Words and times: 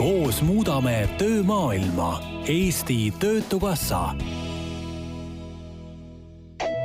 koos 0.00 0.42
muudame 0.42 1.08
töömaailma. 1.18 2.20
Eesti 2.48 3.12
Töötukassa. 3.20 4.14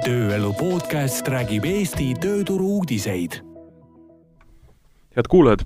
tööelu 0.03 0.51
podcast 0.59 1.27
räägib 1.27 1.63
Eesti 1.65 2.09
tööturu 2.19 2.67
uudiseid. 2.67 3.39
head 5.15 5.27
kuulajad, 5.29 5.63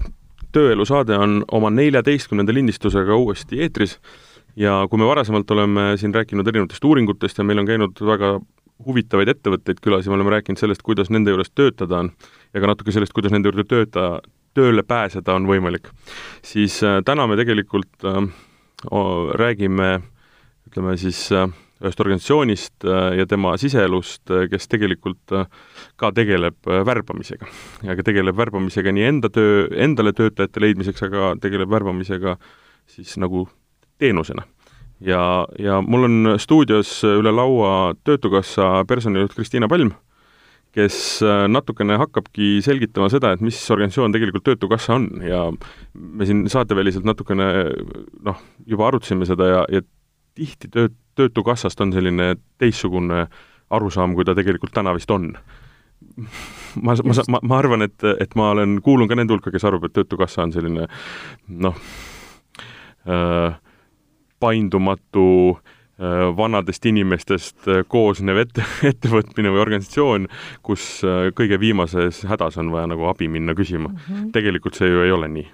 Tööelu 0.52 0.86
saade 0.86 1.18
on 1.18 1.44
oma 1.52 1.70
neljateistkümnenda 1.70 2.54
lindistusega 2.54 3.16
uuesti 3.16 3.62
eetris 3.62 4.00
ja 4.56 4.86
kui 4.90 5.00
me 5.00 5.06
varasemalt 5.06 5.52
oleme 5.52 5.98
siin 5.98 6.14
rääkinud 6.14 6.48
erinevatest 6.48 6.84
uuringutest 6.86 7.38
ja 7.38 7.44
meil 7.44 7.60
on 7.60 7.66
käinud 7.66 8.02
väga 8.02 8.40
huvitavaid 8.86 9.28
ettevõtteid 9.28 9.82
külas 9.82 10.06
ja 10.06 10.12
me 10.12 10.22
oleme 10.22 10.38
rääkinud 10.38 10.62
sellest, 10.62 10.86
kuidas 10.86 11.10
nende 11.10 11.34
juures 11.34 11.50
töötada 11.50 11.98
on 11.98 12.12
ja 12.54 12.62
ka 12.62 12.68
natuke 12.68 12.92
sellest, 12.92 13.14
kuidas 13.14 13.34
nende 13.34 13.50
juurde 13.50 13.66
tööta, 13.66 14.22
tööle 14.60 14.84
pääseda 14.88 15.38
on 15.38 15.48
võimalik, 15.50 15.90
siis 16.46 16.82
äh, 16.84 17.00
täna 17.06 17.28
me 17.30 17.40
tegelikult 17.40 18.08
äh, 18.08 18.22
räägime 19.40 20.00
ütleme 20.70 20.96
siis 21.00 21.28
äh, 21.36 21.48
ühest 21.80 22.02
organisatsioonist 22.04 22.84
ja 23.16 23.24
tema 23.24 23.54
siseelust, 23.56 24.28
kes 24.52 24.66
tegelikult 24.68 25.32
ka 25.96 26.10
tegeleb 26.12 26.68
värbamisega. 26.68 27.48
ja 27.88 27.96
ka 27.96 28.04
tegeleb 28.04 28.36
värbamisega 28.36 28.92
nii 28.92 29.06
enda 29.08 29.30
töö, 29.32 29.62
endale 29.72 30.12
töötajate 30.12 30.60
leidmiseks, 30.60 31.06
aga 31.08 31.30
tegeleb 31.40 31.72
värbamisega 31.72 32.36
siis 32.84 33.16
nagu 33.24 33.46
teenusena. 33.96 34.44
ja, 35.00 35.48
ja 35.56 35.80
mul 35.80 36.10
on 36.10 36.36
stuudios 36.36 36.92
üle 37.08 37.32
laua 37.32 37.96
Töötukassa 38.04 38.84
personalijuht 38.84 39.40
Kristiina 39.40 39.72
Palm, 39.72 39.96
kes 40.76 40.96
natukene 41.50 41.98
hakkabki 41.98 42.60
selgitama 42.66 43.10
seda, 43.10 43.34
et 43.34 43.42
mis 43.42 43.58
organisatsioon 43.74 44.14
tegelikult 44.14 44.46
Töötukassa 44.46 44.98
on 45.00 45.08
ja 45.26 45.48
me 45.94 46.28
siin 46.30 46.44
saateväliselt 46.52 47.08
natukene 47.10 47.48
noh, 48.26 48.44
juba 48.70 48.90
arutasime 48.90 49.26
seda 49.30 49.48
ja, 49.50 49.64
ja 49.74 49.82
tihti 50.38 50.70
töö, 50.72 50.92
Töötukassast 51.20 51.82
on 51.82 51.92
selline 51.94 52.36
teistsugune 52.62 53.26
arusaam, 53.76 54.14
kui 54.16 54.26
ta 54.26 54.36
tegelikult 54.38 54.72
täna 54.74 54.94
vist 54.96 55.12
on. 55.12 55.34
ma, 56.80 56.94
ma, 56.96 57.16
ma, 57.28 57.42
ma 57.44 57.58
arvan, 57.58 57.84
et, 57.84 58.06
et 58.22 58.38
ma 58.40 58.52
olen, 58.54 58.78
kuulun 58.86 59.10
ka 59.10 59.18
nende 59.20 59.36
hulka, 59.36 59.52
kes 59.52 59.66
arvab, 59.68 59.90
et 59.90 59.98
Töötukassa 59.98 60.46
on 60.46 60.54
selline 60.56 60.86
noh 61.66 61.82
äh,, 63.10 63.58
paindumatu 64.40 65.26
äh, 65.58 65.76
vanadest 66.38 66.86
inimestest 66.86 67.68
äh, 67.68 67.84
koosnev 67.88 68.44
ette, 68.46 68.66
ettevõtmine 68.92 69.52
või 69.54 69.64
organisatsioon, 69.66 70.28
kus 70.64 71.02
äh, 71.04 71.30
kõige 71.36 71.60
viimases 71.60 72.24
hädas 72.30 72.60
on 72.62 72.72
vaja 72.72 72.88
nagu 72.92 73.10
abi 73.12 73.28
minna 73.28 73.56
küsima 73.58 73.90
mm. 73.90 74.04
-hmm. 74.08 74.30
tegelikult 74.36 74.80
see 74.80 74.90
ju 74.90 75.04
ei 75.04 75.12
ole 75.12 75.28
nii 75.28 75.48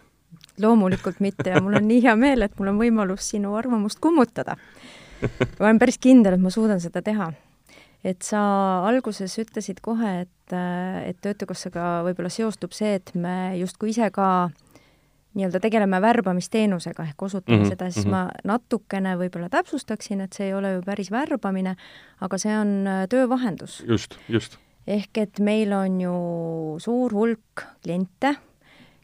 loomulikult 0.62 1.20
mitte 1.20 1.50
ja 1.50 1.62
mul 1.62 1.76
on 1.76 1.88
nii 1.88 2.04
hea 2.04 2.16
meel, 2.16 2.46
et 2.46 2.54
mul 2.60 2.72
on 2.72 2.78
võimalus 2.80 3.32
sinu 3.34 3.56
arvamust 3.60 4.00
kummutada 4.00 4.56
ma 5.60 5.66
olen 5.68 5.80
päris 5.80 5.98
kindel, 6.02 6.38
et 6.38 6.42
ma 6.42 6.52
suudan 6.54 6.80
seda 6.82 7.02
teha. 7.02 7.32
et 8.06 8.22
sa 8.22 8.40
alguses 8.86 9.34
ütlesid 9.42 9.80
kohe, 9.82 10.12
et, 10.22 10.54
et 10.54 11.18
Töötukassaga 11.26 12.04
võib-olla 12.06 12.30
seostub 12.30 12.76
see, 12.76 13.00
et 13.00 13.12
me 13.18 13.56
justkui 13.58 13.90
ise 13.96 14.12
ka 14.14 14.52
nii-öelda 15.36 15.60
tegeleme 15.64 16.00
värbamisteenusega 16.02 17.04
ehk 17.10 17.24
osutame 17.28 17.58
mm 17.58 17.64
-hmm, 17.64 17.70
seda, 17.76 17.92
siis 17.92 18.06
mm 18.06 18.12
-hmm. 18.12 18.16
ma 18.16 18.54
natukene 18.56 19.16
võib-olla 19.20 19.50
täpsustaksin, 19.50 20.22
et 20.22 20.34
see 20.34 20.48
ei 20.48 20.54
ole 20.54 20.74
ju 20.74 20.82
päris 20.86 21.12
värbamine, 21.12 21.76
aga 22.22 22.38
see 22.38 22.58
on 22.58 22.88
äh, 22.88 23.08
töövahendus. 23.10 23.84
just, 23.88 24.18
just. 24.30 24.58
ehk 24.88 25.18
et 25.18 25.40
meil 25.40 25.74
on 25.74 26.02
ju 26.02 26.16
suur 26.80 27.14
hulk 27.14 27.66
kliente 27.84 28.36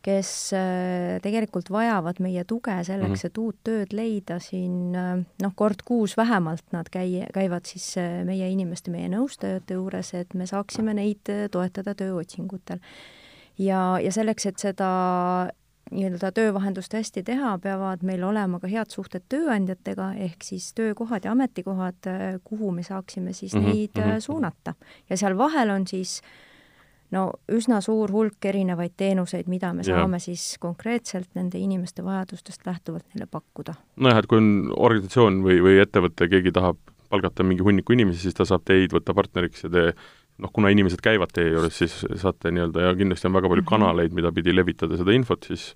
kes 0.01 0.53
äh, 0.53 1.19
tegelikult 1.21 1.69
vajavad 1.69 2.19
meie 2.19 2.43
tuge 2.43 2.83
selleks 2.83 3.09
mm, 3.09 3.15
-hmm. 3.15 3.25
et 3.25 3.37
uut 3.37 3.55
tööd 3.63 3.93
leida 3.93 4.39
siin 4.39 4.95
äh, 4.95 5.25
noh, 5.41 5.53
kord 5.55 5.81
kuus 5.85 6.17
vähemalt 6.17 6.63
nad 6.71 6.87
käi-, 6.89 7.27
käivad 7.33 7.65
siis 7.65 7.95
meie 8.25 8.49
inimeste, 8.49 8.91
meie 8.91 9.09
nõustajate 9.09 9.73
juures, 9.73 10.13
et 10.13 10.33
me 10.33 10.45
saaksime 10.45 10.93
neid 10.93 11.51
toetada 11.51 11.95
tööotsingutel. 11.95 12.79
ja, 13.57 13.99
ja 13.99 14.11
selleks, 14.11 14.45
et 14.45 14.57
seda 14.57 15.51
nii-öelda 15.91 16.31
töövahendust 16.31 16.93
hästi 16.93 17.23
teha, 17.23 17.57
peavad 17.63 18.03
meil 18.07 18.23
olema 18.23 18.59
ka 18.59 18.69
head 18.71 18.93
suhted 18.93 19.25
tööandjatega, 19.29 20.13
ehk 20.27 20.43
siis 20.43 20.69
töökohad 20.77 21.25
ja 21.25 21.33
ametikohad, 21.35 22.07
kuhu 22.43 22.71
me 22.71 22.83
saaksime 22.83 23.33
siis 23.33 23.53
mm 23.53 23.59
-hmm. 23.59 23.73
neid 23.73 23.91
mm 23.97 24.11
-hmm. 24.11 24.19
suunata. 24.19 24.73
ja 25.09 25.17
seal 25.17 25.37
vahel 25.37 25.69
on 25.69 25.87
siis 25.87 26.21
no 27.11 27.25
üsna 27.51 27.81
suur 27.81 28.11
hulk 28.11 28.45
erinevaid 28.45 28.93
teenuseid, 28.97 29.47
mida 29.51 29.73
me 29.73 29.83
ja. 29.85 29.95
saame 29.95 30.19
siis 30.19 30.55
konkreetselt 30.59 31.29
nende 31.35 31.59
inimeste 31.59 32.03
vajadustest 32.03 32.65
lähtuvalt 32.65 33.05
neile 33.13 33.27
pakkuda. 33.31 33.73
nojah, 33.95 34.17
et 34.17 34.29
kui 34.31 34.37
on 34.37 34.73
organisatsioon 34.77 35.43
või, 35.43 35.59
või 35.63 35.81
ettevõte, 35.83 36.29
keegi 36.31 36.51
tahab 36.55 36.77
palgata 37.11 37.43
mingi 37.43 37.63
hunniku 37.63 37.93
inimesi, 37.93 38.23
siis 38.23 38.37
ta 38.37 38.47
saab 38.47 38.63
teid 38.67 38.93
võtta 38.95 39.13
partneriks 39.13 39.65
ja 39.65 39.69
te 39.73 39.85
noh, 40.41 40.51
kuna 40.53 40.71
inimesed 40.73 41.01
käivad 41.03 41.33
teie 41.35 41.53
juures, 41.53 41.77
siis 41.77 42.01
saate 42.21 42.51
nii-öelda 42.51 42.89
ja 42.89 42.93
kindlasti 42.97 43.29
on 43.29 43.39
väga 43.39 43.51
palju 43.51 43.65
mhm. 43.65 43.71
kanaleid, 43.73 44.15
mida 44.17 44.33
pidi 44.35 44.55
levitada 44.55 44.99
seda 44.99 45.15
infot, 45.15 45.49
siis 45.49 45.71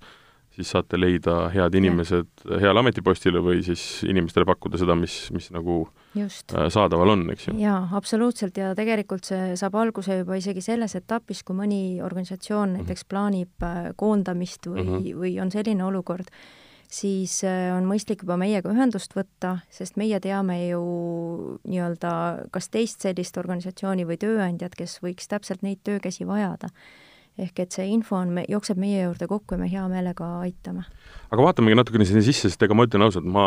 siis 0.56 0.70
saate 0.72 0.96
leida 0.96 1.34
head 1.52 1.74
inimesed 1.76 2.46
heale 2.62 2.80
ametipostile 2.80 3.42
või 3.44 3.60
siis 3.64 3.82
inimestele 4.08 4.46
pakkuda 4.48 4.80
seda, 4.80 4.96
mis, 4.98 5.26
mis 5.34 5.50
nagu 5.52 5.82
Just. 6.16 6.54
Äh, 6.56 6.70
saadaval 6.72 7.12
on, 7.12 7.26
eks 7.34 7.50
ju. 7.50 7.56
jaa, 7.60 7.82
absoluutselt 7.98 8.56
ja 8.56 8.70
tegelikult 8.78 9.28
see 9.28 9.52
saab 9.60 9.76
alguse 9.82 10.22
juba 10.22 10.38
isegi 10.40 10.64
selles 10.64 10.96
etapis, 10.96 11.42
kui 11.44 11.58
mõni 11.58 11.80
organisatsioon 12.04 12.70
mhm. 12.70 12.78
näiteks 12.80 13.04
plaanib 13.10 13.66
äh, 13.66 13.90
koondamist 14.00 14.70
või 14.70 14.84
mm, 14.84 14.94
-hmm. 14.94 15.20
või 15.20 15.34
on 15.44 15.52
selline 15.52 15.84
olukord, 15.84 16.32
siis 16.92 17.40
äh, 17.44 17.70
on 17.76 17.88
mõistlik 17.88 18.24
juba 18.24 18.38
meiega 18.40 18.70
ühendust 18.72 19.16
võtta, 19.16 19.58
sest 19.70 19.98
meie 20.00 20.20
teame 20.20 20.58
ju 20.68 20.82
nii-öelda 21.64 22.12
kas 22.54 22.70
teist 22.72 23.06
sellist 23.06 23.36
organisatsiooni 23.40 24.06
või 24.08 24.20
tööandjat, 24.22 24.76
kes 24.78 25.00
võiks 25.04 25.28
täpselt 25.30 25.66
neid 25.66 25.82
töökäsi 25.84 26.26
vajada 26.28 26.72
ehk 27.36 27.60
et 27.60 27.74
see 27.76 27.84
info 27.92 28.16
on, 28.16 28.38
jookseb 28.48 28.78
meie 28.80 29.02
juurde 29.02 29.28
kokku 29.28 29.56
ja 29.56 29.60
me 29.60 29.68
hea 29.68 29.82
meelega 29.90 30.28
aitame. 30.40 30.86
aga 31.30 31.44
vaatamegi 31.44 31.76
natukene 31.76 32.06
sinna 32.08 32.22
sisse, 32.24 32.48
sest 32.48 32.62
ega 32.64 32.76
ma 32.76 32.86
ütlen 32.88 33.04
ausalt, 33.04 33.26
ma 33.28 33.44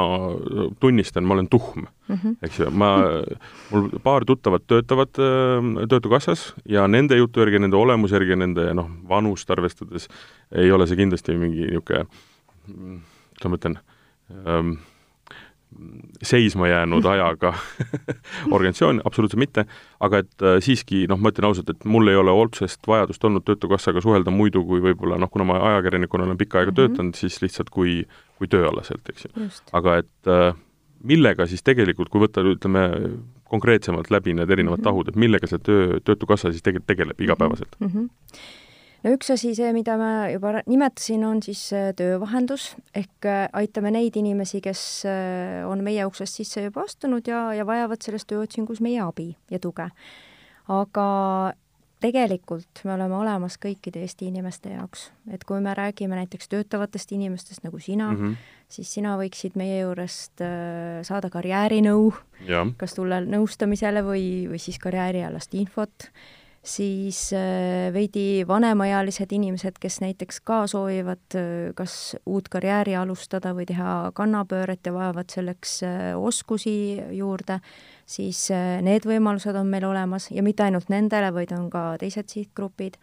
tunnistan, 0.82 1.26
ma 1.26 1.36
olen 1.38 1.50
tuhm 1.50 1.86
mm, 1.86 2.16
-hmm. 2.16 2.36
eks 2.46 2.60
ju, 2.60 2.70
ma, 2.70 2.92
mul 3.72 3.90
paar 4.04 4.26
tuttavat 4.30 4.68
töötavad 4.68 5.18
äh, 5.18 5.88
Töötukassas 5.90 6.54
ja 6.66 6.88
nende 6.88 7.18
jutu 7.18 7.42
järgi, 7.42 7.64
nende 7.66 7.78
olemuse 7.78 8.20
järgi, 8.20 8.38
nende 8.38 8.74
noh, 8.78 8.92
vanust 9.10 9.50
arvestades 9.50 10.10
ei 10.52 10.72
ole 10.72 10.88
see 10.88 11.00
kindlasti 11.00 11.38
mingi 11.38 11.66
niisugune, 11.72 12.06
kuidas 13.40 13.52
ma 13.52 13.60
ütlen 13.60 13.80
ähm,, 14.46 14.74
seisma 16.24 16.68
jäänud 16.68 17.06
ajaga 17.14 17.54
organisatsioon, 18.52 19.02
absoluutselt 19.06 19.40
mitte, 19.40 19.66
aga 20.00 20.24
et 20.24 20.46
äh, 20.46 20.58
siiski 20.64 21.06
noh, 21.10 21.20
ma 21.22 21.32
ütlen 21.34 21.50
ausalt, 21.50 21.70
et 21.72 21.86
mul 21.86 22.10
ei 22.12 22.18
ole 22.20 22.34
otsest 22.34 22.88
vajadust 22.90 23.24
olnud 23.24 23.46
Töötukassaga 23.48 24.02
suhelda 24.04 24.34
muidu 24.34 24.64
kui 24.68 24.82
võib-olla 24.84 25.20
noh, 25.22 25.32
kuna 25.32 25.48
ma 25.50 25.60
ajakirjanikuna 25.74 26.28
olen 26.28 26.40
pikka 26.40 26.60
aega 26.60 26.72
mm 26.72 26.76
-hmm. 26.76 26.96
töötanud, 26.96 27.20
siis 27.20 27.42
lihtsalt 27.42 27.70
kui, 27.70 28.02
kui 28.38 28.48
tööalaselt, 28.48 29.10
eks 29.10 29.26
ju. 29.26 29.50
aga 29.74 29.98
et 30.04 30.28
äh, 30.28 30.56
millega 31.04 31.48
siis 31.48 31.64
tegelikult, 31.64 32.10
kui 32.10 32.22
võtta, 32.22 32.44
ütleme, 32.44 32.90
konkreetsemalt 33.50 34.12
läbi 34.12 34.34
need 34.34 34.50
erinevad 34.50 34.78
mm 34.78 34.82
-hmm. 34.82 34.90
tahud, 34.90 35.08
et 35.08 35.16
millega 35.16 35.48
see 35.48 35.60
töö, 35.60 36.00
Töötukassa 36.04 36.52
siis 36.52 36.64
tegelikult 36.64 36.88
tegeleb 36.88 37.22
igapäevaselt 37.22 37.76
mm? 37.80 37.88
-hmm 37.88 38.10
no 39.04 39.14
üks 39.16 39.32
asi, 39.34 39.54
see, 39.58 39.70
mida 39.76 39.96
ma 40.00 40.12
juba 40.32 40.60
nimetasin, 40.70 41.24
on 41.28 41.42
siis 41.46 41.62
äh, 41.76 41.92
töövahendus. 41.98 42.74
Ehk 42.98 43.30
äh, 43.30 43.46
aitame 43.62 43.94
neid 43.96 44.18
inimesi, 44.20 44.62
kes 44.64 44.84
äh, 45.10 45.64
on 45.70 45.84
meie 45.86 46.06
uksest 46.10 46.42
sisse 46.42 46.66
juba 46.68 46.86
astunud 46.88 47.28
ja, 47.30 47.50
ja 47.58 47.68
vajavad 47.68 48.04
selles 48.06 48.28
tööotsingus 48.30 48.84
meie 48.84 49.02
abi 49.06 49.32
ja 49.52 49.62
tuge. 49.62 49.90
aga 50.70 51.06
tegelikult 52.00 52.84
me 52.86 52.94
oleme 52.94 53.16
olemas 53.18 53.58
kõikide 53.60 54.04
Eesti 54.06 54.28
inimeste 54.30 54.70
jaoks, 54.72 55.10
et 55.34 55.42
kui 55.44 55.58
me 55.60 55.74
räägime 55.76 56.16
näiteks 56.16 56.48
töötavatest 56.52 57.12
inimestest 57.12 57.66
nagu 57.66 57.80
sina 57.80 58.12
mm, 58.12 58.20
-hmm. 58.20 58.36
siis 58.70 58.94
sina 58.94 59.18
võiksid 59.20 59.58
meie 59.60 59.82
juurest 59.82 60.40
saada 61.04 61.30
karjäärinõu, 61.34 62.14
kas 62.78 62.94
tulla 62.96 63.20
nõustamisele 63.26 64.06
või, 64.06 64.48
või 64.48 64.62
siis 64.62 64.80
karjäärialast 64.80 65.58
infot 65.60 66.08
siis 66.70 67.20
äh, 67.34 67.90
veidi 67.94 68.44
vanemaealised 68.48 69.32
inimesed, 69.36 69.80
kes 69.82 70.00
näiteks 70.04 70.42
ka 70.46 70.62
soovivad 70.70 71.38
äh, 71.38 71.72
kas 71.76 72.16
uut 72.30 72.50
karjääri 72.52 72.96
alustada 73.00 73.54
või 73.58 73.68
teha 73.70 74.12
kannapööret 74.18 74.86
ja 74.86 74.94
vajavad 74.94 75.32
selleks 75.34 75.80
äh, 75.88 76.12
oskusi 76.18 76.76
juurde, 77.18 77.60
siis 78.10 78.48
need 78.86 79.06
võimalused 79.06 79.56
on 79.58 79.70
meil 79.70 79.86
olemas 79.90 80.30
ja 80.34 80.44
mitte 80.46 80.66
ainult 80.66 80.90
nendele, 80.90 81.34
vaid 81.34 81.54
on 81.58 81.68
ka 81.74 81.84
teised 82.02 82.32
sihtgrupid, 82.32 82.98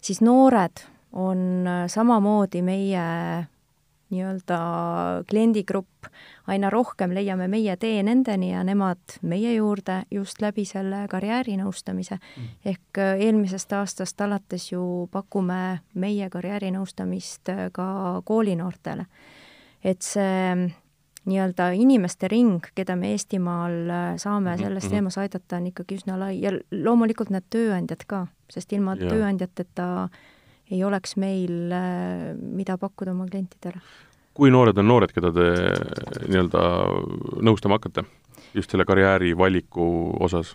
siis 0.00 0.22
noored 0.24 0.82
on 1.12 1.68
samamoodi 1.88 2.62
meie 2.66 3.04
nii-öelda 4.10 4.58
kliendigrupp, 5.30 6.08
aina 6.46 6.70
rohkem 6.70 7.12
leiame 7.14 7.48
meie 7.48 7.76
tee 7.76 8.02
nendeni 8.02 8.52
ja 8.52 8.64
nemad 8.64 9.18
meie 9.22 9.54
juurde 9.54 10.02
just 10.10 10.40
läbi 10.40 10.64
selle 10.68 11.04
karjäärinõustamise 11.10 12.16
mm.. 12.16 12.48
ehk 12.64 13.02
äh, 13.02 13.14
eelmisest 13.28 13.72
aastast 13.72 14.20
alates 14.20 14.70
ju 14.72 15.08
pakume 15.12 15.80
meie 15.94 16.30
karjäärinõustamist 16.30 17.52
äh, 17.52 17.68
ka 17.72 17.88
koolinoortele. 18.24 19.06
et 19.84 20.02
see 20.02 20.70
nii-öelda 21.28 21.70
inimeste 21.76 22.28
ring, 22.28 22.64
keda 22.74 22.96
me 22.96 23.12
Eestimaal 23.12 23.76
äh, 23.90 24.16
saame 24.16 24.50
Mhm, 24.50 24.62
selles 24.62 24.84
mhm. 24.84 24.92
teemas 24.92 25.18
aidata, 25.18 25.56
on 25.56 25.66
ikkagi 25.66 26.00
üsna 26.00 26.18
lai 26.18 26.40
ja 26.40 26.52
loomulikult 26.70 27.30
need 27.30 27.44
tööandjad 27.50 28.04
ka, 28.06 28.26
sest 28.50 28.72
ilma 28.72 28.96
Jaa. 28.96 29.10
tööandjateta 29.12 30.08
ei 30.70 30.84
oleks 30.84 31.16
meil 31.16 31.72
äh, 31.72 32.34
mida 32.38 32.78
pakkuda 32.78 33.12
oma 33.16 33.26
klientidele. 33.30 33.80
kui 34.34 34.50
noored 34.54 34.78
on 34.78 34.86
noored, 34.86 35.10
keda 35.10 35.32
te 35.34 35.48
nii-öelda 36.28 36.60
nõustama 37.42 37.78
hakkate 37.80 38.04
just 38.54 38.70
selle 38.70 38.84
karjääri 38.86 39.34
valiku 39.38 40.14
osas? 40.20 40.54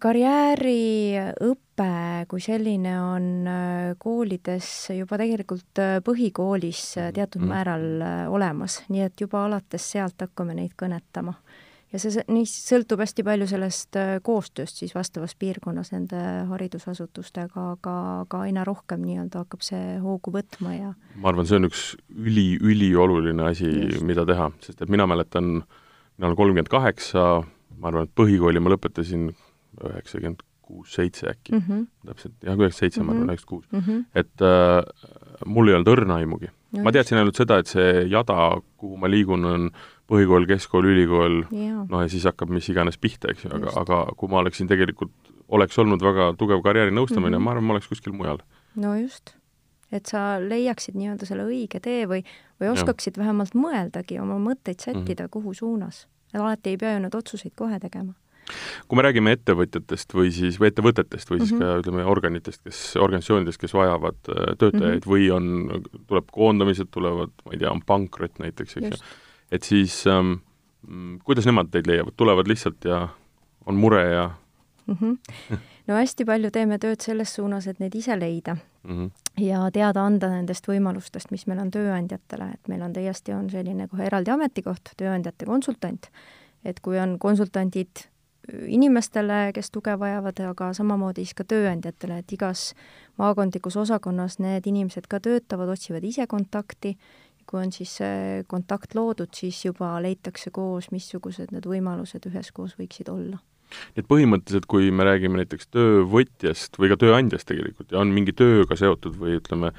Karjääriõpe 0.00 1.86
kui 2.30 2.40
selline 2.42 2.94
on 3.00 3.26
äh, 3.46 3.92
koolides 3.98 4.68
juba 4.96 5.18
tegelikult 5.20 5.78
äh, 5.82 5.98
põhikoolis 6.04 6.96
äh, 6.98 7.10
teatud 7.14 7.42
Mhm. 7.44 7.48
määral 7.50 8.02
äh, 8.02 8.24
olemas, 8.32 8.80
nii 8.88 9.02
et 9.06 9.20
juba 9.20 9.44
alates 9.46 9.90
sealt 9.92 10.20
hakkame 10.20 10.54
neid 10.54 10.72
kõnetama. 10.80 11.34
Ja 11.92 11.98
see, 11.98 12.24
nii 12.30 12.46
sõltub 12.46 13.00
hästi 13.02 13.24
palju 13.26 13.46
sellest 13.50 13.96
äh, 13.98 14.12
koostööst 14.26 14.80
siis 14.82 14.94
vastavas 14.94 15.34
piirkonnas 15.38 15.92
nende 15.92 16.20
haridusasutustega, 16.50 17.64
aga, 17.76 17.94
aga 18.24 18.42
aina 18.46 18.64
rohkem 18.68 19.02
nii-öelda 19.06 19.44
hakkab 19.44 19.64
see 19.66 19.96
hoogu 20.02 20.32
võtma 20.34 20.74
ja 20.76 20.92
ma 21.16 21.32
arvan, 21.32 21.48
see 21.48 21.58
on 21.60 21.68
üks 21.70 21.86
üli-ülioluline 22.10 23.48
asi, 23.50 23.70
mida 24.06 24.26
teha, 24.28 24.50
sest 24.64 24.82
et 24.82 24.92
mina 24.92 25.06
mäletan, 25.10 25.60
mina 25.64 26.30
olen 26.30 26.38
kolmkümmend 26.38 26.70
kaheksa, 26.72 27.26
ma 27.78 27.90
arvan, 27.90 28.06
et 28.08 28.14
põhikooli 28.18 28.62
ma 28.62 28.72
lõpetasin 28.74 29.30
üheksakümmend 29.80 30.46
kuus, 30.70 30.94
seitse 30.94 31.26
äkki 31.32 31.56
mm. 31.56 31.62
-hmm. 31.66 31.86
täpselt, 32.06 32.34
jah, 32.42 32.54
üheksakümmend 32.54 32.78
seitse, 32.78 33.02
ma 33.02 33.12
arvan, 33.12 33.26
Mhm. 33.26 33.30
üheksakümmend 33.30 33.48
kuus. 33.48 33.66
-hmm. 33.88 34.04
et 34.14 34.42
äh, 34.42 35.46
mul 35.46 35.68
ei 35.68 35.74
olnud 35.74 35.94
õrna 35.96 36.20
aimugi. 36.22 36.50
ma 36.84 36.92
teadsin 36.92 37.18
ainult 37.18 37.34
seda, 37.34 37.58
et 37.58 37.66
see 37.66 38.04
jada, 38.06 38.60
kuhu 38.78 38.96
ma 38.96 39.08
liigun, 39.10 39.44
on 39.44 39.70
põhikool, 40.10 40.46
keskkool, 40.50 40.84
ülikool, 40.90 41.42
jaa, 41.54 41.86
no 41.90 42.02
ja 42.02 42.08
siis 42.12 42.24
hakkab 42.28 42.50
mis 42.50 42.68
iganes 42.72 42.98
pihta, 42.98 43.30
eks 43.30 43.44
ju, 43.46 43.50
aga, 43.56 43.72
aga 43.80 44.00
kui 44.18 44.28
ma 44.32 44.40
oleksin 44.42 44.68
tegelikult, 44.70 45.12
oleks 45.50 45.78
olnud 45.78 46.02
väga 46.02 46.32
tugev 46.38 46.62
karjäärinõustamine 46.66 47.30
mm, 47.30 47.34
Mhm. 47.34 47.40
-hmm. 47.40 47.44
ma 47.44 47.50
arvan, 47.50 47.64
ma 47.64 47.72
oleks 47.74 47.88
kuskil 47.88 48.12
mujal. 48.12 48.38
no 48.76 48.94
just. 48.96 49.34
et 49.92 50.06
sa 50.06 50.38
leiaksid 50.38 50.94
nii-öelda 50.94 51.26
selle 51.26 51.42
õige 51.50 51.80
tee 51.82 52.06
või, 52.06 52.22
või 52.60 52.68
oskaksid 52.70 53.16
vähemalt 53.18 53.54
mõeldagi, 53.54 54.20
oma 54.22 54.38
mõtteid 54.38 54.78
Mhm. 54.78 54.84
sättida 54.84 55.22
mm, 55.24 55.26
-hmm. 55.26 55.30
kuhu 55.30 55.54
suunas. 55.54 56.06
alati 56.34 56.70
ei 56.70 56.76
pea 56.76 56.92
ju 56.94 57.00
neid 57.00 57.14
otsuseid 57.14 57.52
kohe 57.56 57.78
tegema. 57.80 58.12
kui 58.88 58.96
me 58.96 59.02
räägime 59.02 59.32
ettevõtjatest 59.36 60.14
või 60.14 60.30
siis, 60.32 60.58
või 60.60 60.66
ettevõtetest 60.70 61.30
või 61.30 61.38
siis 61.38 61.52
Mhm. 61.52 61.60
ka 61.60 61.78
ütleme, 61.82 62.04
organitest, 62.04 62.62
kes, 62.64 62.96
organisatsioonidest, 62.96 63.58
kes 63.60 63.72
vajavad 63.74 64.14
äh, 64.28 64.56
töötajaid 64.58 65.04
mm 65.06 65.10
-hmm. 65.10 65.10
või 65.12 65.30
on, 65.30 65.82
tuleb 66.06 66.24
koondamised, 66.32 66.86
tulevad, 66.90 67.30
ma 67.44 67.52
ei 67.52 67.58
tea, 67.58 67.70
on 67.70 67.82
pankrot 67.86 68.38
näiteks, 68.38 68.76
eks 68.76 68.90
ju, 69.00 69.06
et 69.50 69.62
siis 69.62 70.06
ähm, 70.06 70.40
mm, 70.88 71.18
kuidas 71.24 71.46
nemad 71.46 71.70
teid 71.70 71.86
leiavad, 71.86 72.16
tulevad 72.16 72.48
lihtsalt 72.48 72.84
ja 72.84 73.08
on 73.66 73.74
mure 73.74 74.04
ja 74.10 74.30
mm. 74.86 74.96
-hmm. 75.00 75.56
no 75.86 75.94
hästi 75.94 76.24
palju 76.24 76.50
teeme 76.50 76.78
tööd 76.78 77.00
selles 77.00 77.34
suunas, 77.34 77.66
et 77.66 77.80
neid 77.80 77.94
ise 77.94 78.18
leida 78.18 78.56
mm 78.82 78.98
-hmm. 78.98 79.10
ja 79.44 79.70
teada 79.70 80.06
anda 80.06 80.28
nendest 80.28 80.68
võimalustest, 80.68 81.30
mis 81.30 81.46
meil 81.46 81.58
on 81.58 81.70
tööandjatele, 81.70 82.50
et 82.54 82.68
meil 82.68 82.82
on 82.82 82.92
täiesti, 82.92 83.32
on 83.32 83.50
selline 83.50 83.88
kohe 83.88 84.06
eraldi 84.06 84.30
ametikoht, 84.30 84.94
tööandjate 84.96 85.46
konsultant. 85.46 86.10
et 86.64 86.80
kui 86.80 86.98
on 86.98 87.18
konsultandid 87.18 88.10
inimestele, 88.66 89.52
kes 89.54 89.70
tuge 89.70 89.98
vajavad, 89.98 90.40
aga 90.40 90.72
samamoodi 90.76 91.24
siis 91.24 91.34
ka 91.38 91.44
tööandjatele, 91.44 92.18
et 92.18 92.32
igas 92.32 92.74
maakondlikus 93.18 93.76
osakonnas 93.76 94.38
need 94.38 94.66
inimesed 94.66 95.06
ka 95.08 95.20
töötavad, 95.20 95.68
otsivad 95.68 96.04
ise 96.04 96.26
kontakti, 96.26 96.96
kui 97.50 97.60
on 97.64 97.72
siis 97.74 97.96
see 98.00 98.42
kontakt 98.50 98.94
loodud, 98.94 99.32
siis 99.34 99.64
juba 99.64 99.96
leitakse 100.02 100.52
koos, 100.54 100.90
missugused 100.94 101.50
need 101.50 101.66
võimalused 101.66 102.26
üheskoos 102.30 102.76
võiksid 102.78 103.10
olla. 103.12 103.40
nii 103.94 104.02
et 104.02 104.08
põhimõtteliselt, 104.10 104.66
kui 104.66 104.90
me 104.90 105.04
räägime 105.06 105.42
näiteks 105.42 105.68
töövõtjast 105.70 106.78
või 106.78 106.88
ka 106.90 106.96
tööandjast 106.98 107.46
tegelikult 107.46 107.92
ja 107.92 108.00
on 108.02 108.10
mingi 108.14 108.32
tööga 108.34 108.76
seotud 108.78 109.14
või 109.18 109.36
ütleme, 109.38 109.70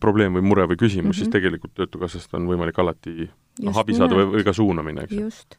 probleem 0.00 0.32
või 0.38 0.46
mure 0.48 0.64
või 0.68 0.78
küsimus 0.80 1.04
mm, 1.04 1.10
-hmm. 1.10 1.18
siis 1.18 1.28
Mhm. 1.28 1.32
tegelikult 1.32 1.74
Töötukassast 1.74 2.34
on 2.34 2.46
võimalik 2.48 2.78
alati 2.78 3.28
noh, 3.62 3.76
abi 3.76 3.94
saada 3.94 4.14
või, 4.14 4.24
nimelt. 4.24 4.36
või 4.36 4.44
ka 4.44 4.52
suunamine, 4.52 5.02
eks 5.02 5.12
ju. 5.12 5.20
just, 5.20 5.56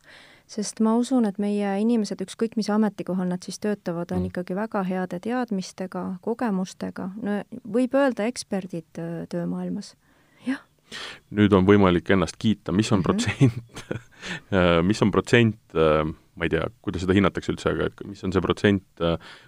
sest 0.47 0.79
ma 0.79 0.95
usun, 0.97 1.25
et 1.25 1.37
meie 1.37 1.79
inimesed, 1.81 2.21
ükskõik 2.25 2.57
mis 2.57 2.69
ametikohal 2.69 3.27
nad 3.27 3.43
siis 3.43 3.59
töötavad, 3.59 4.11
on 4.11 4.17
Mm. 4.17 4.21
mm. 4.21 4.25
ikkagi 4.25 4.55
väga 4.55 4.83
heade 4.83 5.19
teadmistega, 5.19 6.17
kogemustega, 6.21 7.11
no 7.21 7.43
võib 7.67 7.93
öelda 7.93 8.25
eksperdid 8.25 8.97
öö, 8.97 9.25
töömaailmas. 9.29 9.95
Nüüd 11.35 11.53
on 11.53 11.65
võimalik 11.67 12.09
ennast 12.15 12.37
kiita, 12.41 12.71
mis 12.75 12.91
on 12.91 12.99
Mhm. 12.99 13.07
protsent 13.07 13.85
mis 14.89 15.01
on 15.01 15.11
protsent, 15.11 15.59
ma 15.73 16.45
ei 16.47 16.49
tea, 16.51 16.65
kuidas 16.83 17.03
seda 17.05 17.15
hinnatakse 17.15 17.53
üldse, 17.53 17.71
aga 17.71 17.87
et 17.87 18.01
mis 18.07 18.23
on 18.23 18.33
see 18.35 18.41
protsent, 18.43 18.83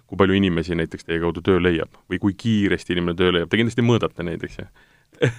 kui 0.07 0.17
palju 0.19 0.35
inimesi 0.37 0.75
näiteks 0.79 1.07
teie 1.07 1.19
kaudu 1.23 1.43
töö 1.43 1.59
leiab 1.63 1.91
või 2.11 2.19
kui 2.23 2.33
kiiresti 2.39 2.95
inimene 2.95 3.15
töö 3.19 3.31
leiab, 3.35 3.49
te 3.51 3.59
kindlasti 3.59 3.83
mõõdate 3.85 4.23
neid, 4.27 4.43
eks 4.47 4.61
ju? 4.61 4.69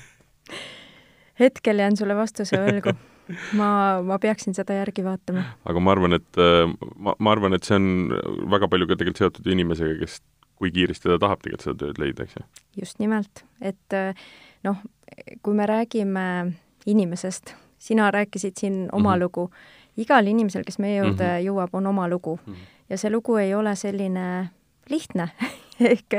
hetkel 1.43 1.78
jään 1.82 1.96
sulle 1.96 2.16
vastuse 2.16 2.58
võlgu. 2.60 2.94
ma, 3.56 3.69
ma 4.04 4.19
peaksin 4.22 4.54
seda 4.56 4.76
järgi 4.81 5.04
vaatama. 5.06 5.44
aga 5.64 5.81
ma 5.81 5.94
arvan, 5.94 6.19
et 6.19 6.40
ma, 6.99 7.14
ma 7.19 7.32
arvan, 7.32 7.54
et 7.56 7.64
see 7.64 7.78
on 7.78 7.88
väga 8.52 8.69
palju 8.72 8.88
ka 8.90 8.99
tegelikult 9.00 9.22
seotud 9.22 9.52
inimesega, 9.54 9.96
kes 10.02 10.19
kui 10.60 10.70
kiiresti 10.75 11.08
ta 11.10 11.19
tahab 11.22 11.40
tegelikult 11.43 11.64
seda 11.66 11.78
tööd 11.87 12.00
leida, 12.02 12.26
eks 12.26 12.37
ju. 12.38 12.44
just 12.82 13.00
nimelt, 13.02 13.44
et 13.60 13.96
noh, 14.66 14.82
kui 15.43 15.55
me 15.55 15.67
räägime 15.67 16.53
inimesest, 16.87 17.55
sina 17.79 18.11
rääkisid 18.11 18.53
siin 18.61 18.88
oma 18.93 19.09
mm. 19.09 19.14
-hmm. 19.14 19.23
lugu, 19.23 19.50
igal 19.97 20.26
inimesel, 20.26 20.64
kes 20.64 20.79
meie 20.79 20.97
juurde 20.97 21.25
mm. 21.25 21.31
-hmm. 21.31 21.47
jõuab, 21.47 21.70
on 21.73 21.87
oma 21.87 22.09
lugu 22.09 22.41
Mhm. 22.47 22.56
ja 22.91 22.99
see 22.99 23.11
lugu 23.11 23.37
ei 23.37 23.55
ole 23.55 23.76
selline 23.76 24.50
lihtne 24.91 25.29
ehk, 25.93 26.14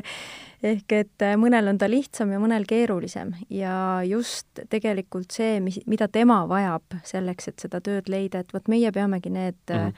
ehk 0.64 0.92
et 0.92 1.26
mõnel 1.38 1.68
on 1.68 1.78
ta 1.78 1.90
lihtsam 1.90 2.32
ja 2.32 2.40
mõnel 2.40 2.66
keerulisem 2.68 3.34
ja 3.50 4.02
just 4.08 4.48
tegelikult 4.70 5.32
see, 5.32 5.60
mis, 5.60 5.80
mida 5.86 6.08
tema 6.08 6.44
vajab 6.50 7.00
selleks, 7.04 7.48
et 7.48 7.60
seda 7.60 7.82
tööd 7.82 8.10
leida, 8.10 8.40
et 8.40 8.54
vot 8.54 8.68
meie 8.68 8.92
peamegi 8.92 9.30
need 9.30 9.60
mm. 9.70 9.76
-hmm. 9.76 9.94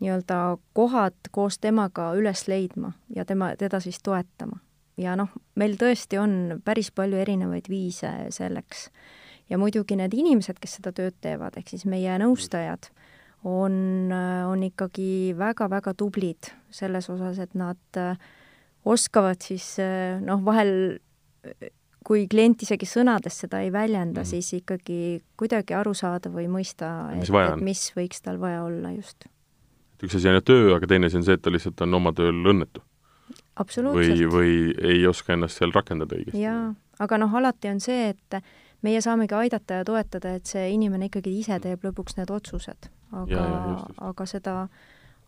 nii-öelda 0.00 0.58
kohad 0.72 1.14
koos 1.30 1.58
temaga 1.58 2.12
üles 2.14 2.48
leidma 2.48 2.92
ja 3.16 3.24
tema, 3.24 3.56
teda 3.56 3.80
siis 3.80 4.02
toetama. 4.02 4.58
Ja 5.02 5.16
noh, 5.18 5.32
meil 5.58 5.76
tõesti 5.80 6.20
on 6.20 6.62
päris 6.64 6.92
palju 6.94 7.20
erinevaid 7.22 7.68
viise 7.70 8.12
selleks. 8.34 8.88
ja 9.50 9.58
muidugi 9.58 9.96
need 9.98 10.14
inimesed, 10.14 10.58
kes 10.62 10.78
seda 10.78 10.92
tööd 10.96 11.18
teevad, 11.20 11.58
ehk 11.58 11.74
siis 11.74 11.84
meie 11.84 12.14
nõustajad, 12.22 12.88
on, 13.44 14.12
on 14.12 14.62
ikkagi 14.62 15.34
väga-väga 15.36 15.94
tublid 15.98 16.52
selles 16.70 17.10
osas, 17.10 17.38
et 17.42 17.54
nad 17.58 18.00
äh, 18.00 18.16
oskavad 18.84 19.42
siis 19.42 19.74
noh, 20.22 20.42
vahel 20.46 21.00
kui 22.06 22.26
klient 22.30 22.62
isegi 22.64 22.86
sõnades 22.88 23.36
seda 23.44 23.62
ei 23.62 23.70
väljenda 23.72 24.20
mm, 24.20 24.24
-hmm. 24.24 24.30
siis 24.30 24.52
ikkagi 24.58 25.22
kuidagi 25.38 25.74
aru 25.78 25.94
saada 25.94 26.30
või 26.30 26.48
mõista, 26.50 26.90
et, 27.14 27.28
et 27.28 27.62
mis 27.62 27.90
võiks 27.96 28.22
tal 28.22 28.40
vaja 28.40 28.62
olla 28.64 28.92
just. 28.96 29.26
et 29.94 30.06
üks 30.06 30.16
asi 30.18 30.28
on 30.28 30.40
ju 30.40 30.46
töö, 30.50 30.74
aga 30.76 30.86
teine 30.86 31.06
asi 31.06 31.20
on 31.20 31.24
see, 31.24 31.38
et 31.38 31.42
ta 31.42 31.50
lihtsalt 31.50 31.80
on 31.86 31.94
oma 31.94 32.12
tööl 32.12 32.42
õnnetu. 32.54 32.82
Või, 33.58 34.26
või 34.32 34.52
ei 34.80 35.06
oska 35.06 35.32
ennast 35.32 35.60
seal 35.60 35.72
rakendada 35.74 36.16
õigesti. 36.16 36.40
jaa, 36.40 36.74
aga 36.98 37.18
noh, 37.18 37.34
alati 37.34 37.68
on 37.68 37.80
see, 37.80 38.12
et 38.14 38.42
meie 38.82 39.00
saamegi 39.00 39.34
aidata 39.34 39.80
ja 39.80 39.84
toetada, 39.84 40.34
et 40.38 40.46
see 40.46 40.70
inimene 40.74 41.10
ikkagi 41.10 41.34
ise 41.38 41.58
teeb 41.62 41.84
lõpuks 41.84 42.16
need 42.18 42.30
otsused. 42.30 42.90
aga 43.12 43.44
aga 44.00 44.26
seda 44.26 44.56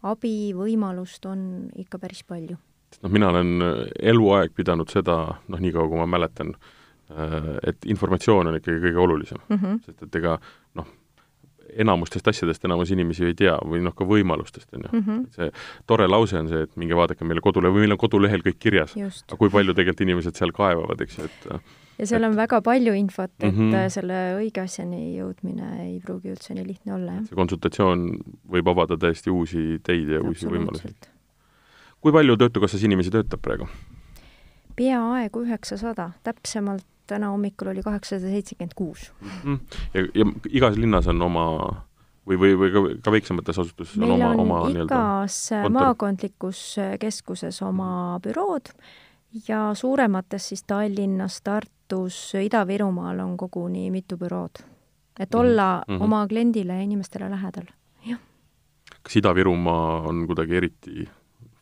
abivõimalust 0.05 1.27
on 1.27 1.69
ikka 1.77 1.99
päris 1.99 2.25
palju. 2.25 2.57
noh, 3.03 3.11
mina 3.11 3.29
olen 3.29 3.61
eluaeg 4.01 4.55
pidanud 4.55 4.91
seda, 4.91 5.39
noh, 5.49 5.61
niikaua 5.61 5.89
kui 5.89 5.99
ma 5.99 6.07
mäletan, 6.07 6.55
et 7.67 7.85
informatsioon 7.85 8.49
on 8.49 8.57
ikkagi 8.57 8.81
kõige 8.89 8.99
olulisem 8.99 9.39
Mm 9.49 9.57
-hmm. 9.57 9.81
sest 9.85 10.03
et 10.03 10.17
ega 10.17 10.39
noh, 10.39 10.64
enamustest 11.77 12.29
asjadest 12.29 12.65
enamus 12.65 12.91
inimesi 12.95 13.25
ei 13.29 13.37
tea 13.39 13.55
või 13.65 13.83
noh, 13.85 13.95
ka 13.97 14.07
võimalustest, 14.09 14.69
on 14.75 14.85
ju. 14.85 14.91
Mm 14.93 15.07
-hmm. 15.07 15.25
see 15.35 15.51
tore 15.87 16.09
lause 16.09 16.39
on 16.39 16.49
see, 16.49 16.67
et 16.67 16.77
minge 16.81 16.97
vaadake 16.97 17.25
meile 17.25 17.41
kodule 17.45 17.73
või 17.73 17.85
meil 17.85 17.97
on 17.97 18.03
kodulehel 18.03 18.45
kõik 18.47 18.59
kirjas. 18.59 18.95
aga 18.97 19.37
kui 19.37 19.51
palju 19.51 19.75
tegelikult 19.75 20.07
inimesed 20.07 20.37
seal 20.37 20.53
kaevavad, 20.53 21.01
eks 21.01 21.19
ju, 21.19 21.25
et 21.25 21.49
ja 21.99 22.07
seal 22.07 22.27
on 22.27 22.37
väga 22.37 22.61
palju 22.65 22.95
infot, 22.99 23.33
et 23.41 23.55
mm. 23.55 23.73
-hmm. 23.73 23.89
selle 23.89 24.21
õige 24.39 24.63
asjani 24.65 25.17
jõudmine 25.19 25.71
ei 25.87 26.01
pruugi 26.01 26.33
üldse 26.35 26.55
nii 26.55 26.67
lihtne 26.67 26.95
olla, 26.95 27.19
jah. 27.19 27.27
see 27.29 27.39
konsultatsioon 27.39 28.07
võib 28.57 28.71
avada 28.75 28.97
täiesti 28.97 29.31
uusi 29.31 29.81
teid 29.83 30.09
ja 30.09 30.23
uusi 30.23 30.47
võimalusi. 30.47 30.95
kui 32.01 32.13
palju 32.13 32.37
Töötukassas 32.37 32.83
inimesi 32.83 33.11
töötab 33.11 33.41
praegu? 33.41 33.69
peaaegu 34.77 35.45
üheksasada, 35.45 36.11
täpsemalt 36.27 36.87
täna 37.07 37.31
hommikul 37.33 37.73
oli 37.73 37.83
kaheksasada 37.83 38.31
seitsekümmend 38.31 38.73
kuus. 38.75 39.13
Mm. 39.45 39.59
ja, 39.95 40.07
ja 40.15 40.27
igas 40.51 40.77
linnas 40.77 41.07
on 41.13 41.23
oma 41.23 41.47
või, 42.27 42.39
või, 42.41 42.55
või 42.59 42.73
ka, 42.73 42.85
ka 43.05 43.13
väiksemates 43.15 43.59
asutustes 43.59 43.97
on 44.03 44.17
oma, 44.17 44.35
oma 44.35 44.61
nii-öelda 44.69 44.89
igas 44.89 45.41
kontor. 45.51 45.75
maakondlikus 45.79 46.63
keskuses 47.01 47.63
oma 47.63 48.21
bürood 48.25 48.73
ja 49.49 49.71
suuremates 49.75 50.49
siis 50.49 50.65
Tallinnas, 50.65 51.41
Tartus, 51.43 52.33
Ida-Virumaal 52.39 53.21
on 53.25 53.37
koguni 53.37 53.91
mitu 53.91 54.17
bürood. 54.17 54.63
et 55.19 55.31
Mhm, 55.31 55.41
olla 55.41 55.83
mhm. 55.89 56.03
oma 56.03 56.27
kliendile 56.29 56.73
ja 56.73 56.83
inimestele 56.83 57.31
lähedal. 57.31 57.67
kas 59.03 59.17
Ida-Virumaa 59.17 60.01
on 60.09 60.27
kuidagi 60.27 60.57
eriti 60.57 61.09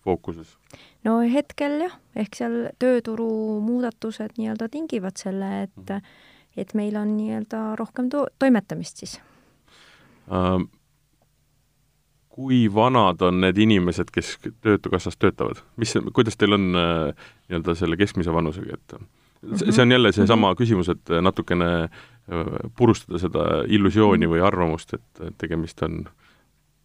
fookuses? 0.05 0.59
No 1.05 1.19
hetkel 1.21 1.81
jah, 1.87 1.97
ehk 2.17 2.37
seal 2.39 2.59
tööturu 2.83 3.29
muudatused 3.65 4.37
nii-öelda 4.39 4.69
tingivad 4.73 5.17
selle, 5.21 5.65
et 5.65 5.77
Mhm. 5.77 6.05
et 6.57 6.75
meil 6.75 6.97
on 6.97 7.17
nii-öelda 7.17 7.77
rohkem 7.79 8.11
to-, 8.11 8.29
toimetamist 8.39 8.97
siis. 8.97 9.21
Ähm, 10.31 10.69
kui 12.29 12.67
vanad 12.75 13.21
on 13.23 13.41
need 13.41 13.59
inimesed, 13.59 14.11
kes 14.13 14.39
Töötukassas 14.61 15.17
töötavad, 15.17 15.61
mis, 15.77 15.95
kuidas 16.13 16.37
teil 16.37 16.57
on 16.57 16.75
äh, 16.77 17.27
nii-öelda 17.49 17.75
selle 17.77 17.97
keskmise 17.97 18.33
vanusega, 18.33 18.79
et 18.79 18.97
see 19.59 19.73
see 19.73 19.83
on 19.83 19.93
jälle 19.93 20.13
seesama 20.13 20.55
küsimus, 20.55 20.89
et 20.93 21.13
natukene 21.21 21.71
äh, 21.83 21.91
purustada 22.77 23.19
seda 23.19 23.47
illusiooni 23.67 24.29
või 24.31 24.45
arvamust, 24.45 24.95
et 24.95 25.25
tegemist 25.39 25.83
on 25.83 26.05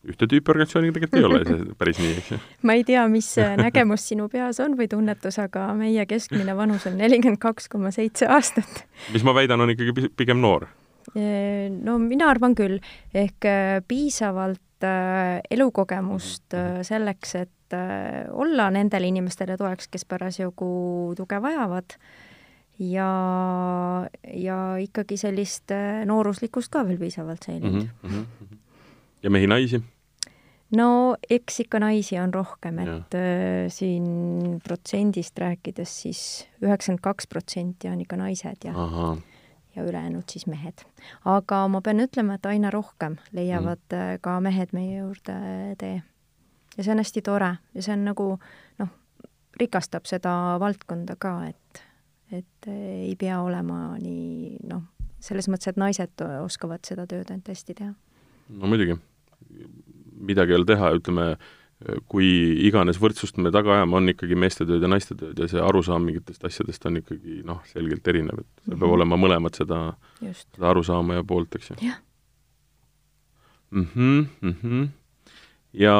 ühte 0.07 0.27
tüüpi 0.29 0.53
organisatsiooniga, 0.53 0.95
tegelikult 0.97 1.19
ei 1.19 1.27
ole 1.27 1.39
see 1.47 1.77
päris 1.79 1.99
nii, 2.01 2.13
eks 2.21 2.31
ju. 2.33 2.39
ma 2.67 2.75
ei 2.77 2.83
tea, 2.87 3.03
mis 3.11 3.29
nägemus 3.59 4.07
sinu 4.09 4.27
peas 4.31 4.61
on 4.63 4.77
või 4.79 4.89
tunnetus, 4.91 5.39
aga 5.43 5.69
meie 5.77 6.05
keskmine 6.09 6.55
vanus 6.57 6.87
on 6.89 6.97
nelikümmend 7.01 7.41
kaks 7.43 7.67
koma 7.71 7.91
seitse 7.95 8.29
aastat. 8.31 8.85
mis 9.13 9.25
ma 9.27 9.35
väidan, 9.37 9.61
on 9.63 9.73
ikkagi 9.73 10.09
pigem 10.17 10.41
noor. 10.43 10.67
no 11.15 11.97
mina 12.03 12.29
arvan 12.31 12.55
küll, 12.57 12.79
ehk 13.15 13.47
äh, 13.47 13.79
piisavalt 13.87 14.85
äh, 14.85 15.41
elukogemust 15.51 16.55
äh, 16.57 16.79
selleks, 16.87 17.35
et 17.43 17.53
olla 18.31 18.69
nendele 18.71 19.09
inimestele 19.11 19.57
toeks, 19.59 19.89
kes 19.91 20.05
parasjagu 20.07 20.69
tuge 21.19 21.35
vajavad 21.43 21.97
ja, 22.79 23.09
ja 24.31 24.59
ikkagi 24.79 25.17
sellist 25.19 25.73
nooruslikkust 26.07 26.71
ka 26.71 26.85
veel 26.87 27.01
piisavalt 27.01 27.43
säilinud 27.43 27.89
mm. 27.89 28.23
-hmm. 28.23 28.55
ja 29.23 29.33
mehi-naisi? 29.35 29.81
No 30.75 31.15
eks 31.29 31.61
ikka 31.63 31.79
naisi 31.79 32.17
on 32.19 32.33
rohkem, 32.33 32.81
et 32.83 32.89
Jah. 32.89 33.21
äh, 33.21 33.69
siin 33.71 34.59
protsendist 34.63 35.39
rääkides 35.39 35.93
siis 36.03 36.21
üheksakümmend 36.63 37.03
kaks 37.05 37.27
protsenti 37.31 37.91
on 37.91 38.01
ikka 38.03 38.19
naised 38.19 38.67
ja 38.67 38.75
ahah, 38.75 39.17
ja 39.75 39.83
ülejäänud 39.83 40.27
siis 40.29 40.47
mehed. 40.47 40.83
aga 41.25 41.63
ma 41.67 41.81
pean 41.81 42.03
ütlema, 42.03 42.35
et 42.35 42.45
aina 42.45 42.71
rohkem 42.73 43.17
leiavad 43.31 43.83
mm. 43.91 44.21
ka 44.21 44.39
mehed 44.43 44.73
meie 44.73 44.99
juurde 44.99 45.39
tee. 45.79 46.01
ja 46.77 46.83
see 46.83 46.91
on 46.91 47.03
hästi 47.03 47.21
tore 47.21 47.55
ja 47.73 47.81
see 47.81 47.93
on 47.95 48.05
nagu 48.09 48.29
noh, 48.79 48.93
rikastab 49.59 50.05
seda 50.05 50.57
valdkonda 50.59 51.15
ka, 51.19 51.37
et, 51.47 51.83
et 52.31 52.71
ei 52.71 53.15
pea 53.15 53.39
olema 53.41 53.95
nii 54.01 54.57
noh, 54.67 54.83
selles 55.23 55.47
mõttes, 55.47 55.71
et 55.71 55.79
naised 55.79 56.25
oskavad 56.43 56.83
seda 56.85 57.07
tööd 57.07 57.31
ainult 57.31 57.47
hästi 57.53 57.77
teha. 57.77 57.93
no 58.49 58.67
muidugi, 58.67 58.99
midagi 60.19 60.53
ei 60.53 60.57
ole 60.59 60.65
teha, 60.69 60.91
ütleme, 60.97 61.27
kui 62.09 62.25
iganes 62.65 62.97
võrdsust 62.97 63.37
me 63.37 63.51
taga 63.53 63.75
ajame, 63.75 63.93
on 63.99 64.09
ikkagi 64.09 64.33
meeste 64.39 64.65
tööd 64.65 64.81
ja 64.81 64.89
naiste 64.89 65.13
tööd 65.15 65.37
ja 65.37 65.45
see 65.51 65.61
arusaam 65.61 66.07
mingitest 66.09 66.41
asjadest 66.49 66.85
on 66.89 66.97
ikkagi 67.03 67.43
noh, 67.45 67.59
selgelt 67.69 68.07
erinev, 68.09 68.39
et 68.41 68.63
seal 68.65 68.79
peab 68.79 68.87
Mhm. 68.89 68.95
olema 68.97 69.19
mõlemad 69.21 69.53
seda, 69.59 69.81
seda 70.23 70.71
arusaama 70.71 71.19
ja 71.19 71.23
poolt, 71.23 71.53
eks 71.55 71.69
ju. 71.69 71.77
jah, 71.85 71.99
mhmh, 73.71 74.25
mhmh. 74.41 74.87
ja 75.77 75.93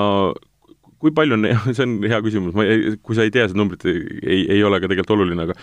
kui 0.98 1.12
palju 1.14 1.38
on, 1.38 1.46
see 1.76 1.86
on 1.86 1.98
hea 2.10 2.22
küsimus, 2.26 2.56
ma 2.58 2.66
ei, 2.66 2.96
kui 3.04 3.18
sa 3.18 3.26
ei 3.28 3.34
tea 3.34 3.46
seda 3.50 3.60
numbrit, 3.62 3.86
ei, 3.88 4.48
ei 4.58 4.64
ole 4.66 4.80
ka 4.82 4.90
tegelikult 4.90 5.14
oluline, 5.18 5.46
aga 5.46 5.58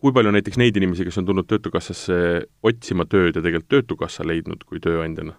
kui 0.00 0.14
palju 0.14 0.32
näiteks 0.32 0.60
neid 0.62 0.76
inimesi, 0.78 1.04
kes 1.04 1.18
on 1.20 1.26
tulnud 1.28 1.48
Töötukassasse 1.50 2.18
otsima 2.64 3.04
tööd 3.10 3.34
ja 3.36 3.42
tegelikult 3.42 3.68
Töötukassa 3.74 4.24
leidnud 4.26 4.64
kui 4.64 4.80
tööandjana 4.80 5.36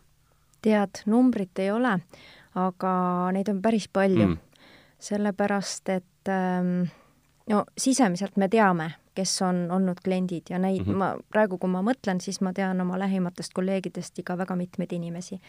tead, 0.60 1.00
numbrit 1.08 1.56
ei 1.64 1.70
ole, 1.72 1.94
aga 2.58 2.94
neid 3.36 3.50
on 3.51 3.62
päris 3.62 3.88
palju 3.94 4.27
mm. 4.27 4.38
sellepärast, 5.00 5.89
et 5.89 6.32
ähm, 6.32 6.89
no 7.50 7.63
sisemiselt 7.77 8.38
me 8.38 8.50
teame, 8.50 8.91
kes 9.18 9.36
on 9.46 9.68
olnud 9.72 10.01
kliendid 10.03 10.50
ja 10.50 10.60
neid 10.60 10.86
mm. 10.86 10.94
-hmm. 10.94 10.98
ma 10.98 11.13
praegu, 11.29 11.58
kui 11.58 11.70
ma 11.70 11.84
mõtlen, 11.86 12.22
siis 12.22 12.41
ma 12.41 12.53
tean 12.53 12.82
oma 12.82 13.00
lähimatest 13.00 13.53
kolleegidest 13.53 14.20
ikka 14.20 14.38
väga 14.38 14.56
mitmeid 14.56 14.91
inimesi. 14.91 15.39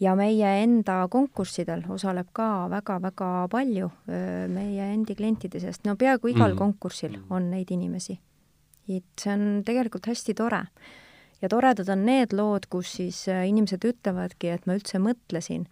ja 0.00 0.14
meie 0.16 0.62
enda 0.62 1.08
konkurssidel 1.10 1.82
osaleb 1.88 2.26
ka 2.32 2.70
väga-väga 2.70 3.48
palju 3.50 3.90
meie 4.48 4.92
endi 4.94 5.14
klientide 5.14 5.60
seast, 5.60 5.84
no 5.84 5.96
peaaegu 5.96 6.28
igal 6.28 6.52
mm. 6.52 6.56
konkursil 6.56 7.18
on 7.30 7.50
neid 7.50 7.70
inimesi. 7.70 8.20
et 8.88 9.04
see 9.20 9.32
on 9.32 9.62
tegelikult 9.64 10.06
hästi 10.06 10.34
tore 10.34 10.66
ja 11.42 11.48
toredad 11.48 11.88
on 11.88 12.04
need 12.06 12.34
lood, 12.36 12.68
kus 12.70 12.94
siis 12.98 13.22
äh, 13.28 13.46
inimesed 13.48 13.84
ütlevadki, 13.86 14.52
et 14.54 14.66
ma 14.68 14.76
üldse 14.78 15.00
mõtlesin, 15.02 15.66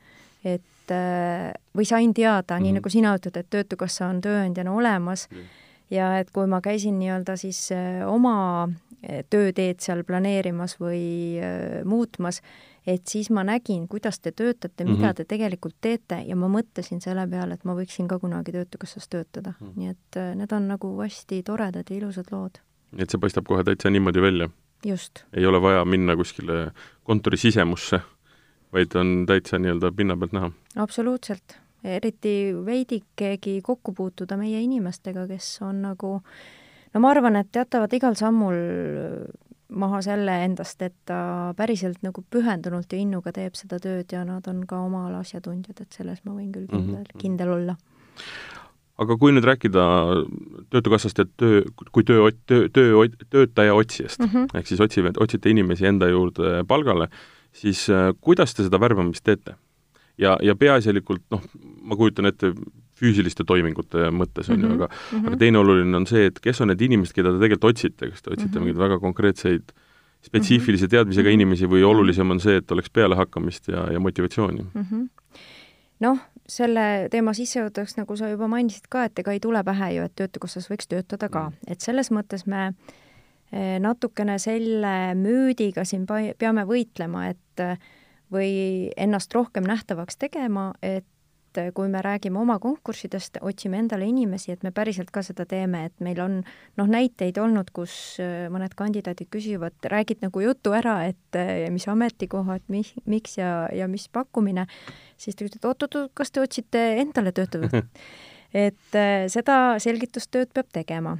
et 0.44 0.90
äh, 0.90 1.52
või 1.76 1.84
sain 1.84 2.14
teada 2.14 2.54
mm, 2.54 2.58
-hmm. 2.58 2.62
nii 2.62 2.72
Mhm. 2.72 2.76
nagu 2.80 2.88
sina 2.90 3.14
ütled, 3.16 3.36
et 3.36 3.50
Töötukassa 3.50 4.06
on 4.06 4.20
tööandjana 4.20 4.72
olemas 4.72 5.28
Jah. 5.30 5.44
ja 5.90 6.18
et 6.18 6.30
kui 6.30 6.46
ma 6.46 6.60
käisin 6.60 6.98
nii-öelda 6.98 7.36
siis 7.36 7.72
äh, 7.72 8.06
oma 8.08 8.68
äh, 9.04 9.24
tööteed 9.30 9.80
seal 9.80 10.04
planeerimas 10.04 10.76
või 10.80 11.40
muutmas, 11.84 12.40
et 12.86 13.06
siis 13.06 13.30
ma 13.30 13.42
nägin, 13.44 13.88
kuidas 13.88 14.20
te 14.20 14.30
töötate, 14.32 14.84
mida 14.84 15.06
Mhm. 15.06 15.14
te 15.14 15.24
tegelikult 15.24 15.74
teete 15.80 16.22
ja 16.26 16.36
ma 16.36 16.46
mõtlesin 16.48 17.00
selle 17.00 17.26
peale, 17.28 17.54
et 17.54 17.64
ma 17.64 17.74
võiksin 17.74 18.08
ka 18.08 18.18
kunagi 18.18 18.52
Töötukassas 18.52 19.08
töötada 19.08 19.52
Mhm. 19.60 19.70
nii 19.76 19.88
et 19.90 20.36
need 20.36 20.52
on 20.52 20.68
nagu 20.68 20.96
hästi 21.02 21.42
toredad 21.42 21.84
ja 21.90 21.96
ilusad 21.96 22.26
lood, 22.32 22.58
nii 22.92 23.02
et 23.02 23.10
see 23.10 23.18
paistab 23.20 23.44
kohe 23.46 23.62
täitsa 23.64 23.90
niimoodi 23.90 24.20
välja. 24.22 24.48
just 24.86 25.24
ei 25.34 25.46
ole 25.46 25.58
vaja 25.62 25.84
minna 25.84 26.16
kuskile 26.16 26.70
kontori 27.04 27.36
sisemusse, 27.36 28.00
vaid 28.72 28.94
on 29.00 29.24
täitsa 29.26 29.58
nii-öelda 29.58 29.92
pinna 29.96 30.16
pealt 30.16 30.32
näha. 30.32 30.50
absoluutselt, 30.76 31.56
eriti 31.84 32.54
veidikegi 32.66 33.60
kokku 33.62 33.92
puutuda 33.92 34.36
meie 34.36 34.60
inimestega, 34.60 35.26
kes 35.26 35.58
on 35.62 35.82
nagu 35.82 36.20
no 36.94 37.00
ma 37.00 37.10
arvan, 37.10 37.36
et 37.36 37.54
jätavad 37.56 37.92
igal 37.92 38.14
sammul 38.18 38.54
maha 39.68 40.00
selle 40.02 40.32
endast, 40.44 40.80
et 40.82 40.94
ta 41.04 41.52
päriselt 41.56 42.00
nagu 42.02 42.22
pühendunult 42.32 42.92
ja 42.92 42.98
innuga 42.98 43.32
teeb 43.36 43.54
seda 43.58 43.76
tööd 43.84 44.12
ja 44.12 44.22
nad 44.24 44.46
on 44.48 44.62
ka 44.66 44.78
oma 44.80 45.06
ala 45.08 45.18
asjatundjad, 45.20 45.82
et 45.84 45.92
selles 45.92 46.22
ma 46.24 46.32
võin 46.32 46.52
küll 46.54 46.66
kindel 46.66 46.86
mm, 46.86 46.92
Mhm. 46.94 47.04
-hmm. 47.04 47.20
kindel 47.20 47.48
olla. 47.52 47.76
aga 48.98 49.16
kui 49.16 49.30
nüüd 49.32 49.44
rääkida 49.46 49.82
Töötukassast 50.70 51.18
ja 51.18 51.24
töö, 51.36 51.62
kui 51.92 52.02
töö, 52.02 52.30
töö, 52.46 52.68
töö, 52.72 53.06
töötaja 53.30 53.74
otsijast 53.74 54.18
mm, 54.18 54.24
Mhm. 54.26 54.36
-hmm. 54.36 54.58
ehk 54.58 54.66
siis 54.66 54.80
otsime, 54.80 55.12
otsite 55.20 55.50
inimesi 55.50 55.86
enda 55.86 56.08
juurde 56.08 56.64
palgale, 56.68 57.08
siis 57.58 57.86
äh, 57.90 58.12
kuidas 58.20 58.54
te 58.54 58.66
seda 58.66 58.80
värbamist 58.80 59.24
teete? 59.26 59.56
ja, 60.18 60.36
ja 60.42 60.54
peaasjalikult 60.58 61.22
noh, 61.30 61.42
ma 61.82 61.96
kujutan 61.98 62.26
ette, 62.30 62.52
füüsiliste 62.98 63.44
toimingute 63.46 64.08
mõttes, 64.10 64.48
on 64.50 64.58
ju, 64.58 64.66
Mhm, 64.66 64.74
aga 64.80 64.88
mhm. 65.12 65.26
aga 65.28 65.36
teine 65.38 65.58
oluline 65.60 65.96
on 65.96 66.06
see, 66.10 66.24
et 66.26 66.40
kes 66.42 66.60
on 66.64 66.72
need 66.72 66.80
inimesed, 66.82 67.14
keda 67.14 67.30
te 67.30 67.38
tegelikult 67.44 67.70
otsite, 67.70 68.08
kas 68.10 68.22
te 68.22 68.30
otsite 68.32 68.48
mm 68.48 68.48
Mhm. 68.48 68.56
-hmm. 68.56 68.64
mingeid 68.66 68.82
väga 68.82 68.98
konkreetseid 68.98 69.72
spetsiifilise 70.22 70.88
teadmisega 70.88 71.28
Mhm. 71.28 71.34
inimesi 71.34 71.66
või 71.66 71.84
olulisem 71.86 72.30
on 72.30 72.40
see, 72.40 72.56
et 72.56 72.70
oleks 72.70 72.90
pealehakkamist 72.90 73.68
ja, 73.68 73.92
ja 73.92 74.00
motivatsiooni? 74.00 74.62
mm. 74.74 74.86
-hmm. 74.90 75.08
noh, 76.00 76.18
selle 76.48 77.08
teema 77.10 77.32
sissejuhatuseks, 77.32 77.96
nagu 77.96 78.16
sa 78.16 78.28
juba 78.28 78.48
mainisid 78.48 78.88
ka, 78.88 79.04
et 79.04 79.18
ega 79.18 79.32
ei 79.32 79.40
tule 79.40 79.64
pähe 79.64 79.92
ju, 79.94 80.02
et 80.02 80.12
Töötukassas 80.16 80.70
võiks 80.70 80.86
töötada 80.88 81.28
ka, 81.28 81.52
et 81.66 81.80
selles 81.80 82.10
mõttes 82.10 82.46
me 82.46 82.66
eh, 82.66 82.74
natukene 83.52 84.38
selle 84.38 85.14
müüdiga 85.16 85.84
siin 85.88 86.04
peame 86.08 86.66
võitlema, 86.68 87.28
et 87.32 87.62
eh, 87.64 87.78
või 88.32 88.90
ennast 88.96 89.32
rohkem 89.34 89.64
nähtavaks 89.64 90.20
tegema, 90.20 90.72
et 90.82 91.56
eh, 91.56 91.70
kui 91.74 91.88
me 91.88 92.02
räägime 92.04 92.40
oma 92.40 92.58
konkurssidest, 92.60 93.40
otsime 93.40 93.80
endale 93.80 94.04
inimesi, 94.08 94.52
et 94.52 94.66
me 94.66 94.72
päriselt 94.74 95.10
ka 95.14 95.22
seda 95.24 95.46
teeme, 95.48 95.86
et 95.88 96.04
meil 96.04 96.20
on 96.20 96.38
noh, 96.76 96.90
näiteid 96.92 97.40
olnud, 97.40 97.72
kus 97.72 98.18
eh, 98.20 98.50
mõned 98.52 98.76
kandidaadid 98.76 99.32
küsivad, 99.32 99.76
räägid 99.84 100.24
nagu 100.26 100.44
jutu 100.44 100.76
ära, 100.76 101.00
et 101.08 101.40
eh, 101.40 101.68
mis 101.72 101.88
ametikohad, 101.88 102.66
mis, 102.68 102.92
miks 103.08 103.38
ja, 103.40 103.52
ja 103.72 103.88
mis 103.88 104.10
pakkumine, 104.12 104.68
siis 105.16 105.38
ta 105.38 105.48
ütleb, 105.48 105.62
et 105.62 105.70
oot-oot, 105.72 106.12
kas 106.12 106.34
te 106.34 106.44
otsite 106.44 106.84
endale 107.00 107.32
töötavat 107.32 107.80
et 108.52 108.96
eh, 108.96 109.26
seda 109.32 109.78
selgitustööd 109.82 110.52
peab 110.54 110.70
tegema. 110.72 111.16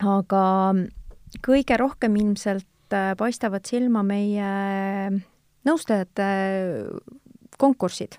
aga 0.00 0.42
kõige 1.40 1.78
rohkem 1.80 2.16
ilmselt 2.20 2.96
eh, 2.96 3.12
paistavad 3.18 3.66
silma 3.68 4.02
meie 4.06 4.50
nõustajate 5.66 6.28
konkursid, 7.60 8.18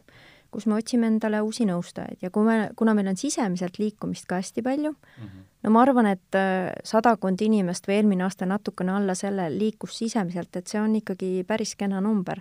kus 0.54 0.68
me 0.70 0.78
otsime 0.78 1.10
endale 1.10 1.42
uusi 1.44 1.66
nõustajaid 1.68 2.22
ja 2.24 2.30
kui 2.34 2.46
me, 2.48 2.58
kuna 2.78 2.94
meil 2.98 3.10
on 3.12 3.20
sisemiselt 3.20 3.80
liikumist 3.82 4.28
ka 4.30 4.40
hästi 4.42 4.64
palju 4.66 4.92
mm, 4.94 5.24
-hmm. 5.24 5.48
no 5.64 5.74
ma 5.74 5.82
arvan, 5.82 6.12
et 6.14 6.38
äh, 6.38 6.72
sadakond 6.84 7.42
inimest 7.42 7.88
või 7.88 8.00
eelmine 8.00 8.24
aasta 8.24 8.46
natukene 8.46 8.94
alla 8.94 9.16
selle 9.16 9.50
liikus 9.50 9.98
sisemiselt, 9.98 10.56
et 10.56 10.68
see 10.68 10.82
on 10.82 10.96
ikkagi 10.96 11.44
päris 11.48 11.76
kena 11.76 12.02
number, 12.02 12.40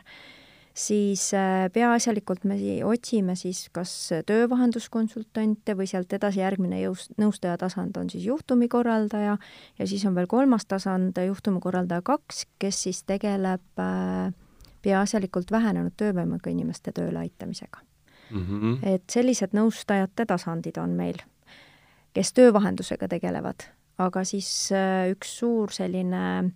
siis 0.75 1.35
äh, 1.35 1.67
peaasjalikult 1.73 2.45
me 2.45 2.57
si- 2.59 2.83
otsime 2.85 3.37
siis 3.37 3.69
kas 3.73 3.93
töövahenduskonsultante 4.27 5.77
või 5.77 5.87
sealt 5.91 6.13
edasi 6.13 6.41
järgmine 6.41 6.81
jõus, 6.83 7.09
nõustaja 7.21 7.59
tasand 7.61 7.97
on 8.01 8.11
siis 8.11 8.25
juhtumikorraldaja 8.25 9.37
ja 9.79 9.87
siis 9.87 10.05
on 10.09 10.15
veel 10.15 10.27
kolmas 10.27 10.67
tasand, 10.67 11.19
juhtumikorraldaja 11.27 12.03
kaks, 12.03 12.47
kes 12.59 12.83
siis 12.89 13.03
tegeleb 13.05 13.83
äh, 13.83 14.33
peaasjalikult 14.83 15.51
vähenenud 15.53 15.95
töövõimega 15.97 16.51
inimeste 16.51 16.93
tööle 16.93 17.19
aitamisega 17.19 17.85
mm. 18.31 18.47
-hmm. 18.47 18.79
et 18.95 19.05
sellised 19.11 19.55
nõustajate 19.57 20.27
tasandid 20.27 20.79
on 20.81 20.97
meil, 20.97 21.21
kes 22.15 22.33
töövahendusega 22.33 23.09
tegelevad, 23.09 23.69
aga 23.99 24.25
siis 24.25 24.73
äh, 24.73 25.11
üks 25.13 25.39
suur 25.39 25.73
selline 25.73 26.53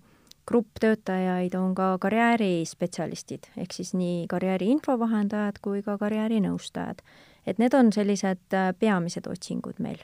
grupp 0.47 0.81
töötajaid 0.81 1.55
on 1.59 1.75
ka 1.75 1.97
karjäärispetsialistid, 2.00 3.49
ehk 3.57 3.73
siis 3.73 3.95
nii 3.95 4.26
karjääri 4.31 4.71
infovahendajad 4.76 5.59
kui 5.62 5.83
ka 5.83 5.99
karjäärinõustajad. 5.99 7.03
et 7.47 7.59
need 7.59 7.75
on 7.75 7.93
sellised 7.93 8.55
äh, 8.55 8.75
peamised 8.79 9.26
otsingud 9.26 9.79
meil. 9.79 9.99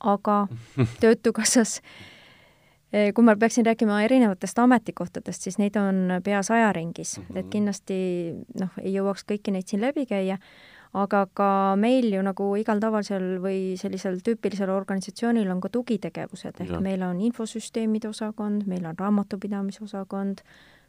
aga 0.00 0.46
Töötukassas 1.00 1.80
Eh, 2.94 3.10
kui 3.10 3.24
ma 3.26 3.34
peaksin 3.34 3.66
rääkima 3.66 3.96
erinevatest 4.06 4.58
ametikohtadest, 4.62 5.42
siis 5.42 5.56
neid 5.58 5.74
on 5.80 6.20
pea 6.24 6.42
saja 6.46 6.72
ringis 6.72 7.18
mm, 7.18 7.24
-hmm. 7.24 7.38
et 7.40 7.46
kindlasti 7.50 7.96
noh, 8.60 8.76
ei 8.82 8.92
jõuaks 8.94 9.24
kõiki 9.32 9.50
neid 9.50 9.66
siin 9.66 9.82
läbi 9.82 10.04
käia, 10.06 10.36
aga 10.94 11.24
ka 11.34 11.48
meil 11.80 12.06
ju 12.12 12.22
nagu 12.22 12.52
igal 12.60 12.80
tavalisel 12.82 13.40
või 13.42 13.74
sellisel 13.80 14.20
tüüpilisel 14.24 14.70
organisatsioonil 14.70 15.50
on 15.50 15.60
ka 15.60 15.70
tugitegevused, 15.74 16.60
ehk 16.62 16.76
ja. 16.76 16.80
meil 16.84 17.02
on 17.02 17.20
infosüsteemide 17.26 18.08
osakond, 18.08 18.68
meil 18.70 18.86
on 18.86 18.98
raamatupidamisosakond, 18.98 20.44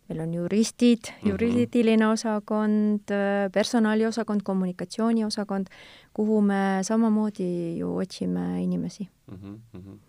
meil 0.09 0.21
on 0.21 0.33
juristid, 0.37 1.09
mhm. 1.09 1.29
juriidiline 1.31 2.07
osakond, 2.07 3.13
personaliosakond, 3.53 4.45
kommunikatsiooniosakond, 4.45 5.71
kuhu 6.13 6.41
me 6.41 6.81
samamoodi 6.85 7.77
ju 7.79 7.95
otsime 7.97 8.63
inimesi 8.63 9.09
mm. 9.31 9.37
-hmm 9.73 10.03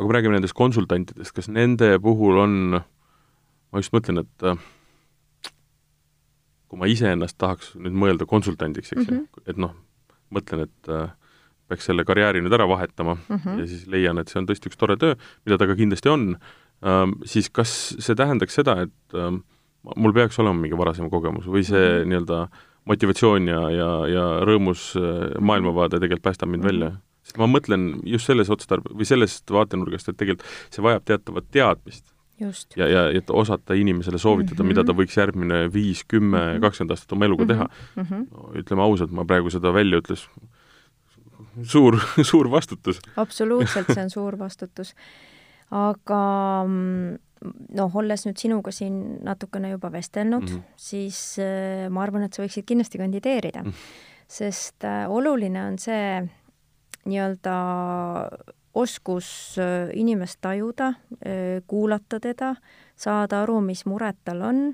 aga 0.00 0.06
kui 0.06 0.12
me 0.12 0.16
räägime 0.16 0.38
nendest 0.38 0.56
konsultantidest, 0.56 1.34
kas 1.36 1.48
nende 1.52 1.98
puhul 2.00 2.38
on, 2.40 2.52
ma 3.70 3.82
just 3.82 3.92
mõtlen, 3.92 4.22
et 4.24 4.44
äh, 4.48 4.56
kui 6.70 6.78
ma 6.78 6.88
iseennast 6.90 7.38
tahaks 7.40 7.74
nüüd 7.74 7.96
mõelda 7.98 8.26
konsultandiks, 8.30 8.92
eks 8.94 9.08
ju 9.08 9.14
mm 9.14 9.18
-hmm., 9.18 9.50
et 9.50 9.58
noh, 9.58 9.74
mõtlen, 10.30 10.68
et 10.68 10.90
äh, 10.90 11.10
peaks 11.70 11.86
selle 11.90 12.04
karjääri 12.06 12.42
nüüd 12.44 12.54
ära 12.54 12.68
vahetama 12.70 13.16
mm 13.16 13.36
-hmm. 13.36 13.60
ja 13.60 13.66
siis 13.66 13.86
leian, 13.90 14.18
et 14.18 14.28
see 14.28 14.40
on 14.40 14.46
tõesti 14.46 14.70
üks 14.70 14.78
tore 14.78 14.96
töö, 14.96 15.14
mida 15.46 15.58
ta 15.58 15.66
ka 15.66 15.76
kindlasti 15.78 16.08
on 16.08 16.36
ähm,, 16.86 17.18
siis 17.24 17.50
kas 17.50 17.94
see 17.98 18.14
tähendaks 18.14 18.54
seda, 18.54 18.80
et 18.86 19.14
ähm, 19.14 19.42
mul 19.96 20.12
peaks 20.12 20.38
olema 20.38 20.60
mingi 20.60 20.78
varasem 20.78 21.10
kogemus 21.10 21.46
või 21.46 21.64
see 21.64 21.86
mm 21.86 22.02
-hmm. 22.02 22.08
nii-öelda 22.08 22.48
motivatsioon 22.90 23.48
ja, 23.48 23.62
ja, 23.70 23.90
ja 24.08 24.24
rõõmus 24.46 24.94
äh, 24.96 25.40
maailmavaade 25.40 26.00
tegelikult 26.00 26.22
päästab 26.22 26.48
mind 26.48 26.62
mm 26.62 26.68
-hmm. 26.68 26.80
välja? 26.80 26.96
sest 27.22 27.38
ma 27.38 27.46
mõtlen 27.46 28.00
just 28.04 28.26
selles 28.26 28.50
otstarbe- 28.50 28.94
või 28.96 29.06
sellest 29.06 29.50
vaatenurgast, 29.50 30.08
et 30.08 30.16
tegelikult 30.16 30.46
see 30.70 30.82
vajab 30.82 31.04
teatavat 31.04 31.44
teadmist. 31.52 32.14
Ja, 32.76 32.88
ja 32.88 33.02
et 33.16 33.30
osata 33.30 33.74
inimesele 33.78 34.18
soovitada 34.18 34.62
mm, 34.62 34.66
-hmm. 34.66 34.72
mida 34.72 34.84
ta 34.84 34.96
võiks 34.96 35.16
järgmine 35.16 35.72
viis, 35.72 36.04
kümme, 36.04 36.38
mhm. 36.38 36.62
kakskümmend 36.64 36.96
aastat 36.96 37.12
oma 37.16 37.28
eluga 37.28 37.46
teha 37.46 37.66
mm. 37.68 38.02
-hmm. 38.02 38.26
No, 38.30 38.52
ütleme 38.60 38.82
ausalt, 38.82 39.10
ma 39.10 39.24
praegu 39.24 39.50
seda 39.50 39.72
välja 39.74 40.00
ütles, 40.00 40.26
suur, 41.62 41.98
suur 42.30 42.50
vastutus. 42.50 43.00
absoluutselt, 43.16 43.90
see 43.92 44.02
on 44.02 44.10
suur 44.18 44.38
vastutus. 44.38 44.94
aga 45.70 46.20
mm, 46.66 47.18
noh, 47.78 47.96
olles 47.96 48.26
nüüd 48.26 48.40
sinuga 48.40 48.72
siin 48.74 49.18
natukene 49.24 49.70
juba 49.70 49.92
vestelnud 49.92 50.42
mm, 50.42 50.56
-hmm. 50.56 50.76
siis 50.76 51.38
äh, 51.38 51.88
ma 51.90 52.02
arvan, 52.02 52.22
et 52.26 52.34
sa 52.34 52.42
võiksid 52.42 52.66
kindlasti 52.66 52.98
kandideerida 52.98 53.62
mm. 53.62 53.70
-hmm. 53.70 54.24
sest 54.28 54.84
äh, 54.84 55.10
oluline 55.10 55.66
on 55.66 55.78
see, 55.78 56.28
nii-öelda 57.04 57.54
oskus 58.74 59.58
äh, 59.58 59.90
inimest 59.94 60.38
tajuda, 60.40 60.86
äh, 60.86 61.62
kuulata 61.66 62.20
teda, 62.20 62.54
saada 62.96 63.42
aru, 63.42 63.60
mis 63.60 63.84
mured 63.86 64.16
tal 64.24 64.42
on, 64.46 64.72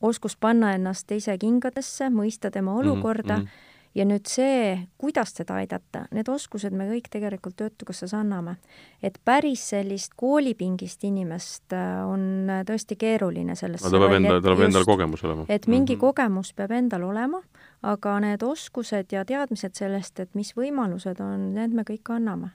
oskus 0.00 0.36
panna 0.36 0.74
ennast 0.76 1.06
teise 1.08 1.38
kingadesse, 1.38 2.10
mõista 2.12 2.50
tema 2.50 2.74
mhm, 2.74 2.80
olukorda 2.80 3.36
mm 3.36 3.42
-hmm. 3.42 3.66
ja 3.94 4.04
nüüd 4.04 4.28
see, 4.28 4.78
kuidas 4.98 5.34
teda 5.34 5.54
aidata, 5.54 6.04
need 6.10 6.28
oskused 6.28 6.72
me 6.72 6.88
kõik 6.88 7.08
tegelikult 7.10 7.56
Töötukassas 7.56 8.14
anname. 8.14 8.56
et 9.02 9.18
päris 9.24 9.68
sellist 9.68 10.12
koolipingist 10.16 11.04
inimest 11.04 11.72
äh, 11.72 12.08
on 12.08 12.46
tõesti 12.66 12.96
keeruline 12.96 13.56
sellesse 13.56 13.86
no 13.86 13.90
ta 13.90 13.98
peab 13.98 14.12
enda, 14.12 14.40
tal 14.40 14.56
peab 14.56 14.68
endal 14.68 14.84
kogemus 14.84 15.24
olema. 15.24 15.44
et 15.48 15.66
mingi 15.66 15.94
mm 15.94 15.96
-hmm. 15.96 16.00
kogemus 16.00 16.52
peab 16.52 16.70
endal 16.70 17.02
olema 17.02 17.42
aga 17.82 18.20
need 18.20 18.42
oskused 18.42 19.12
ja 19.12 19.24
teadmised 19.24 19.74
sellest, 19.74 20.20
et 20.20 20.34
mis 20.34 20.56
võimalused 20.56 21.20
on, 21.20 21.54
need 21.54 21.70
me 21.70 21.82
kõik 21.82 22.16
anname 22.16 22.50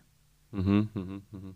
mm. 0.63 0.87
-hmm. 0.95 1.53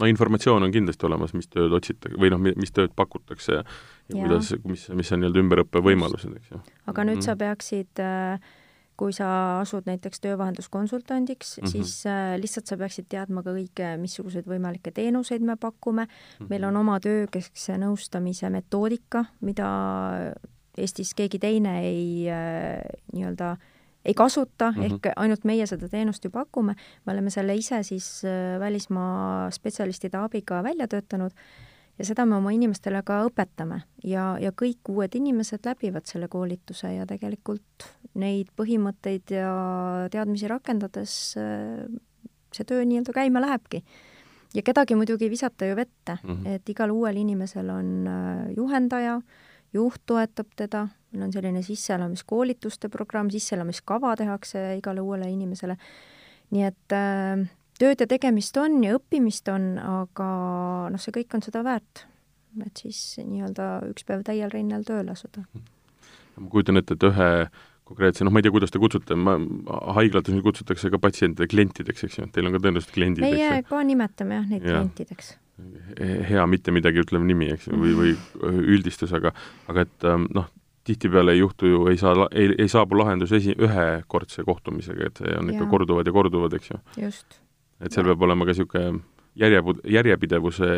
no 0.00 0.06
informatsioon 0.06 0.62
on 0.62 0.72
kindlasti 0.72 1.06
olemas, 1.06 1.34
mis 1.34 1.48
tööd 1.48 1.72
otsitakse 1.72 2.20
või 2.20 2.30
noh, 2.30 2.40
mis 2.40 2.72
tööd 2.72 2.94
pakutakse 2.96 3.52
ja, 3.60 3.64
ja, 4.08 4.16
kuidas, 4.16 4.54
mis, 4.64 4.88
mis 4.88 5.12
on 5.12 5.22
nii-öelda 5.22 5.44
ümberõppe 5.44 5.84
võimalused, 5.84 6.34
eks 6.36 6.50
ju. 6.50 6.62
aga 6.86 7.04
nüüd 7.04 7.20
mm 7.20 7.20
-hmm. 7.20 7.24
sa 7.24 7.36
peaksid 7.36 8.04
äh, 8.04 8.50
kui 9.00 9.14
sa 9.16 9.60
asud 9.62 9.88
näiteks 9.88 10.20
töövahenduskonsultandiks 10.20 11.56
mm, 11.58 11.64
-hmm. 11.64 11.70
siis 11.72 12.06
äh, 12.06 12.36
lihtsalt 12.40 12.66
sa 12.66 12.76
peaksid 12.76 13.08
teadma 13.08 13.42
ka 13.42 13.54
kõike, 13.56 13.96
missuguseid 14.00 14.48
võimalikke 14.48 14.92
teenuseid 14.92 15.42
me 15.42 15.56
pakume 15.56 16.04
mm. 16.04 16.10
-hmm. 16.10 16.50
meil 16.52 16.64
on 16.68 16.76
oma 16.76 17.00
töökeskse 17.00 17.78
nõustamise 17.80 18.50
metoodika, 18.50 19.24
mida 19.40 19.68
Eestis 20.78 21.14
keegi 21.14 21.38
teine 21.38 21.80
ei 21.82 22.28
äh, 22.30 22.84
nii-öelda 23.12 23.56
ei 24.10 24.14
kasuta 24.14 24.70
mm, 24.70 24.82
-hmm. 24.82 24.94
ehk 24.94 25.08
ainult 25.16 25.44
meie 25.48 25.66
seda 25.66 25.88
teenust 25.88 26.24
ju 26.24 26.30
pakume, 26.34 26.74
me 27.06 27.12
oleme 27.12 27.30
selle 27.30 27.54
ise 27.54 27.82
siis 27.86 28.22
äh, 28.24 28.58
välismaa 28.60 29.50
spetsialistide 29.50 30.18
abiga 30.18 30.62
välja 30.62 30.88
töötanud 30.88 31.32
ja 31.98 32.04
seda 32.04 32.26
me 32.26 32.36
oma 32.36 32.50
inimestele 32.50 33.02
ka 33.06 33.22
õpetame 33.28 33.82
ja, 34.04 34.36
ja 34.40 34.52
kõik 34.62 34.88
uued 34.88 35.14
inimesed 35.14 35.66
läbivad 35.66 36.06
selle 36.10 36.28
koolituse 36.28 36.94
ja 36.94 37.06
tegelikult 37.06 37.90
neid 38.14 38.48
põhimõtteid 38.56 39.30
ja 39.30 39.50
teadmisi 40.10 40.48
rakendades 40.48 41.36
äh, 41.38 41.84
see 42.52 42.64
töö 42.66 42.84
nii-öelda 42.84 43.12
käima 43.14 43.40
lähebki. 43.40 43.84
ja 44.54 44.62
kedagi 44.62 44.94
muidugi 44.94 45.24
ei 45.24 45.30
visata 45.30 45.66
ju 45.66 45.76
vette 45.76 46.18
mm, 46.22 46.30
-hmm. 46.30 46.48
et 46.48 46.68
igal 46.68 46.90
uuel 46.90 47.16
inimesel 47.16 47.70
on 47.70 48.08
juhendaja 48.56 49.14
äh, 49.14 49.22
juht 49.72 50.02
toetab 50.06 50.50
teda, 50.56 50.88
meil 51.10 51.26
on 51.26 51.32
selline 51.34 51.62
sisseelamiskoolituste 51.66 52.90
programm, 52.92 53.30
sisseelamiskava 53.32 54.14
tehakse 54.20 54.62
igale 54.78 55.02
uuele 55.02 55.30
inimesele. 55.30 55.76
nii 56.50 56.66
et 56.66 56.94
äh, 56.94 57.48
tööd 57.80 58.04
ja 58.04 58.06
tegemist 58.10 58.56
on 58.60 58.78
ja 58.84 58.94
õppimist 58.98 59.48
on, 59.52 59.72
aga 59.78 60.28
noh, 60.92 61.02
see 61.02 61.14
kõik 61.20 61.36
on 61.38 61.44
seda 61.46 61.64
väärt. 61.66 62.06
et 62.66 62.82
siis 62.82 63.18
nii-öelda 63.22 63.66
üks 63.92 64.06
päev 64.06 64.24
täiel 64.26 64.50
rinnal 64.50 64.86
tööle 64.86 65.14
asuda. 65.14 65.44
ma 66.36 66.48
kujutan 66.48 66.80
ette, 66.80 66.94
et 66.98 67.10
ühe 67.10 67.30
konkreetse, 67.90 68.24
noh, 68.24 68.30
ma 68.30 68.38
ei 68.38 68.46
tea, 68.46 68.54
kuidas 68.54 68.70
te 68.70 68.78
kutsute, 68.78 69.16
ma, 69.18 69.34
haiglates 69.96 70.34
nüüd 70.34 70.46
kutsutakse 70.46 70.92
ka 70.94 70.98
patsiente 71.02 71.46
klientideks, 71.50 72.06
eks 72.06 72.18
ju, 72.20 72.26
teil 72.30 72.46
on 72.46 72.54
ka 72.54 72.62
tõenäoliselt 72.62 72.94
kliendid, 72.94 73.26
eks 73.26 73.34
ju? 73.34 73.46
meie 73.50 73.62
ka 73.66 73.82
nimetame 73.86 74.38
jah, 74.38 74.50
neid 74.50 74.66
ja. 74.66 74.78
klientideks 74.78 75.34
hea 76.30 76.44
mitte 76.48 76.72
midagi 76.72 77.02
ütlev 77.02 77.24
nimi, 77.26 77.50
eks 77.52 77.68
ju, 77.68 77.76
või, 77.76 77.92
või 77.98 78.12
üldistus, 78.76 79.12
aga 79.16 79.34
aga 79.68 79.84
et 79.84 80.06
ähm, 80.08 80.24
noh, 80.36 80.46
tihtipeale 80.84 81.32
ei 81.32 81.38
juhtu 81.38 81.66
ju, 81.66 81.86
ei 81.86 81.96
saa, 81.96 82.28
ei, 82.32 82.54
ei 82.58 82.68
saabu 82.68 82.98
lahendus 82.98 83.32
esi, 83.32 83.54
ühekordse 83.58 84.44
kohtumisega, 84.46 85.06
et 85.06 85.22
see 85.22 85.36
on 85.38 85.50
ikka 85.52 85.64
ja. 85.64 85.70
korduvad 85.70 86.06
ja 86.06 86.12
korduvad, 86.12 86.56
eks 86.56 86.70
ju. 86.70 86.80
et 87.00 87.92
seal 87.92 88.04
ja. 88.04 88.12
peab 88.12 88.22
olema 88.28 88.48
ka 88.48 88.54
niisugune 88.54 89.00
järjepud-, 89.40 89.82
järjepidevuse 89.88 90.70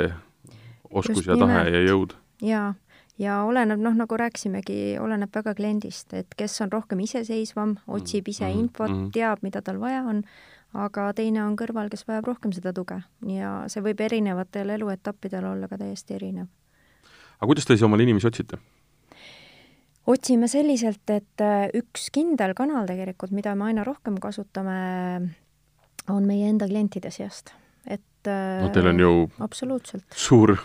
oskus 0.91 1.17
Just 1.17 1.29
ja 1.29 1.37
tahe 1.37 1.65
nimelt. 1.65 1.75
ja 1.75 1.83
jõud. 1.87 2.17
jaa, 2.43 2.75
ja 3.19 3.43
oleneb, 3.45 3.81
noh, 3.81 3.95
nagu 3.97 4.17
rääkisimegi, 4.17 4.97
oleneb 5.01 5.31
väga 5.35 5.55
kliendist, 5.55 6.13
et 6.19 6.35
kes 6.37 6.61
on 6.65 6.73
rohkem 6.73 7.01
iseseisvam, 7.07 7.77
otsib 7.87 8.29
ise 8.29 8.45
mm 8.45 8.51
-hmm. 8.51 8.61
infot 8.61 8.91
mm, 8.91 9.05
-hmm. 9.05 9.13
teab, 9.13 9.39
mida 9.43 9.63
tal 9.63 9.81
vaja 9.81 10.03
on, 10.03 10.23
aga 10.75 11.13
teine 11.13 11.45
on 11.45 11.57
kõrval, 11.57 11.89
kes 11.91 12.09
vajab 12.09 12.25
rohkem 12.25 12.53
seda 12.53 12.73
tuge 12.73 13.03
ja 13.27 13.65
see 13.67 13.83
võib 13.83 14.01
erinevatel 14.01 14.71
eluetappidel 14.71 15.45
olla 15.45 15.69
ka 15.69 15.79
täiesti 15.79 16.15
erinev. 16.15 16.47
aga 17.41 17.47
kuidas 17.47 17.65
te 17.65 17.75
siis 17.75 17.83
omale 17.83 18.03
inimesi 18.03 18.27
otsite? 18.27 18.59
Otsime 20.07 20.49
selliselt, 20.49 21.05
et 21.11 21.45
äh, 21.45 21.69
üks 21.79 22.11
kindel 22.15 22.55
kanal 22.59 22.87
tegelikult, 22.91 23.31
mida 23.31 23.55
me 23.55 23.71
aina 23.71 23.85
rohkem 23.87 24.19
kasutame, 24.23 24.79
on 26.11 26.25
meie 26.27 26.49
enda 26.51 26.67
klientide 26.67 27.13
seast, 27.15 27.55
et 27.87 28.03
no 28.27 28.71
teil 28.75 28.87
on 28.91 29.01
ju 29.03 29.13
absoluutselt 29.43 30.15
suur 30.15 30.57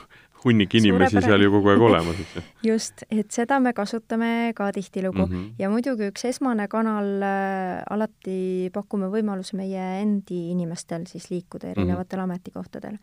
hunnik 0.43 0.76
inimesi 0.78 1.21
seal 1.23 1.41
ju 1.43 1.52
kogu 1.54 1.71
aeg 1.73 1.84
olemas, 1.89 2.19
eks 2.21 2.36
ju. 2.38 2.43
just, 2.71 3.04
et 3.10 3.34
seda 3.34 3.60
me 3.63 3.73
kasutame 3.78 4.54
ka 4.58 4.69
tihtilugu 4.76 5.26
mm 5.26 5.34
-hmm. 5.34 5.50
ja 5.60 5.69
muidugi 5.69 6.10
üks 6.12 6.26
esmane 6.30 6.67
kanal 6.67 7.10
äh,, 7.23 7.84
alati 7.89 8.69
pakume 8.73 9.10
võimaluse 9.13 9.58
meie 9.58 10.02
endi 10.02 10.52
inimestel 10.52 11.08
siis 11.08 11.30
liikuda 11.32 11.73
erinevatel 11.73 12.19
mm 12.19 12.21
-hmm. 12.21 12.23
ametikohtadel. 12.23 12.97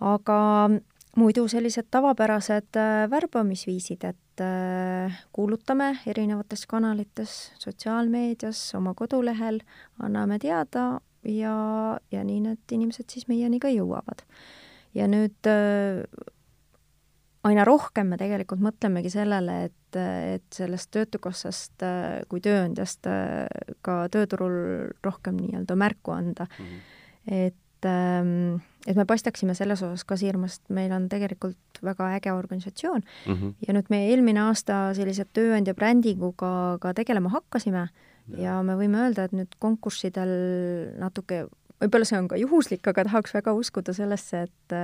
aga 0.00 0.70
muidu 1.16 1.46
sellised 1.48 1.88
tavapärased 1.94 2.76
äh, 2.78 3.04
värbamisviisid, 3.10 4.04
et 4.04 4.42
äh, 4.42 5.24
kuulutame 5.32 5.92
erinevates 6.06 6.66
kanalites, 6.70 7.52
sotsiaalmeedias, 7.62 8.60
oma 8.78 8.94
kodulehel, 8.98 9.60
anname 10.02 10.38
teada 10.42 11.00
ja, 11.24 11.56
ja 12.12 12.24
nii 12.26 12.40
need 12.48 12.76
inimesed 12.76 13.10
siis 13.10 13.28
meieni 13.30 13.62
ka 13.62 13.70
jõuavad. 13.72 14.26
ja 14.94 15.06
nüüd 15.10 15.50
äh, 15.50 16.02
aina 17.44 17.64
rohkem 17.66 18.08
me 18.10 18.18
tegelikult 18.18 18.62
mõtlemegi 18.64 19.10
sellele, 19.12 19.64
et, 19.68 19.98
et 19.98 20.46
sellest 20.54 20.90
Töötukassast 20.96 21.84
kui 22.28 22.40
tööandjast 22.40 23.06
ka 23.84 23.96
tööturul 24.10 24.54
rohkem 25.04 25.36
nii-öelda 25.42 25.76
märku 25.76 26.14
anda 26.16 26.46
mm. 26.48 26.64
-hmm. 26.64 26.80
et, 27.44 27.60
ähm, 27.88 28.60
et 28.86 28.96
me 28.96 29.06
paistaaksime 29.08 29.54
selles 29.54 29.82
osas 29.82 30.04
ka 30.04 30.16
siirmast, 30.20 30.62
meil 30.68 30.92
on 30.92 31.08
tegelikult 31.08 31.80
väga 31.84 32.10
äge 32.18 32.32
organisatsioon 32.32 33.02
mm 33.02 33.34
-hmm. 33.34 33.54
ja 33.66 33.74
nüüd 33.74 33.90
me 33.90 34.06
eelmine 34.10 34.40
aasta 34.40 34.94
sellise 34.94 35.24
tööandja 35.24 35.74
brändinguga 35.74 36.78
ka 36.80 36.94
tegelema 36.94 37.28
hakkasime 37.28 37.88
ja. 38.28 38.38
ja 38.38 38.62
me 38.62 38.76
võime 38.76 39.04
öelda, 39.04 39.24
et 39.24 39.32
nüüd 39.32 39.56
konkurssidel 39.58 40.34
natuke 40.98 41.46
võib-olla 41.82 42.06
see 42.08 42.18
on 42.18 42.28
ka 42.30 42.38
juhuslik, 42.38 42.86
aga 42.86 43.04
tahaks 43.08 43.34
väga 43.34 43.54
uskuda 43.58 43.94
sellesse, 43.96 44.44
et, 44.46 44.76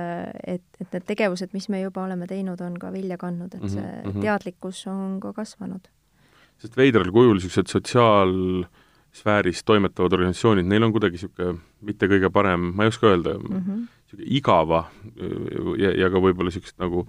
et, 0.55 0.65
et 0.81 0.93
need 0.95 1.07
tegevused, 1.07 1.53
mis 1.53 1.69
me 1.69 1.81
juba 1.81 2.05
oleme 2.05 2.27
teinud, 2.29 2.61
on 2.61 2.77
ka 2.81 2.91
vilja 2.93 3.17
kandnud, 3.21 3.55
et 3.55 3.69
see 3.69 3.81
mm 3.81 4.11
-hmm. 4.11 4.21
teadlikkus 4.21 4.85
on 4.87 5.19
ka 5.19 5.33
kasvanud. 5.33 5.87
sest 6.61 6.77
veidral 6.77 7.11
kujul 7.11 7.39
niisugused 7.39 7.67
sotsiaalsfääris 9.11 9.63
toimetavad 9.63 10.13
organisatsioonid, 10.13 10.65
neil 10.65 10.83
on 10.83 10.91
kuidagi 10.91 11.19
niisugune 11.19 11.59
mitte 11.81 12.07
kõige 12.07 12.29
parem, 12.31 12.71
ma 12.75 12.83
ei 12.83 12.91
oska 12.91 13.07
öelda 13.07 13.37
mm, 13.37 13.57
-hmm. 13.57 13.83
niisugune 14.05 14.37
igava 14.37 14.85
ja, 15.77 15.91
ja 15.91 16.09
ka 16.09 16.19
võib-olla 16.19 16.49
niisugust 16.49 16.79
nagu 16.79 17.05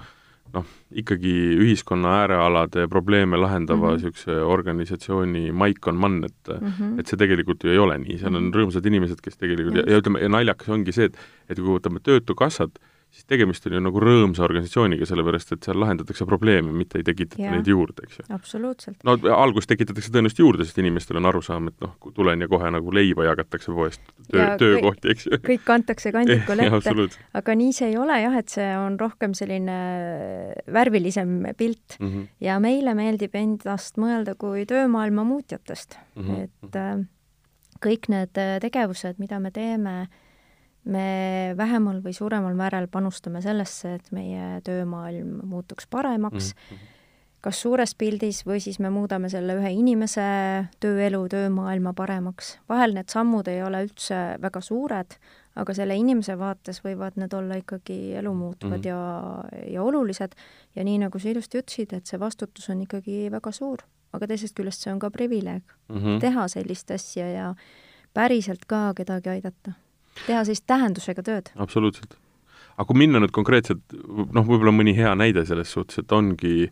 noh, 0.52 0.66
ikkagi 0.92 1.32
ühiskonna 1.62 2.16
äärealade 2.22 2.88
probleeme 2.88 3.36
lahendava 3.36 3.94
niisuguse 3.94 4.30
mm 4.30 4.38
-hmm. 4.38 4.52
organisatsiooni 4.52 5.52
maik 5.52 5.86
on 5.86 5.96
mann, 5.96 6.24
et 6.24 6.60
mm 6.60 6.68
-hmm. 6.68 7.00
et 7.00 7.06
see 7.06 7.16
tegelikult 7.16 7.64
ju 7.64 7.70
ei 7.70 7.78
ole 7.78 7.98
nii, 7.98 8.18
seal 8.18 8.34
on 8.34 8.48
mhm. 8.48 8.56
rõõmsad 8.56 8.86
inimesed, 8.86 9.20
kes 9.20 9.36
tegelikult 9.36 9.76
ja, 9.76 9.82
ja 9.86 9.98
ütleme, 9.98 10.20
ja 10.20 10.28
naljakas 10.28 10.68
ongi 10.68 10.92
see, 10.92 11.04
et 11.04 11.18
et 11.48 11.58
kui 11.58 11.78
võtame 11.78 12.00
Töötukassat, 12.02 12.78
siis 13.12 13.26
tegemist 13.28 13.66
on 13.68 13.76
ju 13.76 13.80
nagu 13.84 14.00
rõõmsa 14.00 14.44
organisatsiooniga, 14.46 15.06
sellepärast 15.08 15.52
et 15.54 15.66
seal 15.66 15.76
lahendatakse 15.80 16.24
probleeme, 16.28 16.72
mitte 16.74 17.00
ei 17.00 17.04
tekitata 17.04 17.42
ja. 17.42 17.50
neid 17.52 17.68
juurde, 17.68 18.06
eks 18.06 18.20
ju. 18.20 18.24
absoluutselt. 18.32 18.96
no 19.04 19.16
alguses 19.36 19.68
tekitatakse 19.68 20.12
tõenäoliselt 20.14 20.40
juurde, 20.40 20.66
sest 20.68 20.80
inimestel 20.80 21.20
on 21.20 21.28
arusaam, 21.28 21.68
et 21.68 21.84
noh, 21.84 21.92
tulen 22.16 22.44
ja 22.44 22.48
kohe 22.50 22.70
nagu 22.72 22.94
leiba 22.96 23.26
jagatakse 23.28 23.74
poest, 23.76 24.00
töö, 24.30 24.46
töökohti, 24.62 25.12
eks 25.12 25.28
ju. 25.28 25.40
kõik 25.44 25.64
kantakse 25.68 26.14
kandikul 26.14 26.62
ette, 26.64 27.06
aga 27.42 27.58
nii 27.60 27.76
see 27.76 27.92
ei 27.92 28.00
ole 28.00 28.16
jah, 28.24 28.38
et 28.40 28.56
see 28.56 28.70
on 28.80 28.96
rohkem 29.00 29.36
selline 29.36 29.78
värvilisem 30.72 31.38
pilt 31.60 31.98
mm 32.00 32.08
-hmm. 32.08 32.28
ja 32.48 32.58
meile 32.64 32.96
meeldib 32.96 33.36
endast 33.36 34.00
mõelda 34.00 34.38
kui 34.40 34.64
töömaailma 34.66 35.24
muutjatest 35.24 35.98
mm, 36.16 36.22
-hmm. 36.22 36.42
et 36.48 36.76
äh, 36.80 37.04
kõik 37.82 38.08
need 38.08 38.38
tegevused, 38.62 39.18
mida 39.18 39.40
me 39.40 39.50
teeme, 39.50 40.06
me 40.84 41.54
vähemal 41.56 42.00
või 42.02 42.14
suuremal 42.16 42.56
määral 42.58 42.88
panustame 42.90 43.42
sellesse, 43.42 43.96
et 43.98 44.08
meie 44.14 44.60
töömaailm 44.66 45.42
muutuks 45.46 45.86
paremaks 45.86 46.54
mm, 46.54 46.64
-hmm. 46.70 46.88
kas 47.40 47.60
suures 47.62 47.94
pildis 47.94 48.42
või 48.46 48.60
siis 48.60 48.78
me 48.78 48.90
muudame 48.90 49.28
selle 49.28 49.54
ühe 49.60 49.70
inimese 49.70 50.24
tööelu, 50.80 51.28
töömaailma 51.28 51.92
paremaks. 51.92 52.58
vahel 52.68 52.94
need 52.94 53.08
sammud 53.08 53.48
ei 53.48 53.62
ole 53.62 53.84
üldse 53.86 54.18
väga 54.42 54.60
suured, 54.60 55.14
aga 55.54 55.74
selle 55.74 55.94
inimese 55.96 56.38
vaates 56.38 56.82
võivad 56.84 57.16
need 57.16 57.32
olla 57.32 57.54
ikkagi 57.54 58.14
elumuutvad 58.14 58.70
mm 58.70 58.82
-hmm. 58.82 58.88
ja, 58.88 59.72
ja 59.72 59.82
olulised 59.82 60.34
ja 60.74 60.84
nii, 60.84 60.98
nagu 60.98 61.18
sa 61.18 61.28
ilusti 61.28 61.58
ütlesid, 61.58 61.96
et 61.96 62.06
see 62.06 62.20
vastutus 62.20 62.70
on 62.70 62.80
ikkagi 62.80 63.30
väga 63.30 63.52
suur, 63.52 63.78
aga 64.12 64.26
teisest 64.26 64.58
küljest 64.58 64.82
see 64.82 64.92
on 64.92 64.98
ka 64.98 65.10
privileeg 65.10 65.62
mm 65.88 65.96
-hmm. 65.96 66.20
teha 66.20 66.48
sellist 66.48 66.90
asja 66.90 67.30
ja 67.30 67.54
päriselt 68.14 68.64
ka 68.66 68.92
kedagi 68.94 69.28
aidata 69.28 69.72
teha 70.26 70.44
sellist 70.44 70.66
tähendusega 70.70 71.24
tööd. 71.26 71.52
absoluutselt. 71.56 72.16
aga 72.76 72.86
kui 72.88 73.02
minna 73.04 73.20
nüüd 73.22 73.34
konkreetselt, 73.34 73.82
noh, 73.92 74.46
võib-olla 74.46 74.72
mõni 74.74 74.96
hea 74.96 75.14
näide 75.18 75.46
selles 75.48 75.72
suhtes, 75.72 76.02
et 76.02 76.12
ongi 76.12 76.70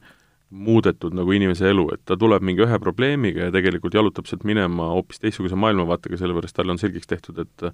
muudetud 0.51 1.15
nagu 1.15 1.31
inimese 1.35 1.69
elu, 1.71 1.85
et 1.95 2.01
ta 2.09 2.17
tuleb 2.19 2.43
mingi 2.43 2.65
ühe 2.65 2.79
probleemiga 2.83 3.47
ja 3.47 3.55
tegelikult 3.55 3.95
jalutab 3.95 4.27
sealt 4.27 4.43
minema 4.49 4.89
hoopis 4.97 5.23
teistsuguse 5.23 5.55
maailmavaatega, 5.63 6.19
sellepärast 6.19 6.57
talle 6.57 6.75
on 6.75 6.81
selgeks 6.83 7.11
tehtud, 7.11 7.39
et 7.39 7.67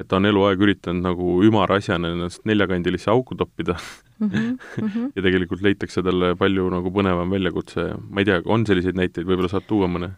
et 0.00 0.08
ta 0.08 0.16
on 0.16 0.26
eluaeg 0.30 0.62
üritanud 0.64 1.04
nagu 1.04 1.34
ümara 1.44 1.76
asjana 1.76 2.14
ennast 2.14 2.46
neljakandilisse 2.48 3.10
auku 3.12 3.36
toppida 3.36 3.76
mm. 3.76 4.28
-hmm, 4.28 4.48
mm 4.82 4.88
-hmm. 4.88 5.10
ja 5.16 5.22
tegelikult 5.22 5.62
leitakse 5.62 6.02
talle 6.02 6.34
palju 6.36 6.70
nagu 6.70 6.90
põnevam 6.90 7.30
väljakutse, 7.30 7.92
ma 8.10 8.20
ei 8.20 8.24
tea, 8.24 8.40
on 8.44 8.66
selliseid 8.66 8.96
näiteid, 8.96 9.26
võib-olla 9.26 9.48
saad 9.52 9.68
tuua 9.68 9.88
mõne? 9.88 10.14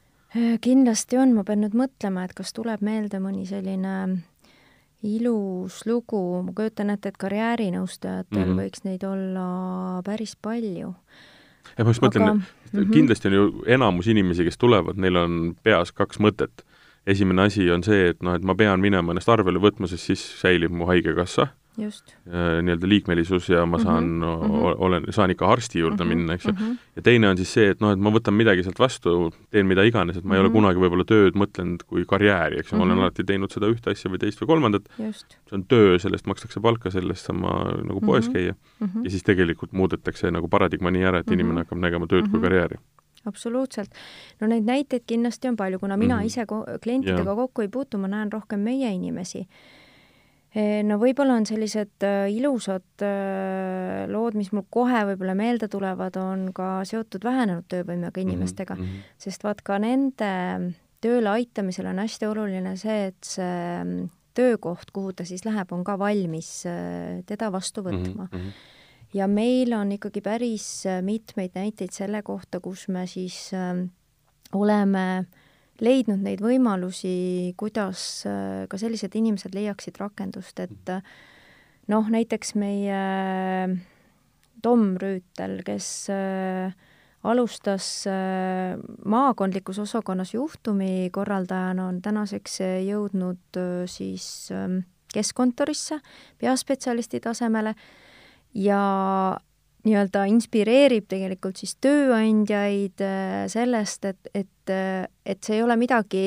kindlasti 0.60 1.18
on, 1.18 1.34
ma 1.34 1.44
pean 1.44 1.60
nüüd 1.62 1.74
mõtlema, 1.74 2.24
et 2.24 2.34
kas 2.34 2.52
tuleb 2.52 2.80
meelde 2.80 3.18
mõni 3.18 3.46
selline 3.46 4.22
ilus 5.04 5.82
lugu, 5.86 6.20
ma 6.46 6.52
kujutan 6.56 6.90
ette, 6.94 7.12
et 7.12 7.20
karjäärinõustajatel 7.20 8.38
mm 8.38 8.44
-hmm. 8.44 8.60
võiks 8.62 8.84
neid 8.84 9.04
olla 9.04 10.02
päris 10.04 10.36
palju. 10.36 10.94
ja 11.78 11.84
ma 11.84 11.90
just 11.90 12.02
mõtlen 12.02 12.22
Aga..., 12.22 12.34
mm 12.34 12.42
-hmm. 12.72 12.92
kindlasti 12.92 13.28
on 13.28 13.34
ju 13.34 13.64
enamus 13.66 14.06
inimesi, 14.06 14.44
kes 14.44 14.58
tulevad, 14.58 14.96
neil 14.96 15.16
on 15.16 15.56
peas 15.62 15.92
kaks 15.92 16.18
mõtet. 16.18 16.64
esimene 17.06 17.42
asi 17.42 17.70
on 17.70 17.82
see, 17.82 18.08
et 18.08 18.22
noh, 18.22 18.34
et 18.34 18.42
ma 18.42 18.54
pean 18.54 18.80
minema 18.80 19.12
ennast 19.12 19.28
arvele 19.28 19.58
võtma, 19.58 19.86
sest 19.86 20.04
siis 20.04 20.40
säilib 20.40 20.70
mu 20.70 20.86
Haigekassa 20.86 21.48
nii-öelda 22.62 22.88
liikmelisus 22.88 23.48
ja 23.48 23.64
ma 23.66 23.78
saan 23.82 24.04
mm, 24.04 24.22
-hmm. 24.22 24.74
olen, 24.86 25.06
saan 25.10 25.30
ikka 25.30 25.48
arsti 25.48 25.78
juurde 25.78 26.04
mm 26.04 26.10
-hmm. 26.10 26.14
minna, 26.14 26.34
eks 26.34 26.44
ju 26.44 26.52
mm. 26.52 26.58
-hmm. 26.58 26.76
ja 26.96 27.02
teine 27.02 27.28
on 27.28 27.36
siis 27.36 27.52
see, 27.54 27.70
et 27.70 27.80
noh, 27.80 27.92
et 27.92 27.98
ma 27.98 28.10
võtan 28.10 28.34
midagi 28.34 28.62
sealt 28.62 28.78
vastu, 28.78 29.32
teen 29.50 29.66
mida 29.66 29.82
iganes, 29.82 30.16
et 30.16 30.24
ma 30.24 30.28
mm 30.28 30.30
-hmm. 30.30 30.34
ei 30.34 30.40
ole 30.40 30.48
mhm. 30.48 30.56
kunagi 30.56 30.78
võib-olla 30.80 31.04
tööd 31.04 31.34
mõtlenud 31.34 31.82
kui 31.86 32.04
karjääri, 32.04 32.58
eks 32.58 32.72
ju 32.72 32.76
mm, 32.76 32.78
-hmm. 32.78 32.78
ma 32.78 32.84
olen 32.84 32.96
mhm. 32.96 33.04
alati 33.04 33.24
teinud 33.24 33.50
seda 33.50 33.66
ühte 33.66 33.90
asja 33.90 34.10
või 34.10 34.18
teist 34.18 34.42
või 34.42 34.46
kolmandat, 34.46 34.88
see 34.96 35.52
on 35.52 35.64
töö, 35.64 35.98
selle 35.98 36.14
eest 36.14 36.26
makstakse 36.26 36.60
palka, 36.60 36.90
selle 36.90 37.12
eest 37.12 37.26
saan 37.26 37.40
ma 37.40 37.52
nagu 37.82 38.00
poes 38.00 38.28
mm 38.28 38.34
-hmm. 38.34 38.38
käia 38.38 38.54
mm. 38.80 38.86
-hmm. 38.86 39.04
ja 39.04 39.10
siis 39.10 39.22
tegelikult 39.22 39.72
muudetakse 39.72 40.30
nagu 40.30 40.48
paradigma 40.48 40.90
nii 40.90 41.04
ära, 41.04 41.18
et 41.18 41.26
mm 41.26 41.30
-hmm. 41.30 41.34
inimene 41.34 41.60
hakkab 41.60 41.78
nägema 41.78 42.06
tööd 42.06 42.20
mm 42.22 42.26
-hmm. 42.26 42.30
kui 42.30 42.40
karjääri 42.40 42.76
absoluutselt. 43.26 43.90
no 44.40 44.46
neid 44.46 44.64
näiteid 44.64 45.02
kindlasti 45.06 45.48
on 45.48 45.56
palju, 45.56 45.78
kuna 45.78 45.96
mina 45.96 46.14
mm 46.14 46.20
-hmm. 46.20 46.26
ise 46.26 46.46
klientidega 46.82 47.30
ja. 47.30 47.34
kokku 47.34 47.62
ei 47.62 47.68
puutu, 47.68 47.98
ma 47.98 48.08
näen 48.08 48.32
rohkem 48.32 48.60
meie 48.60 48.92
inimesi 48.92 49.48
no 50.54 50.98
võib-olla 51.02 51.34
on 51.40 51.46
sellised 51.48 52.04
äh, 52.06 52.28
ilusad 52.30 53.02
äh, 53.02 54.04
lood, 54.10 54.36
mis 54.38 54.52
mul 54.54 54.66
kohe 54.72 55.02
võib-olla 55.10 55.34
meelde 55.38 55.68
tulevad, 55.70 56.16
on 56.20 56.48
ka 56.54 56.84
seotud 56.86 57.26
vähenenud 57.26 57.66
töövõimega 57.70 58.14
mhm, 58.14 58.28
inimestega 58.28 58.76
mm, 58.78 58.84
-hmm. 58.84 59.14
sest 59.26 59.46
vaat 59.46 59.64
ka 59.66 59.80
nende 59.82 60.30
tööle 61.02 61.32
aitamisel 61.34 61.90
on 61.90 61.98
hästi 62.00 62.30
oluline 62.30 62.76
see, 62.80 63.10
et 63.10 63.26
see 63.26 63.58
mm, 63.82 64.06
töökoht, 64.34 64.90
kuhu 64.94 65.12
ta 65.12 65.26
siis 65.26 65.44
läheb, 65.44 65.72
on 65.74 65.84
ka 65.84 65.98
valmis 65.98 66.64
äh, 66.70 67.24
teda 67.26 67.50
vastu 67.52 67.82
mhm, 67.82 67.90
võtma 67.90 68.28
mm. 68.30 68.38
-hmm. 68.38 68.52
ja 69.14 69.26
meil 69.26 69.74
on 69.74 69.92
ikkagi 69.98 70.22
päris 70.22 70.84
mitmeid 71.02 71.58
näiteid 71.58 71.90
selle 71.90 72.22
kohta, 72.22 72.60
kus 72.60 72.88
me 72.88 73.06
siis 73.10 73.50
äh, 73.54 73.82
oleme 74.54 75.18
äh, 75.18 75.43
leidnud 75.84 76.22
neid 76.24 76.42
võimalusi, 76.44 77.54
kuidas 77.60 78.24
äh, 78.28 78.64
ka 78.70 78.80
sellised 78.80 79.14
inimesed 79.18 79.54
leiaksid 79.56 79.98
rakendust, 80.00 80.60
et 80.64 80.92
äh, 80.92 81.04
noh, 81.92 82.08
näiteks 82.10 82.54
meie 82.60 83.00
äh, 83.68 83.76
Tom 84.64 84.94
Rüütel, 84.96 85.58
kes 85.66 86.08
alustas 87.24 87.86
maakondlikus 89.04 89.80
osakonnas 89.82 90.32
juhtumikorraldajana, 90.32 91.88
on 91.92 91.98
tänaseks 92.04 92.54
jõudnud 92.84 93.58
siis 93.92 94.26
ähm, 94.56 94.78
keskkontorisse 95.12 95.98
peaspetsialisti 96.40 97.20
tasemele 97.24 97.74
ja 98.56 98.80
nii-öelda 99.84 100.24
inspireerib 100.32 101.08
tegelikult 101.10 101.60
siis 101.60 101.76
tööandjaid 101.84 103.02
äh, 103.04 103.44
sellest, 103.52 104.06
et, 104.08 104.30
et, 104.34 104.72
äh, 104.72 105.04
et 105.26 105.44
see 105.44 105.58
ei 105.58 105.64
ole 105.64 105.76
midagi 105.80 106.24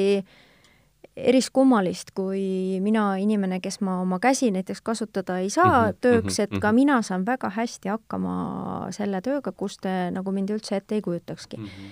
eriskummalist, 1.18 2.12
kui 2.18 2.78
mina, 2.84 3.08
inimene, 3.18 3.58
kes 3.64 3.80
ma 3.82 3.98
oma 4.04 4.20
käsi 4.22 4.52
näiteks 4.54 4.84
kasutada 4.86 5.40
ei 5.42 5.50
saa 5.50 5.88
mm 5.88 5.90
-hmm, 5.90 5.98
tööks, 6.06 6.40
et 6.40 6.54
ka 6.60 6.68
mhm. 6.68 6.76
mina 6.76 7.02
saan 7.02 7.26
väga 7.26 7.50
hästi 7.50 7.90
hakkama 7.90 8.92
selle 8.92 9.22
tööga, 9.26 9.52
kus 9.52 9.78
te 9.82 10.12
nagu 10.14 10.32
mind 10.32 10.54
üldse 10.54 10.78
ette 10.78 10.96
ei 10.96 11.02
kujutakski 11.02 11.58
mm. 11.58 11.66
-hmm. 11.66 11.92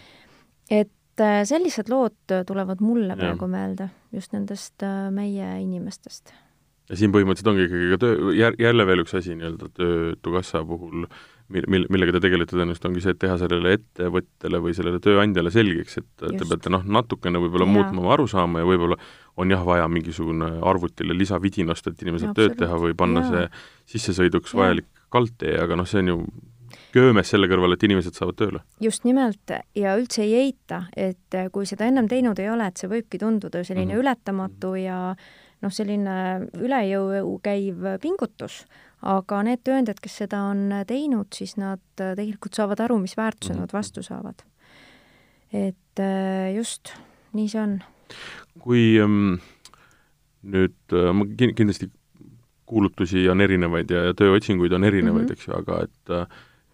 et 0.70 1.22
äh, 1.22 1.42
sellised 1.44 1.90
lood 1.90 2.46
tulevad 2.48 2.82
mulle 2.82 3.16
praegu 3.16 3.48
meelde 3.48 3.90
just 4.14 4.34
nendest 4.34 4.84
meie 5.12 5.62
inimestest. 5.62 6.34
ja 6.90 6.96
siin 6.96 7.12
põhimõtteliselt 7.12 7.48
ongi 7.48 7.64
ikkagi 7.66 7.90
ka 7.90 7.98
töö, 7.98 8.34
jälle 8.60 8.86
veel 8.86 9.00
üks 9.00 9.18
asi 9.18 9.36
nii-öelda 9.36 9.70
Töötukassa 9.74 10.64
puhul 10.64 11.04
äh, 11.04 11.18
mil-, 11.54 11.68
mil-, 11.72 11.86
millega 11.94 12.16
te 12.16 12.22
tegelete 12.26 12.56
tõenäoliselt, 12.56 12.88
ongi 12.90 13.04
see, 13.04 13.14
et 13.16 13.22
teha 13.22 13.38
sellele 13.42 13.76
ettevõtjale 13.78 14.62
või 14.64 14.74
sellele 14.78 15.02
tööandjale 15.04 15.54
selgeks, 15.54 16.00
et 16.02 16.26
Just. 16.26 16.40
te 16.40 16.50
peate 16.50 16.74
noh, 16.74 16.86
natukene 16.98 17.42
võib-olla 17.44 17.68
muutma 17.70 18.04
oma 18.04 18.16
arusaama 18.18 18.64
ja 18.64 18.70
võib-olla 18.70 18.98
on 19.42 19.52
jah, 19.52 19.64
vaja 19.68 19.88
mingisugune 19.92 20.50
arvutile 20.66 21.18
lisavidinast, 21.18 21.92
et 21.92 22.04
inimene 22.06 22.26
saab 22.26 22.36
tööd 22.40 22.58
teha 22.60 22.82
või 22.82 22.98
panna 22.98 23.24
ja. 23.26 23.32
see 23.32 23.96
sissesõiduks 23.96 24.56
ja. 24.56 24.62
vajalik 24.64 24.92
kaldtee, 25.14 25.56
aga 25.62 25.78
noh, 25.80 25.88
see 25.90 26.04
on 26.04 26.14
ju 26.14 26.20
köömes 26.96 27.30
selle 27.30 27.48
kõrval, 27.52 27.76
et 27.76 27.84
inimesed 27.88 28.16
saavad 28.18 28.38
tööle. 28.40 28.62
just 28.84 29.06
nimelt 29.08 29.52
ja 29.76 29.96
üldse 30.00 30.24
ei 30.24 30.36
eita, 30.48 30.86
et 30.96 31.42
kui 31.54 31.68
seda 31.68 31.88
ennem 31.90 32.08
teinud 32.12 32.40
ei 32.40 32.50
ole, 32.52 32.70
et 32.72 32.80
see 32.80 32.92
võibki 32.92 33.20
tunduda 33.22 33.64
selline 33.64 33.94
mm 33.94 33.98
-hmm. 33.98 34.04
ületamatu 34.04 34.76
ja 34.80 35.00
noh, 35.62 35.72
selline 35.74 36.48
üle 36.62 36.82
jõu 36.90 37.38
käiv 37.44 37.86
pingutus 38.02 38.64
aga 39.06 39.42
need 39.46 39.62
tööandjad, 39.64 40.00
kes 40.02 40.20
seda 40.24 40.42
on 40.52 40.68
teinud, 40.88 41.30
siis 41.34 41.56
nad 41.62 41.82
tegelikult 41.98 42.58
saavad 42.58 42.80
aru, 42.86 43.00
mis 43.00 43.18
väärtuse 43.18 43.54
mm 43.54 43.58
-hmm. 43.58 43.62
nad 43.62 43.74
vastu 43.74 44.04
saavad. 44.04 44.44
et 45.54 46.02
just, 46.56 46.94
nii 47.34 47.48
see 47.50 47.62
on. 47.62 47.84
kui 48.60 49.00
ähm, 49.00 49.38
nüüd 50.44 50.94
äh, 50.94 51.14
ma 51.14 51.26
kindlasti 51.38 51.90
kuulutusi 52.66 53.28
on 53.30 53.42
erinevaid 53.46 53.92
ja, 53.94 54.08
ja 54.10 54.14
tööotsinguid 54.18 54.74
on 54.74 54.84
erinevaid 54.84 55.26
mm, 55.26 55.28
-hmm. 55.30 55.38
eks 55.38 55.48
ju, 55.48 55.58
aga 55.58 55.82
et 55.86 56.14
äh, 56.14 56.26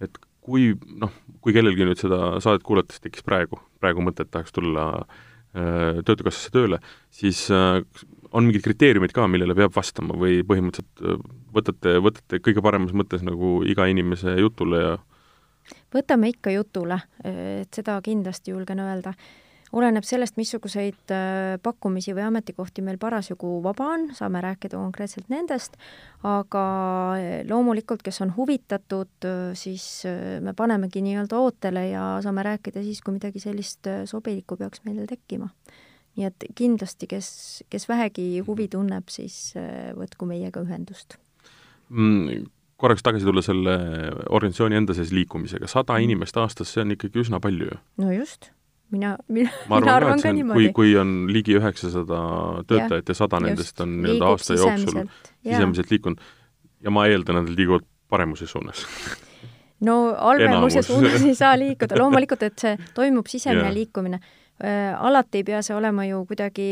et 0.01 0.17
kui 0.41 0.71
noh, 1.01 1.11
kui 1.41 1.53
kellelgi 1.53 1.85
nüüd 1.85 1.99
seda 1.99 2.39
saadet 2.41 2.63
kuulates 2.65 3.01
tekkis 3.03 3.23
praegu, 3.23 3.59
praegu 3.79 4.01
mõte, 4.01 4.25
et 4.25 4.31
tahaks 4.31 4.55
tulla 4.55 4.87
äh, 4.97 6.01
Töötukassasse 6.05 6.49
tööle, 6.55 6.79
siis 7.13 7.43
äh, 7.51 7.83
on 8.31 8.47
mingid 8.47 8.63
kriteeriumid 8.65 9.13
ka, 9.15 9.27
millele 9.31 9.55
peab 9.57 9.75
vastama 9.75 10.15
või 10.19 10.41
põhimõtteliselt 10.47 11.05
äh, 11.05 11.21
võtate, 11.55 11.95
võtate 12.03 12.41
kõige 12.43 12.63
paremas 12.63 12.95
mõttes 12.95 13.23
nagu 13.27 13.59
iga 13.67 13.87
inimese 13.91 14.37
jutule 14.39 14.81
ja 14.81 14.97
võtame 15.93 16.31
ikka 16.31 16.51
jutule, 16.55 16.97
et 17.23 17.69
seda 17.75 17.99
kindlasti 18.03 18.51
julgen 18.51 18.81
öelda 18.81 19.13
oleneb 19.71 20.03
sellest, 20.03 20.35
missuguseid 20.39 21.13
äh, 21.15 21.57
pakkumisi 21.63 22.15
või 22.15 22.25
ametikohti 22.27 22.83
meil 22.83 22.97
parasjagu 22.99 23.53
vaba 23.63 23.91
on, 23.93 24.09
saame 24.17 24.41
rääkida 24.43 24.79
konkreetselt 24.79 25.29
nendest, 25.31 25.77
aga 26.27 26.65
äh, 27.19 27.29
loomulikult, 27.47 28.03
kes 28.03 28.19
on 28.25 28.33
huvitatud, 28.35 29.29
siis 29.59 29.85
me 30.43 30.55
panemegi 30.57 31.03
nii-öelda 31.05 31.39
ootele 31.39 31.87
ja 31.91 32.09
saame 32.25 32.43
rääkida 32.47 32.83
siis, 32.83 32.99
kui 33.05 33.15
midagi 33.15 33.43
sellist 33.43 33.87
sobilikku 34.11 34.59
peaks 34.59 34.83
meile 34.87 35.07
tekkima. 35.07 35.51
Nii 36.19 36.27
et 36.27 36.47
kindlasti, 36.55 37.07
kes, 37.07 37.27
kes 37.71 37.87
vähegi 37.89 38.41
huvi 38.47 38.67
tunneb, 38.71 39.07
siis 39.09 39.53
võtku 39.97 40.27
meiega 40.27 40.63
ühendust. 40.65 41.19
Mm 41.89 42.49
korraks 42.81 43.05
tagasi 43.05 43.27
tulla 43.27 43.43
selle 43.45 43.75
organisatsiooni 44.33 44.79
enda 44.79 44.95
sees 44.97 45.13
liikumisega, 45.15 45.69
sada 45.69 45.93
mm. 45.97 46.07
inimest 46.07 46.39
aastas, 46.41 46.73
see 46.73 46.83
on 46.85 46.95
ikkagi 46.95 47.21
üsna 47.23 47.41
palju 47.43 47.69
ju. 47.69 47.79
no 48.01 48.15
just. 48.15 48.51
Mina, 48.91 49.13
mina, 49.31 49.47
ma 49.71 49.77
arvan, 49.77 49.85
mina 49.85 49.93
arvan 49.95 50.19
ka, 50.19 50.27
ka 50.27 50.31
niimoodi. 50.35 50.63
kui, 50.65 50.71
kui 50.75 50.95
on 50.99 51.11
ligi 51.31 51.53
üheksasada 51.55 52.17
töötajat 52.67 53.07
ja 53.07 53.15
sada 53.15 53.39
nendest 53.39 53.79
on 53.79 53.93
nii-öelda 54.01 54.31
aasta 54.33 54.57
jooksul 54.59 54.97
sisemiselt. 55.05 55.93
Liikunud. 55.93 56.25
Ja 56.83 56.91
ma 56.91 57.05
eeldan, 57.07 57.39
et 57.39 57.47
nad 57.47 57.55
liiguvad 57.55 57.85
paremuse 58.11 58.49
suunas. 58.51 58.83
No 59.87 59.95
halvemuse 60.11 60.83
suunas 60.83 61.23
ei 61.23 61.37
saa 61.39 61.53
liikuda, 61.61 61.95
loomulikult, 62.01 62.43
et 62.49 62.65
see 62.65 62.75
toimub 62.97 63.31
sisemine 63.31 63.71
liikumine. 63.77 64.19
äh,. 64.19 64.40
Alati 64.97 65.37
ei 65.37 65.43
pea 65.43 65.61
see 65.65 65.75
olema 65.75 66.05
ju 66.05 66.25
kuidagi 66.29 66.67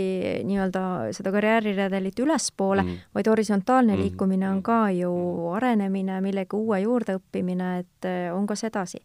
nii-öelda 0.45 0.83
seda 1.15 1.31
karjääriredelit 1.31 2.19
ülespoole 2.19 2.83
mm, 2.83 2.89
-hmm. 2.89 3.11
vaid 3.15 3.27
horisontaalne 3.27 3.93
mm 3.93 3.99
-hmm. 3.99 4.03
liikumine 4.03 4.49
on 4.49 4.63
ka 4.63 4.91
ju 4.91 5.11
arenemine, 5.55 6.21
millegi 6.21 6.55
uue 6.55 6.79
juurdeõppimine, 6.79 7.79
et 7.79 8.05
äh, 8.05 8.35
on 8.37 8.47
ka 8.47 8.55
sedasi 8.55 8.97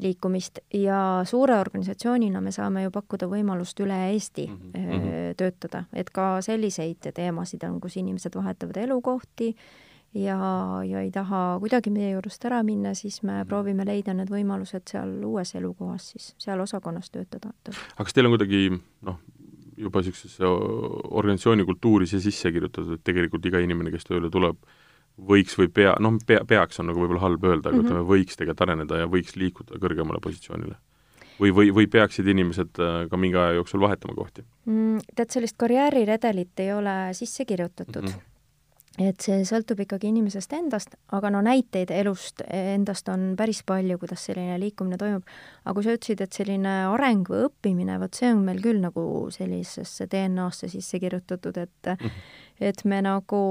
liikumist 0.00 0.58
ja 0.74 1.20
suure 1.24 1.58
organisatsioonina 1.58 2.40
me 2.40 2.52
saame 2.52 2.82
ju 2.82 2.90
pakkuda 2.90 3.26
võimalust 3.26 3.80
üle 3.80 3.98
Eesti 4.12 4.46
mm 4.46 4.70
-hmm. 4.72 5.34
töötada, 5.36 5.84
et 5.92 6.10
ka 6.10 6.40
selliseid 6.40 7.12
teemasid 7.14 7.62
on, 7.62 7.80
kus 7.80 7.96
inimesed 7.96 8.34
vahetavad 8.34 8.76
elukohti 8.76 9.56
ja, 10.14 10.38
ja 10.86 11.00
ei 11.00 11.10
taha 11.10 11.58
kuidagi 11.60 11.90
meie 11.90 12.12
juurest 12.14 12.44
ära 12.48 12.62
minna, 12.66 12.94
siis 12.94 13.22
me 13.22 13.40
mhm. 13.40 13.48
proovime 13.48 13.86
leida 13.88 14.14
need 14.14 14.30
võimalused 14.32 14.88
seal 14.92 15.12
uues 15.24 15.54
elukohas 15.54 16.12
siis, 16.14 16.34
seal 16.38 16.60
osakonnas 16.60 17.10
töötada. 17.10 17.52
aga 17.66 18.04
kas 18.04 18.16
teil 18.16 18.28
on 18.28 18.36
kuidagi 18.36 18.68
noh, 19.06 19.20
juba 19.76 20.00
niisugusesse 20.00 20.46
organisatsiooni 20.46 21.64
kultuuri 21.68 22.08
see 22.10 22.22
sisse 22.24 22.52
kirjutatud, 22.52 22.96
et 22.96 23.04
tegelikult 23.04 23.46
iga 23.46 23.60
inimene, 23.60 23.92
kes 23.92 24.08
tööle 24.08 24.30
tuleb, 24.32 24.58
võiks 25.16 25.56
või 25.58 25.68
pea, 25.72 25.94
noh, 26.00 26.16
pea, 26.26 26.42
peaks 26.48 26.80
on 26.80 26.90
nagu 26.90 27.00
võib-olla 27.00 27.24
halb 27.24 27.44
öelda, 27.44 27.70
aga 27.70 27.76
mm 27.76 27.80
-hmm. 27.80 27.88
ütleme, 27.88 28.08
võiks 28.08 28.36
tegelikult 28.36 28.66
areneda 28.66 29.00
ja 29.02 29.08
võiks 29.08 29.36
liikuda 29.36 29.80
kõrgemale 29.80 30.20
positsioonile? 30.20 30.76
või, 31.40 31.52
või, 31.54 31.72
või 31.74 31.86
peaksid 31.90 32.26
inimesed 32.32 32.80
äh, 32.80 32.94
ka 33.10 33.16
mingi 33.20 33.36
aja 33.36 33.58
jooksul 33.58 33.80
vahetama 33.80 34.14
kohti 34.16 34.44
mm,? 34.64 35.04
Tead, 35.16 35.30
sellist 35.34 35.56
karjääriredelit 35.60 36.64
ei 36.64 36.72
ole 36.72 36.96
sisse 37.12 37.44
kirjutatud 37.44 38.02
mm. 38.02 38.08
-hmm. 38.08 38.35
Et 38.98 39.20
see 39.20 39.42
sõltub 39.48 39.80
ikkagi 39.84 40.08
inimesest 40.08 40.52
endast, 40.56 40.94
aga 41.16 41.30
no 41.32 41.42
näiteid 41.44 41.90
elust 41.94 42.42
endast 42.48 43.08
on 43.12 43.34
päris 43.38 43.62
palju, 43.66 43.98
kuidas 44.00 44.24
selline 44.28 44.56
liikumine 44.60 44.98
toimub. 45.00 45.26
aga 45.64 45.74
kui 45.74 45.84
sa 45.84 45.96
ütlesid, 45.96 46.22
et 46.24 46.32
selline 46.32 46.76
areng 46.92 47.28
või 47.28 47.44
õppimine, 47.50 47.98
vot 48.00 48.14
see 48.14 48.32
on 48.32 48.44
meil 48.46 48.62
küll 48.64 48.80
nagu 48.80 49.04
sellisesse 49.34 50.08
DNA-sse 50.12 50.70
sisse 50.72 51.00
kirjutatud, 51.02 51.56
et 51.56 51.92
mm 51.92 52.06
-hmm. 52.06 52.10
et 52.60 52.84
me 52.84 53.02
nagu 53.02 53.42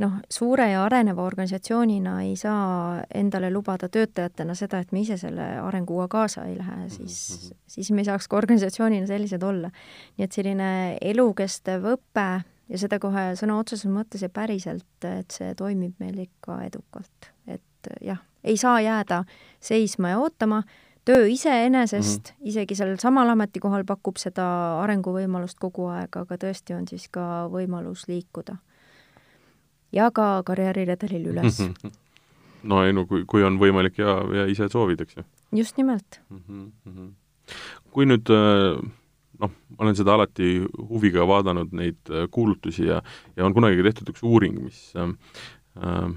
noh, 0.00 0.12
suure 0.30 0.68
ja 0.70 0.84
areneva 0.84 1.22
organisatsioonina 1.22 2.22
ei 2.22 2.36
saa 2.36 3.02
endale 3.14 3.50
lubada 3.52 3.88
töötajatena 3.92 4.54
seda, 4.54 4.80
et 4.80 4.92
me 4.92 5.02
ise 5.04 5.18
selle 5.20 5.48
arenguga 5.60 6.08
kaasa 6.08 6.44
ei 6.48 6.56
lähe, 6.58 6.88
siis 6.88 7.18
mm, 7.30 7.48
-hmm. 7.48 7.60
siis 7.66 7.90
me 7.90 8.00
ei 8.00 8.04
saaks 8.04 8.28
ka 8.28 8.36
organisatsioonina 8.36 9.06
sellised 9.06 9.42
olla. 9.42 9.70
nii 10.16 10.24
et 10.24 10.32
selline 10.32 10.98
elukestev 11.00 11.84
õpe 11.96 12.42
ja 12.72 12.80
seda 12.80 12.98
kohe 13.02 13.32
sõna 13.38 13.58
otseses 13.60 13.90
mõttes 13.92 14.24
ja 14.24 14.30
päriselt, 14.32 15.04
et 15.04 15.34
see 15.34 15.52
toimib 15.58 15.98
meil 16.00 16.18
ikka 16.24 16.62
edukalt. 16.68 17.32
et 17.46 17.92
jah, 18.00 18.22
ei 18.44 18.56
saa 18.56 18.80
jääda 18.80 19.24
seisma 19.60 20.14
ja 20.14 20.18
ootama, 20.22 20.62
töö 21.04 21.26
iseenesest 21.28 22.32
mm, 22.32 22.34
-hmm. 22.34 22.48
isegi 22.48 22.74
sellel 22.74 22.98
samal 22.98 23.28
ametikohal 23.28 23.84
pakub 23.84 24.16
seda 24.16 24.46
arenguvõimalust 24.82 25.58
kogu 25.60 25.86
aeg, 25.86 26.16
aga 26.16 26.36
tõesti 26.36 26.76
on 26.78 26.88
siis 26.88 27.08
ka 27.08 27.48
võimalus 27.52 28.08
liikuda 28.08 28.56
ja 29.92 30.10
ka 30.10 30.42
karjääriredelil 30.46 31.26
üles 31.34 31.60
no 32.70 32.84
ei 32.86 32.92
no 32.92 33.06
kui, 33.06 33.24
kui 33.26 33.44
on 33.44 33.58
võimalik 33.58 33.98
ja, 33.98 34.16
ja 34.36 34.46
ise 34.46 34.68
soovid, 34.68 35.00
eks 35.00 35.16
ju. 35.16 35.24
just 35.52 35.76
nimelt 35.76 36.20
mm. 36.30 36.72
-hmm. 36.86 37.12
kui 37.90 38.06
nüüd 38.06 38.30
äh, 38.30 38.90
noh, 39.42 39.52
ma 39.74 39.86
olen 39.86 39.98
seda 39.98 40.16
alati 40.16 40.54
huviga 40.90 41.26
vaadanud, 41.28 41.72
neid 41.76 42.12
äh, 42.12 42.28
kuulutusi 42.32 42.86
ja, 42.88 43.00
ja 43.36 43.46
on 43.46 43.54
kunagi 43.56 43.84
tehtud 43.84 44.12
üks 44.14 44.24
uuring, 44.26 44.60
mis 44.64 44.90
äh, 44.98 45.16
äh 45.78 46.12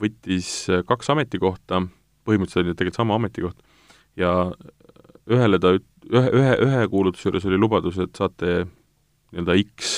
võttis 0.00 0.46
kaks 0.88 1.10
ametikohta, 1.12 1.82
põhimõtteliselt 2.24 2.62
oli 2.62 2.72
tegelikult 2.72 2.96
sama 2.96 3.18
ametikoht, 3.18 3.58
ja 4.16 4.30
ühele 5.28 5.58
ta, 5.60 5.74
ühe, 6.08 6.30
ühe, 6.38 6.54
ühe 6.64 6.86
kuulutuse 6.88 7.28
juures 7.28 7.44
oli 7.44 7.58
lubadus, 7.60 7.98
et 8.00 8.16
saate 8.16 8.62
nii-öelda 8.64 9.58
X 9.60 9.90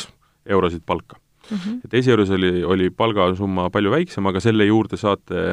eurosid 0.47 0.83
palka 0.87 1.21
mm. 1.51 1.57
-hmm. 1.57 1.79
et 1.85 1.95
esijuures 1.95 2.31
oli, 2.31 2.65
oli 2.65 2.91
palgasumma 2.91 3.71
palju 3.71 3.91
väiksem, 3.91 4.27
aga 4.27 4.41
selle 4.41 4.67
juurde 4.67 4.97
saate 4.97 5.45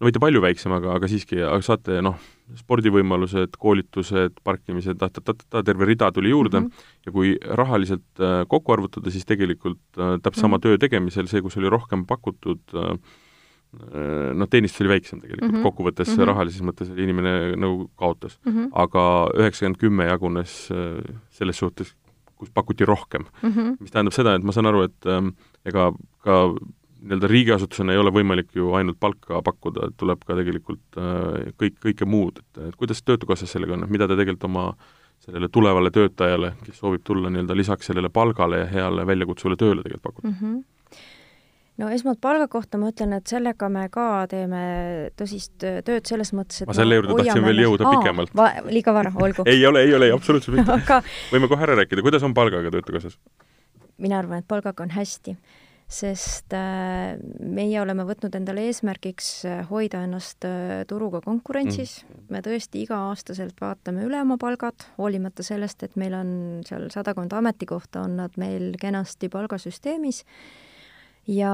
no 0.00 0.08
mitte 0.08 0.22
palju 0.22 0.42
väiksem, 0.42 0.72
aga, 0.72 0.96
aga 0.96 1.08
siiski, 1.08 1.40
aga 1.42 1.62
saate 1.62 2.00
noh, 2.02 2.16
spordivõimalused, 2.54 3.56
koolitused, 3.58 4.38
parkimised, 4.46 4.98
ta-ta-ta-ta, 5.00 5.64
terve 5.66 5.88
rida 5.88 6.12
tuli 6.14 6.30
juurde 6.30 6.60
mm 6.60 6.66
-hmm. 6.66 7.06
ja 7.06 7.12
kui 7.12 7.36
rahaliselt 7.42 8.20
äh, 8.20 8.46
kokku 8.48 8.72
arvutada, 8.72 9.10
siis 9.10 9.26
tegelikult 9.26 9.82
äh, 9.98 10.18
täpselt 10.22 10.40
sama 10.40 10.56
mm 10.56 10.58
-hmm. 10.58 10.62
töö 10.62 10.78
tegemisel, 10.78 11.26
see, 11.26 11.42
kus 11.42 11.56
oli 11.56 11.70
rohkem 11.70 12.06
pakutud 12.06 12.62
äh, 12.74 12.98
noh, 14.34 14.48
teenistus 14.48 14.80
oli 14.80 14.88
väiksem 14.88 15.20
tegelikult 15.20 15.52
mm, 15.52 15.58
-hmm. 15.58 15.62
kokkuvõttes 15.62 16.08
mm 16.08 16.14
-hmm. 16.14 16.26
rahalises 16.26 16.62
mõttes 16.62 16.98
inimene 16.98 17.56
nagu 17.56 17.90
kaotas 17.96 18.38
mm. 18.44 18.52
-hmm. 18.52 18.68
aga 18.72 19.28
üheksakümmend 19.34 19.76
kümme 19.76 20.04
jagunes 20.04 20.68
selles 21.30 21.58
suhtes 21.58 21.94
kus 22.36 22.50
pakuti 22.54 22.84
rohkem 22.84 23.24
mm. 23.42 23.50
-hmm. 23.50 23.76
mis 23.80 23.90
tähendab 23.90 24.14
seda, 24.14 24.34
et 24.34 24.44
ma 24.44 24.52
saan 24.52 24.66
aru, 24.66 24.82
et 24.82 25.06
ähm, 25.06 25.28
ega 25.64 25.92
ka 26.24 26.54
nii-öelda 27.06 27.30
riigiasutusena 27.30 27.94
ei 27.94 28.02
ole 28.02 28.12
võimalik 28.14 28.52
ju 28.56 28.72
ainult 28.78 28.98
palka 29.00 29.40
pakkuda, 29.46 29.90
et 29.90 29.96
tuleb 30.00 30.22
ka 30.26 30.36
tegelikult 30.38 31.00
äh, 31.00 31.50
kõik, 31.60 31.80
kõike 31.88 32.08
muud, 32.08 32.42
et, 32.42 32.62
et 32.68 32.78
kuidas 32.78 33.02
Töötukassas 33.02 33.52
sellega 33.56 33.76
on, 33.76 33.86
et 33.86 33.92
mida 33.92 34.08
te 34.08 34.18
tegelikult 34.18 34.48
oma 34.50 34.68
sellele 35.26 35.48
tulevale 35.52 35.90
töötajale, 35.90 36.52
kes 36.64 36.80
soovib 36.82 37.04
tulla 37.06 37.30
nii-öelda 37.32 37.56
lisaks 37.56 37.88
sellele 37.90 38.10
palgale 38.12 38.64
ja 38.64 38.70
heale 38.70 39.06
väljakutsule 39.08 39.56
tööle 39.60 39.84
tegelikult 39.86 40.10
pakkuda 40.10 40.32
mm? 40.32 40.40
-hmm 40.40 40.64
no 41.76 41.88
esmalt 41.92 42.20
palga 42.24 42.48
kohta 42.48 42.78
ma 42.80 42.90
ütlen, 42.92 43.12
et 43.16 43.28
sellega 43.30 43.68
me 43.72 43.86
ka 43.92 44.06
teeme 44.30 44.60
tõsist 45.18 45.60
tööd 45.60 46.08
selles 46.08 46.32
mõttes, 46.36 46.62
et 46.62 46.70
ma 46.70 46.76
selle 46.76 46.98
juurde 46.98 47.18
tahtsin 47.18 47.44
veel 47.44 47.62
jõuda 47.66 47.88
Aa, 47.88 47.98
pikemalt. 47.98 48.32
liiga 48.72 48.94
vara, 48.96 49.12
olgu 49.12 49.44
ei 49.52 49.66
ole, 49.68 49.84
ei 49.88 49.94
ole, 49.98 50.10
absoluutselt 50.14 50.56
mitte 50.56 50.72
aga... 50.80 51.02
võime 51.32 51.50
kohe 51.52 51.68
ära 51.68 51.76
rääkida, 51.82 52.04
kuidas 52.06 52.24
on 52.26 52.34
palgaga 52.36 52.72
Töötukassas? 52.72 53.18
mina 54.02 54.18
arvan, 54.20 54.40
et 54.40 54.48
palgaga 54.48 54.84
on 54.84 54.92
hästi, 54.96 55.36
sest 55.86 56.54
äh, 56.56 57.14
meie 57.38 57.78
oleme 57.78 58.02
võtnud 58.08 58.34
endale 58.34 58.64
eesmärgiks 58.66 59.28
äh, 59.46 59.60
hoida 59.70 60.00
ennast 60.02 60.44
äh, 60.48 60.82
turuga 60.90 61.20
konkurentsis. 61.22 62.00
Mm.. 62.02 62.26
me 62.34 62.42
tõesti 62.42 62.82
iga-aastaselt 62.82 63.60
vaatame 63.62 64.02
üle 64.06 64.20
oma 64.20 64.38
palgad, 64.42 64.88
hoolimata 64.98 65.46
sellest, 65.46 65.86
et 65.86 65.94
meil 66.00 66.16
on 66.18 66.30
seal 66.66 66.88
sadakond 66.94 67.34
ametikohta, 67.38 68.02
on 68.02 68.18
nad 68.18 68.34
meil 68.40 68.74
kenasti 68.82 69.30
palgasüsteemis 69.30 70.24
ja, 71.26 71.52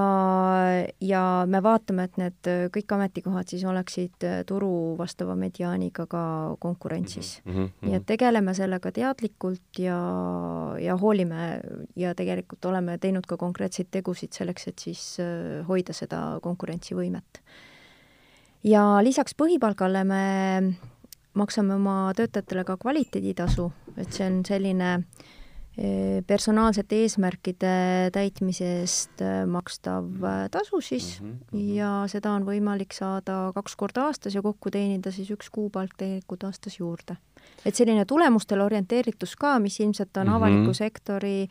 ja 1.00 1.22
me 1.48 1.60
vaatame, 1.64 2.06
et 2.08 2.18
need 2.20 2.50
kõik 2.74 2.94
ametikohad 2.96 3.48
siis 3.48 3.64
oleksid 3.68 4.26
turu 4.48 4.94
vastava 4.98 5.34
mediaaniga 5.38 6.06
ka 6.10 6.22
konkurentsis 6.60 7.40
mm. 7.44 7.52
-hmm. 7.52 7.70
nii 7.86 7.96
et 7.96 8.06
tegeleme 8.06 8.54
sellega 8.54 8.92
teadlikult 8.92 9.78
ja, 9.78 9.98
ja 10.80 10.96
hoolime 10.96 11.60
ja 11.96 12.14
tegelikult 12.14 12.64
oleme 12.64 12.98
teinud 12.98 13.26
ka 13.26 13.36
konkreetseid 13.36 13.88
tegusid 13.90 14.32
selleks, 14.32 14.68
et 14.68 14.78
siis 14.78 15.16
äh, 15.20 15.66
hoida 15.68 15.92
seda 15.92 16.38
konkurentsivõimet. 16.42 17.42
ja 18.64 18.98
lisaks 19.02 19.34
põhipalgale 19.34 20.04
me 20.04 20.74
maksame 21.34 21.74
oma 21.74 22.12
töötajatele 22.16 22.64
ka 22.64 22.76
kvaliteeditasu, 22.76 23.72
et 23.96 24.12
see 24.12 24.26
on 24.26 24.44
selline 24.44 24.94
äh, 24.94 25.32
personaalsete 26.26 26.98
eesmärkide 27.00 28.10
täitmise 28.12 28.66
eest 28.82 29.22
äh, 29.24 29.46
makstav 29.48 30.04
äh, 30.20 30.48
tasu 30.52 30.80
siis 30.80 31.20
mm 31.20 31.30
-hmm. 31.32 31.58
ja 31.76 32.04
seda 32.06 32.32
on 32.32 32.44
võimalik 32.44 32.92
saada 32.92 33.52
kaks 33.54 33.76
korda 33.76 34.04
aastas 34.04 34.34
ja 34.34 34.42
kokku 34.42 34.70
teenida 34.70 35.10
siis 35.10 35.30
üks 35.30 35.48
kuupalk 35.50 35.94
tegelikult 35.96 36.44
aastas 36.44 36.78
juurde. 36.78 37.16
et 37.64 37.74
selline 37.74 38.04
tulemustele 38.04 38.62
orienteeritus 38.62 39.36
ka, 39.36 39.58
mis 39.58 39.80
ilmselt 39.80 40.16
on 40.16 40.26
mm 40.26 40.32
-hmm. 40.32 40.36
avaliku 40.36 40.74
sektori 40.74 41.48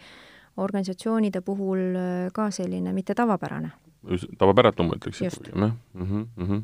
organisatsioonide 0.57 1.41
puhul 1.41 1.79
ka 2.33 2.51
selline 2.51 2.93
mitte 2.93 3.15
tavapärane. 3.15 3.71
tavapäratu 4.37 4.83
ma 4.83 4.93
ütleks 4.93 5.21
jah 5.21 5.33
mm 5.93 6.27
-hmm,. 6.37 6.61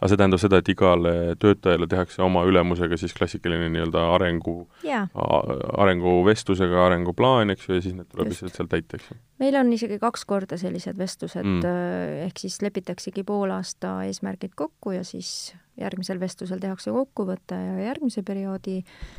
Aga 0.00 0.10
see 0.10 0.20
tähendab 0.20 0.42
seda, 0.42 0.60
et 0.60 0.70
igale 0.72 1.14
töötajale 1.42 1.88
tehakse 1.90 2.22
oma 2.24 2.44
ülemusega 2.48 2.98
siis 3.00 3.14
klassikaline 3.16 3.70
nii-öelda 3.74 4.04
arengu 4.16 4.56
yeah., 4.84 5.08
arenguvestlusega 5.14 6.84
arenguplaan, 6.86 7.54
eks 7.54 7.68
ju, 7.68 7.78
ja 7.78 7.84
siis 7.84 7.96
need 7.96 8.10
tuleb 8.10 8.32
lihtsalt 8.32 8.56
seal 8.56 8.70
täita, 8.70 9.00
eks 9.00 9.12
ju? 9.12 9.18
meil 9.40 9.56
on 9.56 9.72
isegi 9.72 9.96
kaks 10.02 10.26
korda 10.28 10.58
sellised 10.60 10.98
vestlused 11.00 11.46
mm., 11.46 11.64
äh, 11.64 12.26
ehk 12.26 12.42
siis 12.42 12.60
lepitaksegi 12.64 13.24
poolaasta 13.26 13.96
eesmärgid 14.08 14.54
kokku 14.58 14.94
ja 14.98 15.06
siis 15.06 15.54
järgmisel 15.80 16.20
vestlusel 16.20 16.60
tehakse 16.60 16.92
kokkuvõte 16.92 17.56
ja 17.56 17.78
järgmise 17.88 18.24
perioodi 18.26 18.80
äh, 18.82 19.10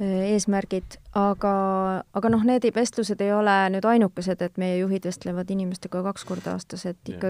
eesmärgid, 0.00 0.98
aga, 1.18 1.54
aga 2.14 2.30
noh, 2.30 2.44
need 2.46 2.66
vestlused 2.74 3.20
ei 3.24 3.32
ole 3.34 3.54
nüüd 3.74 3.86
ainukesed, 3.88 4.42
et 4.44 4.60
meie 4.60 4.78
juhid 4.78 5.08
vestlevad 5.08 5.50
inimestega 5.50 6.04
kaks 6.06 6.26
korda 6.28 6.54
aastas, 6.54 6.86
et 6.86 7.10
yeah. 7.10 7.20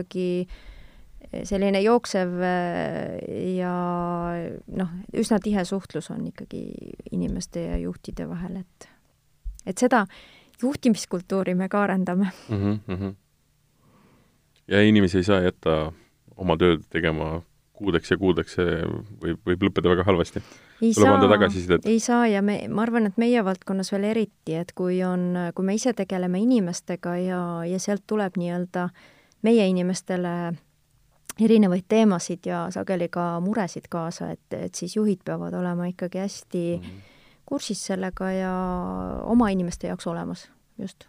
Ikkagi 1.24 1.46
selline 1.48 1.80
jooksev 1.82 2.28
äh, 2.40 3.56
ja 3.56 3.72
noh, 4.66 4.92
üsna 5.12 5.38
tihe 5.42 5.64
suhtlus 5.64 6.10
on 6.10 6.26
ikkagi 6.26 6.62
inimeste 7.12 7.64
ja 7.64 7.78
juhtide 7.78 8.28
vahel, 8.28 8.62
et 8.62 8.88
et 9.66 9.78
seda 9.78 10.06
juhtimiskultuuri 10.62 11.54
me 11.54 11.68
ka 11.68 11.82
arendame 11.82 12.30
mm. 12.48 12.80
-hmm. 12.88 13.14
ja 14.68 14.82
inimesi 14.82 15.18
ei 15.18 15.24
saa 15.24 15.40
jätta 15.40 15.92
oma 16.36 16.56
tööd 16.56 16.82
tegema 16.90 17.42
kuudeks 17.78 18.10
ja 18.10 18.16
kuudeks, 18.18 18.56
see 18.58 18.78
võib, 19.22 19.38
võib 19.46 19.68
lõppeda 19.68 19.92
väga 19.92 20.04
halvasti. 20.04 20.42
ei 20.82 20.92
saa, 20.94 21.18
ei 21.84 22.00
saa 22.00 22.26
ja 22.26 22.42
me, 22.42 22.60
ma 22.68 22.82
arvan, 22.82 23.06
et 23.06 23.18
meie 23.18 23.44
valdkonnas 23.44 23.92
veel 23.92 24.04
eriti, 24.04 24.54
et 24.58 24.72
kui 24.74 25.02
on, 25.06 25.30
kui 25.54 25.64
me 25.64 25.74
ise 25.78 25.92
tegeleme 25.92 26.40
inimestega 26.42 27.16
ja, 27.22 27.42
ja 27.66 27.78
sealt 27.78 28.02
tuleb 28.06 28.38
nii-öelda 28.40 28.88
meie 29.46 29.68
inimestele 29.70 30.34
erinevaid 31.44 31.86
teemasid 31.88 32.46
ja 32.46 32.66
sageli 32.74 33.08
ka 33.12 33.38
muresid 33.44 33.88
kaasa, 33.90 34.32
et, 34.34 34.56
et 34.56 34.74
siis 34.74 34.96
juhid 34.96 35.22
peavad 35.24 35.54
olema 35.54 35.86
ikkagi 35.90 36.18
hästi 36.18 36.64
mm 36.76 36.88
-hmm. 36.88 37.14
kursis 37.46 37.86
sellega 37.86 38.32
ja 38.32 38.52
oma 39.22 39.48
inimeste 39.48 39.86
jaoks 39.86 40.06
olemas, 40.06 40.50
just. 40.78 41.08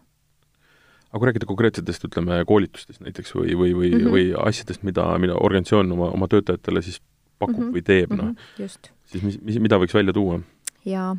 aga 1.10 1.20
kui 1.20 1.26
rääkida 1.26 1.46
konkreetsetest, 1.46 2.06
ütleme, 2.06 2.46
koolitustest 2.46 3.02
näiteks 3.02 3.36
või, 3.36 3.58
või, 3.58 3.74
või 3.74 3.92
mm, 3.92 4.00
-hmm. 4.00 4.12
või 4.12 4.48
asjadest, 4.48 4.84
mida, 4.84 5.18
mida 5.18 5.34
organisatsioon 5.34 5.92
oma, 5.92 6.12
oma 6.12 6.28
töötajatele 6.28 6.82
siis 6.82 7.02
pakub 7.40 7.58
mm 7.58 7.64
-hmm. 7.64 7.74
või 7.74 7.84
teeb, 7.84 8.14
noh 8.14 8.26
mm 8.26 8.36
-hmm., 8.58 8.90
siis 9.06 9.24
mis, 9.24 9.42
mis, 9.42 9.60
mida 9.60 9.78
võiks 9.78 9.94
välja 9.94 10.14
tuua? 10.14 10.40
jaa, 10.86 11.16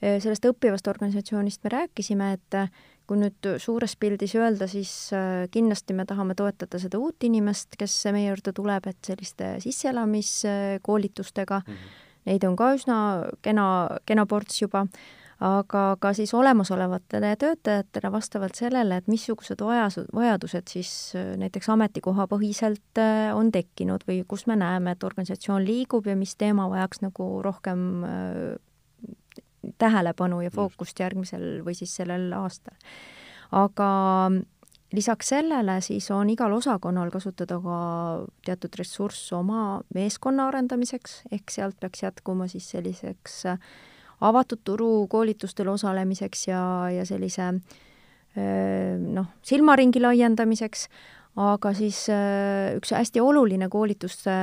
sellest 0.00 0.44
õppivast 0.44 0.88
organisatsioonist 0.88 1.64
me 1.64 1.70
rääkisime, 1.70 2.32
et 2.32 2.70
kui 3.08 3.18
nüüd 3.20 3.48
suures 3.60 3.96
pildis 4.00 4.34
öelda, 4.38 4.68
siis 4.70 4.92
äh, 5.16 5.44
kindlasti 5.52 5.96
me 5.96 6.06
tahame 6.08 6.34
toetada 6.38 6.78
seda 6.80 6.98
uut 7.00 7.24
inimest, 7.26 7.76
kes 7.80 7.96
meie 8.14 8.30
juurde 8.30 8.54
tuleb, 8.56 8.86
et 8.88 9.00
selliste 9.04 9.56
sisseelamiskoolitustega 9.64 11.60
mm, 11.60 11.74
-hmm. 11.74 12.00
neid 12.30 12.44
on 12.48 12.56
ka 12.56 12.72
üsna 12.78 12.96
kena, 13.42 13.66
kena 14.06 14.26
ports 14.26 14.62
juba, 14.62 14.86
aga 15.44 15.96
ka 16.00 16.12
siis 16.16 16.34
olemasolevatele 16.34 17.36
töötajatele 17.36 18.12
vastavalt 18.12 18.54
sellele, 18.54 18.96
et 18.96 19.08
missugused 19.08 19.60
vajas, 19.60 20.00
vajadused 20.14 20.68
siis 20.68 21.12
äh, 21.16 21.36
näiteks 21.36 21.68
ametikohapõhiselt 21.68 22.98
äh, 22.98 23.36
on 23.36 23.52
tekkinud 23.52 24.00
või 24.08 24.24
kus 24.28 24.46
me 24.46 24.56
näeme, 24.56 24.90
et 24.96 25.04
organisatsioon 25.04 25.64
liigub 25.64 26.06
ja 26.06 26.16
mis 26.16 26.36
teema 26.36 26.70
vajaks 26.70 27.00
nagu 27.04 27.42
rohkem 27.42 28.02
tähelepanu 29.78 30.40
ja 30.44 30.50
fookust 30.54 31.00
järgmisel 31.00 31.62
või 31.66 31.76
siis 31.78 31.94
sellel 31.96 32.32
aastal. 32.36 32.76
aga 33.52 33.88
lisaks 34.94 35.28
sellele 35.34 35.78
siis 35.84 36.10
on 36.14 36.30
igal 36.30 36.52
osakonnal 36.52 37.10
kasutada 37.10 37.58
ka 37.62 37.78
teatud 38.46 38.78
ressurss 38.78 39.32
oma 39.36 39.80
meeskonna 39.94 40.48
arendamiseks, 40.50 41.22
ehk 41.32 41.50
sealt 41.50 41.78
peaks 41.80 42.04
jätkuma 42.04 42.48
siis 42.50 42.68
selliseks 42.70 43.42
avatud 44.24 44.62
turu 44.64 45.06
koolitustel 45.10 45.68
osalemiseks 45.72 46.48
ja, 46.48 46.62
ja 46.94 47.04
sellise 47.08 47.50
noh, 48.34 49.26
silmaringi 49.46 50.02
laiendamiseks, 50.02 50.88
aga 51.40 51.74
siis 51.74 52.04
üks 52.78 52.94
hästi 52.94 53.22
oluline 53.22 53.68
koolituste 53.70 54.34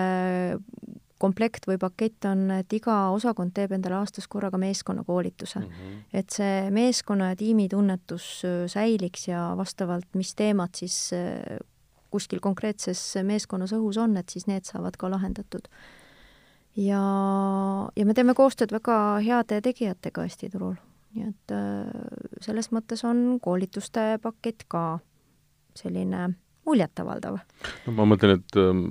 komplekt 1.21 1.67
või 1.69 1.77
pakett 1.81 2.25
on, 2.29 2.47
et 2.55 2.73
iga 2.73 2.95
osakond 3.13 3.53
teeb 3.55 3.75
endale 3.75 3.99
aastas 3.99 4.27
korraga 4.31 4.57
meeskonnakoolituse 4.61 5.59
mm. 5.59 5.65
-hmm. 5.67 6.03
et 6.21 6.29
see 6.33 6.69
meeskonna 6.73 7.31
ja 7.31 7.39
tiimi 7.39 7.67
tunnetus 7.69 8.27
äh, 8.45 8.65
säiliks 8.71 9.27
ja 9.27 9.51
vastavalt, 9.57 10.09
mis 10.17 10.33
teemad 10.35 10.75
siis 10.75 10.97
äh, 11.17 11.59
kuskil 12.11 12.41
konkreetses 12.43 13.01
meeskonnas 13.23 13.73
õhus 13.77 13.99
on, 14.01 14.17
et 14.17 14.29
siis 14.29 14.47
need 14.47 14.67
saavad 14.67 14.97
ka 14.99 15.09
lahendatud. 15.11 15.67
ja, 16.75 17.01
ja 17.95 18.05
me 18.05 18.13
teeme 18.13 18.33
koostööd 18.33 18.71
väga 18.71 19.19
heade 19.25 19.61
tegijatega 19.61 20.23
Eesti 20.23 20.49
turul, 20.49 20.75
nii 21.15 21.27
et 21.29 21.55
äh, 21.55 21.87
selles 22.41 22.71
mõttes 22.71 23.05
on 23.07 23.39
koolituste 23.41 24.17
pakett 24.21 24.67
ka 24.67 24.99
selline 25.75 26.33
muljetavaldav. 26.67 27.39
no 27.87 27.95
ma 27.97 28.07
mõtlen, 28.13 28.39
et 28.39 28.59
ähm, 28.61 28.85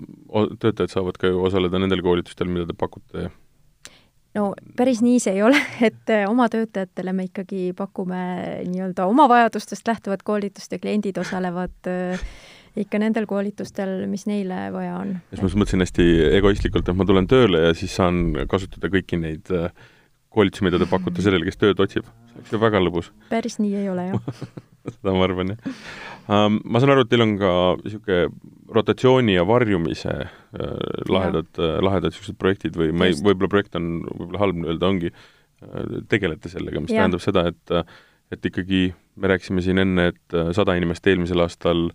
töötajad 0.59 0.97
saavad 0.97 1.21
ka 1.21 1.31
ju 1.31 1.45
osaleda 1.47 1.81
nendel 1.83 2.03
koolitustel, 2.07 2.51
mida 2.51 2.69
te 2.69 2.77
pakute 2.79 3.31
no 4.39 4.53
päris 4.79 5.03
nii 5.05 5.19
see 5.23 5.37
ei 5.39 5.45
ole, 5.47 5.59
et 5.89 6.13
äh, 6.13 6.25
oma 6.31 6.49
töötajatele 6.53 7.15
me 7.17 7.29
ikkagi 7.31 7.71
pakume 7.79 8.23
nii-öelda 8.69 9.09
oma 9.11 9.29
vajadustest 9.31 9.87
lähtuvat 9.89 10.25
koolitust 10.27 10.73
ja 10.73 10.81
kliendid 10.83 11.19
osalevad 11.21 11.91
äh, 11.91 12.23
ikka 12.79 13.01
nendel 13.03 13.27
koolitustel, 13.31 14.07
mis 14.11 14.27
neile 14.31 14.69
vaja 14.75 14.99
on. 15.01 15.17
siis 15.33 15.43
ma 15.43 15.65
mõtlesin 15.65 15.87
hästi 15.87 16.11
egoistlikult, 16.39 16.89
et 16.89 16.99
ma 16.99 17.07
tulen 17.09 17.27
tööle 17.31 17.65
ja 17.69 17.75
siis 17.77 17.97
saan 17.99 18.47
kasutada 18.51 18.93
kõiki 18.93 19.19
neid 19.21 19.51
äh, 19.55 19.71
koolitusi, 20.31 20.67
mida 20.67 20.79
te 20.79 20.87
pakute 20.91 21.23
sellele, 21.25 21.47
kes 21.49 21.59
tööd 21.59 21.83
otsib. 21.83 22.07
see 22.31 22.39
oleks 22.39 22.55
ju 22.55 22.63
väga 22.63 22.83
lõbus. 22.83 23.15
päris 23.33 23.59
nii 23.63 23.79
ei 23.83 23.89
ole, 23.91 24.11
jah 24.13 24.45
seda 24.95 25.15
ma 25.17 25.27
arvan, 25.27 25.55
jah 25.55 25.75
um,. 26.31 26.61
Ma 26.65 26.83
saan 26.83 26.95
aru, 26.95 27.05
et 27.05 27.11
teil 27.13 27.25
on 27.25 27.35
ka 27.41 27.53
niisugune 27.83 28.21
rotatsiooni 28.71 29.35
ja 29.35 29.47
varjumise 29.49 30.15
äh, 30.15 30.31
lahedad, 31.11 31.51
äh, 31.59 31.79
lahedad 31.83 32.13
niisugused 32.13 32.39
projektid 32.41 32.79
või 32.79 32.95
ma 32.95 33.11
ei, 33.11 33.19
võib-olla 33.19 33.51
projekt 33.51 33.79
on 33.81 33.93
võib-olla 34.07 34.45
halb 34.45 34.63
öelda, 34.67 34.93
ongi 34.93 35.11
äh,, 35.11 35.99
tegelete 36.13 36.53
sellega, 36.53 36.83
mis 36.85 36.95
ja. 36.95 37.03
tähendab 37.03 37.25
seda, 37.25 37.49
et 37.53 37.77
äh, 37.77 37.99
et 38.31 38.47
ikkagi 38.47 38.93
me 39.19 39.27
rääkisime 39.27 39.63
siin 39.65 39.81
enne, 39.83 40.13
et 40.13 40.35
sada 40.55 40.77
inimest 40.79 41.07
eelmisel 41.11 41.43
aastal 41.43 41.89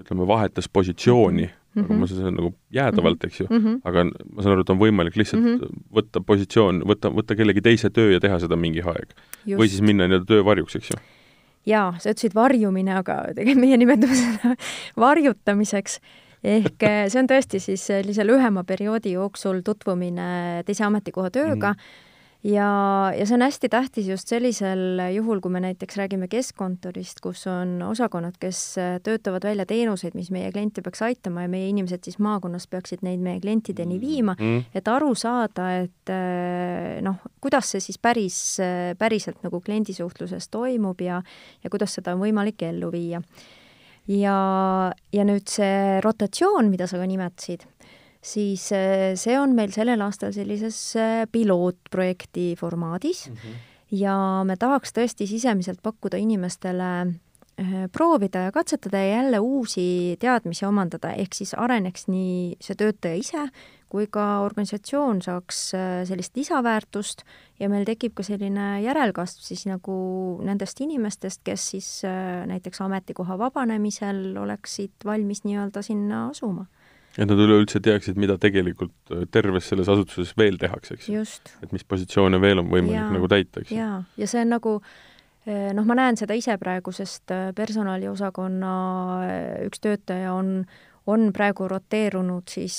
ütleme, 0.00 0.24
vahetas 0.24 0.70
positsiooni 0.72 1.44
mm, 1.44 1.82
-hmm. 1.82 1.84
aga 1.84 1.98
ma 2.00 2.06
saan, 2.06 2.20
see 2.20 2.28
on 2.30 2.38
nagu 2.38 2.54
jäädavalt, 2.72 3.24
eks 3.24 3.40
ju 3.40 3.46
mm, 3.50 3.58
-hmm. 3.58 3.80
aga 3.84 4.04
ma 4.04 4.42
saan 4.42 4.54
aru, 4.54 4.64
et 4.64 4.70
on 4.70 4.78
võimalik 4.80 5.16
lihtsalt 5.20 5.42
mm 5.42 5.58
-hmm. 5.58 5.82
võtta 5.98 6.22
positsioon, 6.26 6.82
võtta, 6.88 7.12
võtta 7.12 7.36
kellegi 7.36 7.60
teise 7.60 7.90
töö 7.90 8.12
ja 8.12 8.20
teha 8.20 8.38
seda 8.38 8.56
mingi 8.56 8.80
aeg. 8.80 9.12
või 9.46 9.68
siis 9.68 9.82
minna 9.82 10.08
nii-öelda 10.08 10.26
töövarjuks, 10.26 10.76
eks 10.76 10.90
ju 10.90 11.00
jaa, 11.68 11.94
sa 11.98 12.12
ütlesid 12.12 12.34
varjumine, 12.34 12.94
aga 12.98 13.18
tegelikult 13.36 13.64
meie 13.64 13.80
nimetame 13.80 14.18
seda 14.18 14.54
varjutamiseks. 15.04 15.98
ehk 16.42 16.82
eh, 16.82 17.04
see 17.08 17.20
on 17.22 17.28
tõesti 17.30 17.60
siis 17.62 17.84
sellise 17.86 18.26
lühema 18.26 18.64
perioodi 18.66 19.12
jooksul 19.14 19.62
tutvumine 19.62 20.62
teise 20.66 20.84
ametikoha 20.88 21.30
tööga 21.30 21.74
mm. 21.74 21.78
-hmm 21.78 22.10
ja, 22.44 22.68
ja 23.16 23.26
see 23.26 23.36
on 23.36 23.44
hästi 23.46 23.68
tähtis 23.72 24.08
just 24.10 24.30
sellisel 24.30 25.00
juhul, 25.14 25.40
kui 25.42 25.52
me 25.54 25.62
näiteks 25.62 25.96
räägime 26.00 26.28
keskkontorist, 26.30 27.22
kus 27.22 27.44
on 27.50 27.78
osakonnad, 27.86 28.36
kes 28.42 28.60
töötavad 29.06 29.46
välja 29.46 29.66
teenuseid, 29.68 30.16
mis 30.18 30.32
meie 30.34 30.50
kliente 30.52 30.82
peaks 30.82 31.04
aitama 31.06 31.46
ja 31.46 31.52
meie 31.52 31.70
inimesed 31.70 32.04
siis 32.04 32.18
maakonnas 32.22 32.66
peaksid 32.72 33.06
neid 33.06 33.22
meie 33.22 33.40
klientideni 33.40 34.00
viima 34.02 34.36
mm., 34.38 34.68
et 34.74 34.90
aru 34.90 35.14
saada, 35.18 35.70
et 35.84 36.14
noh, 37.06 37.22
kuidas 37.42 37.74
see 37.74 37.84
siis 37.84 37.98
päris, 38.02 38.38
päriselt 38.98 39.42
nagu 39.46 39.62
kliendisuhtluses 39.62 40.50
toimub 40.52 41.00
ja, 41.00 41.22
ja 41.62 41.70
kuidas 41.70 41.98
seda 41.98 42.16
on 42.16 42.24
võimalik 42.26 42.66
ellu 42.66 42.90
viia 42.92 43.22
ja, 44.10 44.36
ja 45.14 45.26
nüüd 45.26 45.50
see 45.50 46.00
rotatsioon, 46.02 46.70
mida 46.72 46.88
sa 46.90 46.98
ka 47.00 47.06
nimetasid, 47.08 47.64
siis 48.22 48.68
äh, 48.72 49.12
see 49.18 49.34
on 49.38 49.56
meil 49.58 49.72
sellel 49.74 50.00
aastal 50.00 50.32
sellises 50.32 50.78
äh, 50.96 51.26
pilootprojekti 51.32 52.54
formaadis 52.60 53.28
mm 53.28 53.36
-hmm. 53.36 53.60
ja 53.90 54.16
me 54.46 54.56
tahaks 54.56 54.92
tõesti 54.92 55.26
sisemiselt 55.26 55.82
pakkuda 55.82 56.16
inimestele 56.16 56.92
Äh, 57.60 57.88
proovida 57.92 58.38
ja 58.38 58.52
katsetada 58.52 58.96
ja 58.96 59.16
jälle 59.16 59.38
uusi 59.38 60.16
teadmisi 60.18 60.64
omandada, 60.64 61.10
ehk 61.12 61.34
siis 61.36 61.52
areneks 61.54 62.06
nii 62.08 62.56
see 62.64 62.76
töötaja 62.80 63.18
ise 63.20 63.42
kui 63.92 64.06
ka 64.08 64.40
organisatsioon 64.40 65.20
saaks 65.20 65.58
sellist 66.08 66.36
lisaväärtust 66.40 67.26
ja 67.60 67.68
meil 67.68 67.84
tekib 67.84 68.14
ka 68.16 68.24
selline 68.24 68.80
järelkasv 68.80 69.44
siis 69.44 69.66
nagu 69.68 69.96
nendest 70.48 70.80
inimestest, 70.80 71.42
kes 71.44 71.66
siis 71.74 71.90
näiteks 72.48 72.80
ametikoha 72.80 73.36
vabanemisel 73.38 74.32
oleksid 74.40 75.04
valmis 75.04 75.44
nii-öelda 75.44 75.84
sinna 75.84 76.30
asuma 76.30 76.64
et 77.18 77.28
nad 77.28 77.38
üleüldse 77.38 77.80
teaksid, 77.84 78.16
mida 78.16 78.38
tegelikult 78.40 79.14
terves 79.30 79.68
selles 79.68 79.88
asutuses 79.88 80.32
veel 80.38 80.58
tehakse, 80.58 80.94
eks 80.94 81.08
ju. 81.08 81.24
et 81.62 81.72
mis 81.72 81.84
positsioone 81.84 82.40
veel 82.40 82.64
on 82.64 82.70
võimalik 82.72 83.00
ja, 83.00 83.08
nagu 83.12 83.28
täita, 83.28 83.60
eks 83.60 83.72
ju. 83.72 83.80
jaa, 83.80 84.04
ja 84.16 84.30
see 84.30 84.44
on 84.44 84.54
nagu 84.56 84.78
Eh, 85.42 85.72
noh, 85.74 85.82
ma 85.88 85.96
näen 85.98 86.14
seda 86.14 86.36
ise 86.38 86.54
praegu, 86.60 86.92
sest 86.94 87.32
eh, 87.34 87.48
personaliosakonna 87.56 88.72
üks 89.66 89.82
töötaja 89.82 90.36
on, 90.38 90.60
on 91.10 91.32
praegu 91.34 91.66
roteerunud 91.66 92.46
siis 92.46 92.76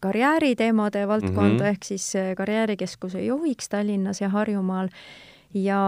karjääriteemade 0.00 1.02
valdkonda 1.10 1.50
mm 1.50 1.58
-hmm. 1.58 1.72
ehk 1.72 1.84
siis 1.84 2.12
karjäärikeskuse 2.38 3.24
juhiks 3.24 3.68
Tallinnas 3.68 4.20
ja 4.20 4.28
Harjumaal 4.28 4.88
ja, 5.54 5.80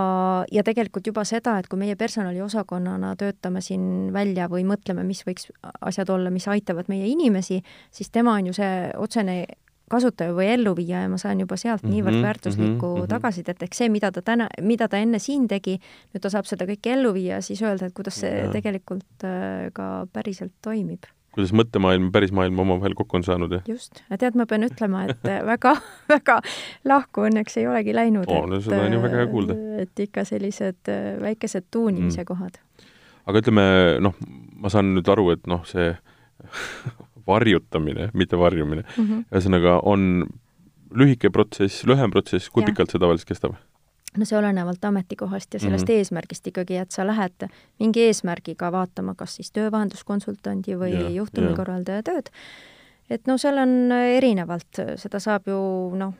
ja 0.52 0.64
tegelikult 0.64 1.06
juba 1.06 1.24
seda, 1.28 1.58
et 1.58 1.68
kui 1.68 1.80
meie 1.80 1.96
personaliosakonnana 1.96 3.14
töötame 3.20 3.62
siin 3.64 4.12
välja 4.12 4.48
või 4.48 4.64
mõtleme, 4.68 5.04
mis 5.06 5.24
võiks 5.26 5.50
asjad 5.80 6.10
olla, 6.10 6.30
mis 6.30 6.48
aitavad 6.48 6.88
meie 6.88 7.08
inimesi, 7.08 7.62
siis 7.90 8.10
tema 8.10 8.36
on 8.38 8.50
ju 8.50 8.58
see 8.58 8.92
otsene 8.96 9.44
kasutaja 9.88 10.34
või 10.36 10.50
elluviija 10.52 11.02
ja 11.04 11.10
ma 11.10 11.18
saan 11.20 11.40
juba 11.40 11.56
sealt 11.56 11.82
mm 11.82 11.88
-hmm, 11.88 11.94
niivõrd 11.94 12.22
väärtuslikku 12.22 12.86
mm 12.86 13.00
-hmm. 13.02 13.08
tagasisidet, 13.08 13.62
ehk 13.62 13.74
see, 13.74 13.88
mida 13.88 14.12
ta 14.12 14.22
täna, 14.22 14.48
mida 14.62 14.88
ta 14.88 14.98
enne 14.98 15.18
siin 15.18 15.48
tegi, 15.48 15.78
nüüd 16.14 16.22
ta 16.22 16.30
saab 16.30 16.46
seda 16.46 16.66
kõike 16.66 16.92
ellu 16.92 17.12
viia, 17.14 17.40
siis 17.40 17.62
öelda, 17.62 17.86
et 17.86 17.94
kuidas 17.94 18.20
see 18.20 18.38
ja. 18.38 18.50
tegelikult 18.52 19.24
äh, 19.24 19.72
ka 19.72 20.06
päriselt 20.12 20.52
toimib. 20.62 21.08
Kuidas 21.34 21.52
mõttemaailm 21.56 22.08
ja 22.08 22.14
pärismaailm 22.16 22.58
omavahel 22.64 22.94
kokku 22.98 23.18
on 23.18 23.26
saanud, 23.26 23.52
jah? 23.58 23.66
just, 23.68 24.02
tead, 24.10 24.38
ma 24.38 24.46
pean 24.48 24.66
ütlema, 24.66 25.04
et 25.12 25.28
väga, 25.46 25.74
väga 26.14 26.40
lahku 26.88 27.26
õnneks 27.28 27.60
ei 27.60 27.68
olegi 27.70 27.94
läinud 27.96 28.30
oh,. 28.32 28.46
no 28.50 28.60
seda 28.64 28.82
on 28.86 28.96
ju 28.96 29.02
väga 29.04 29.22
hea 29.22 29.30
kuulda. 29.30 29.58
Äh, 29.58 29.84
et 29.86 30.04
ikka 30.08 30.24
sellised 30.28 30.92
äh, 30.92 31.12
väikesed 31.22 31.68
tuunimise 31.74 32.24
mm. 32.24 32.28
kohad. 32.32 32.58
aga 33.28 33.44
ütleme, 33.44 33.64
noh, 34.04 34.18
ma 34.58 34.72
saan 34.72 34.94
nüüd 34.96 35.08
aru, 35.12 35.30
et 35.36 35.46
noh, 35.50 35.64
see 35.68 35.92
varjutamine, 37.28 38.10
mitte 38.14 38.40
varjumine 38.40 38.84
mm. 38.84 39.04
-hmm. 39.04 39.24
ühesõnaga, 39.32 39.80
on 39.84 40.26
lühike 40.96 41.30
protsess, 41.30 41.84
lühem 41.86 42.10
protsess, 42.10 42.48
kui 42.50 42.64
ja. 42.64 42.72
pikalt 42.72 42.92
see 42.92 43.00
tavaliselt 43.02 43.28
kestab? 43.28 43.58
No 44.18 44.26
see 44.28 44.38
olenevalt 44.38 44.84
ametikohast 44.84 45.54
ja 45.54 45.60
sellest 45.60 45.88
mm 45.88 45.94
-hmm. 45.94 45.98
eesmärgist 45.98 46.46
ikkagi, 46.46 46.76
et 46.76 46.90
sa 46.90 47.06
lähed 47.06 47.48
mingi 47.78 48.02
eesmärgiga 48.06 48.72
vaatama, 48.72 49.14
kas 49.14 49.36
siis 49.36 49.52
töövahenduskonsultandi 49.52 50.78
või 50.78 50.94
ja, 50.94 51.08
juhtumikorraldaja 51.08 52.02
tööd. 52.02 52.30
et 53.10 53.26
no 53.26 53.38
seal 53.38 53.58
on 53.58 53.92
erinevalt, 53.92 54.82
seda 54.96 55.20
saab 55.20 55.46
ju 55.46 55.58
noh, 55.96 56.14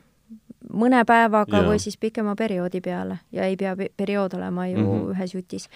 mõne 0.72 1.04
päevaga 1.04 1.56
ja. 1.56 1.68
või 1.68 1.78
siis 1.78 1.96
pikema 1.96 2.34
perioodi 2.36 2.80
peale 2.80 3.18
ja 3.32 3.44
ei 3.44 3.56
pea 3.56 3.76
periood 3.96 4.34
olema 4.34 4.66
ju 4.66 4.78
mm 4.78 4.84
-hmm. 4.84 5.10
ühes 5.16 5.34
jutis 5.34 5.68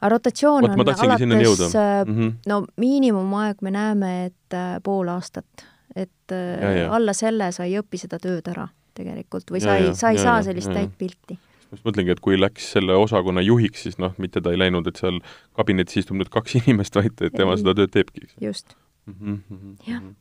aga 0.00 0.08
rotatsioon 0.08 0.64
Oot, 0.64 0.70
on 0.70 0.80
alates, 0.80 1.74
mm 2.06 2.16
-hmm. 2.16 2.32
no 2.46 2.64
miinimumaeg 2.76 3.62
me 3.62 3.70
näeme, 3.70 4.24
et 4.24 4.54
äh, 4.54 4.80
pool 4.82 5.08
aastat, 5.08 5.66
et 5.96 6.32
äh, 6.32 6.62
ja, 6.62 6.72
ja. 6.72 6.94
alla 6.94 7.12
selle 7.12 7.52
sa 7.52 7.64
ei 7.64 7.78
õpi 7.80 7.98
seda 7.98 8.18
tööd 8.18 8.48
ära 8.48 8.68
tegelikult 8.94 9.50
või 9.50 9.60
ja, 9.60 9.64
sa 9.64 9.76
ei, 9.76 9.94
sa 9.94 10.10
ei 10.10 10.16
ja, 10.16 10.22
saa 10.22 10.36
ja, 10.36 10.42
sellist 10.42 10.68
ja, 10.68 10.74
täit 10.74 10.90
pilti 10.98 11.38
just 11.70 11.86
mõtlengi, 11.86 12.14
et 12.14 12.22
kui 12.24 12.38
läks 12.38 12.72
selle 12.76 12.96
osakonna 12.98 13.44
juhiks, 13.44 13.86
siis 13.86 14.00
noh, 14.02 14.16
mitte 14.18 14.42
ta 14.42 14.54
ei 14.54 14.60
läinud, 14.60 14.88
et 14.90 15.00
seal 15.00 15.20
kabinetis 15.58 16.02
istub 16.02 16.18
nüüd 16.20 16.32
kaks 16.32 16.56
inimest, 16.62 16.98
vaid 16.98 17.14
et 17.18 17.36
tema 17.36 17.56
ei, 17.56 17.62
seda 17.62 17.76
tööd 17.78 17.94
teebki. 17.94 18.26
just. 18.40 18.76
Mm. 19.06 19.14
-hmm, 19.20 19.76
jah. 19.86 20.02
-hmm 20.02 20.18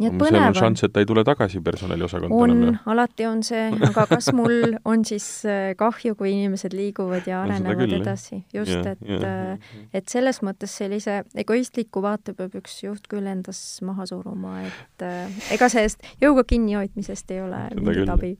nii 0.00 0.08
et 0.08 0.16
põnev 0.20 0.46
on. 0.48 0.56
šanss, 0.56 0.84
et 0.86 0.92
ta 0.94 1.02
ei 1.02 1.08
tule 1.08 1.22
tagasi 1.26 1.60
personaliosakonda 1.64 2.36
on, 2.36 2.78
alati 2.92 3.26
on 3.28 3.42
see, 3.44 3.66
aga 3.88 4.06
kas 4.08 4.30
mul 4.36 4.74
on 4.90 5.04
siis 5.08 5.26
äh, 5.48 5.72
kahju, 5.80 6.14
kui 6.18 6.32
inimesed 6.32 6.74
liiguvad 6.76 7.28
ja 7.28 7.42
arenevad 7.44 7.84
no, 7.84 8.00
edasi, 8.00 8.40
just, 8.54 8.88
et, 8.94 9.04
äh, 9.18 9.74
et 9.96 10.08
selles 10.12 10.40
mõttes 10.46 10.76
sellise 10.82 11.20
egoistliku 11.44 12.04
vaate 12.04 12.34
peab 12.38 12.56
üks 12.62 12.80
juht 12.86 13.10
küll 13.12 13.28
endas 13.30 13.60
maha 13.86 14.08
suruma, 14.08 14.60
et 14.68 15.06
äh, 15.06 15.40
ega 15.56 15.68
sellest 15.72 16.06
jõuga 16.22 16.46
kinnihoidmisest 16.48 17.36
ei 17.36 17.44
ole 17.44 17.66
mingit 17.76 18.14
abi 18.16 18.36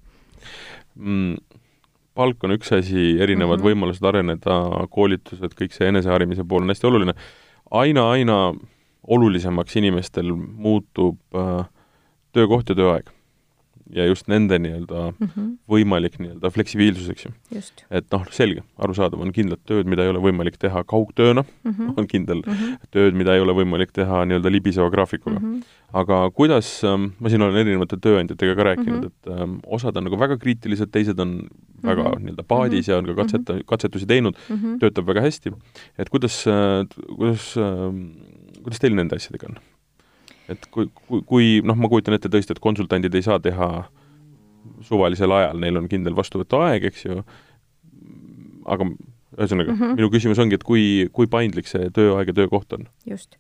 palk 2.15 2.45
on 2.45 2.57
üks 2.57 2.73
asi, 2.73 3.17
erinevad 3.23 3.59
mm 3.59 3.63
-hmm. 3.63 3.69
võimalused 3.71 4.07
areneda, 4.07 4.87
koolitused, 4.91 5.55
kõik 5.55 5.73
see 5.73 5.89
eneseharimise 5.89 6.45
pool 6.45 6.63
on 6.63 6.69
hästi 6.75 6.87
oluline 6.87 7.15
aina,. 7.15 7.31
aina-aina 7.71 8.55
olulisemaks 9.07 9.77
inimestel 9.77 10.33
muutub 10.35 11.19
äh, 11.35 11.65
töökoht 12.33 12.69
ja 12.69 12.75
tööaeg. 12.75 13.11
Ja 13.95 14.07
just 14.07 14.29
nende 14.31 14.59
nii-öelda 14.59 15.03
mm 15.11 15.29
-hmm. 15.29 15.49
võimalik 15.71 16.19
nii-öelda 16.21 16.51
fleksibiilsus, 16.55 17.09
eks 17.11 17.27
ju. 17.27 17.33
et 17.91 18.07
noh, 18.13 18.25
selge, 18.31 18.63
arusaadav, 18.79 19.21
on 19.21 19.33
kindlad 19.33 19.61
tööd, 19.67 19.91
mida 19.91 20.05
ei 20.05 20.13
ole 20.13 20.23
võimalik 20.23 20.59
teha 20.59 20.85
kaugtööna 20.85 21.45
mm, 21.45 21.73
-hmm. 21.73 21.93
on 21.99 22.07
kindel 22.07 22.43
mm 22.47 22.53
-hmm. 22.53 22.91
tööd, 22.91 23.15
mida 23.15 23.35
ei 23.35 23.45
ole 23.45 23.53
võimalik 23.53 23.93
teha 23.93 24.25
nii-öelda 24.25 24.53
libiseva 24.53 24.91
graafikuga 24.91 25.39
mm. 25.39 25.55
-hmm. 25.55 25.65
aga 25.93 26.31
kuidas 26.31 26.85
ähm,, 26.85 27.13
ma 27.21 27.29
siin 27.29 27.43
olen 27.43 27.57
erinevate 27.57 27.97
tööandjatega 27.97 28.55
ka 28.55 28.69
rääkinud 28.71 29.01
mm, 29.01 29.11
-hmm. 29.11 29.35
et 29.37 29.43
ähm, 29.43 29.59
osad 29.67 29.97
on 29.97 30.05
nagu 30.05 30.19
väga 30.19 30.37
kriitilised, 30.37 30.91
teised 30.91 31.19
on 31.19 31.49
väga 31.83 32.03
mm 32.03 32.09
-hmm. 32.09 32.25
nii-öelda 32.25 32.43
paadis 32.43 32.89
mm 32.89 32.93
-hmm. 32.93 32.93
ja 32.93 32.99
on 32.99 33.07
ka 33.07 33.23
katseta- 33.23 33.53
mm, 33.53 33.59
-hmm. 33.59 33.67
katsetusi 33.67 34.07
teinud 34.07 34.35
mm, 34.49 34.57
-hmm. 34.57 34.79
töötab 34.79 35.07
väga 35.07 35.21
hästi, 35.21 35.53
et 35.99 36.09
kuidas 36.09 36.47
äh,, 36.47 36.87
kuidas 37.17 37.57
äh, 37.57 37.95
kuidas 38.63 38.83
teil 38.83 38.97
nende 38.97 39.17
asjadega 39.17 39.51
on? 39.51 39.59
Et 40.51 40.67
kui, 40.75 40.91
kui, 41.07 41.23
kui 41.27 41.49
noh, 41.65 41.79
ma 41.79 41.91
kujutan 41.91 42.17
ette 42.17 42.31
tõesti, 42.33 42.57
et 42.57 42.63
konsultandid 42.63 43.15
ei 43.15 43.27
saa 43.27 43.41
teha 43.43 43.71
suvalisel 44.87 45.33
ajal, 45.37 45.61
neil 45.63 45.81
on 45.81 45.89
kindel 45.91 46.17
vastuvõtuaeg, 46.17 46.87
eks 46.91 47.07
ju, 47.07 47.23
aga 48.71 48.87
ühesõnaga 49.39 49.73
mm, 49.73 49.79
-hmm. 49.79 49.99
minu 49.99 50.11
küsimus 50.13 50.41
ongi, 50.43 50.59
et 50.59 50.67
kui, 50.67 51.09
kui 51.13 51.31
paindlik 51.31 51.69
see 51.71 51.91
tööaeg 51.95 52.33
ja 52.33 52.39
töökoht 52.43 52.73
on? 52.77 52.89
just. 53.07 53.37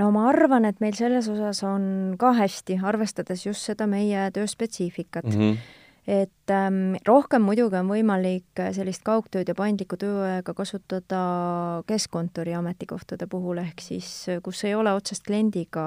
no 0.00 0.10
ma 0.14 0.28
arvan, 0.30 0.64
et 0.64 0.80
meil 0.80 0.96
selles 0.98 1.28
osas 1.30 1.62
on 1.62 2.16
ka 2.18 2.32
hästi, 2.34 2.80
arvestades 2.82 3.46
just 3.46 3.62
seda 3.62 3.86
meie 3.86 4.30
töö 4.34 4.46
spetsiifikat 4.50 5.30
mm. 5.30 5.40
-hmm 5.40 5.82
et 6.06 6.50
ähm, 6.52 6.96
rohkem 7.08 7.44
muidugi 7.46 7.78
on 7.80 7.88
võimalik 7.88 8.60
äh, 8.60 8.72
sellist 8.76 9.04
kaugtööd 9.06 9.48
ja 9.48 9.56
paindlikku 9.56 9.96
tööaega 10.00 10.54
kasutada 10.56 11.20
keskkontori 11.88 12.52
ametikohtade 12.58 13.28
puhul, 13.30 13.62
ehk 13.62 13.80
siis 13.80 14.10
äh, 14.28 14.42
kus 14.44 14.64
ei 14.68 14.74
ole 14.76 14.92
otsest 14.92 15.24
kliendiga 15.24 15.86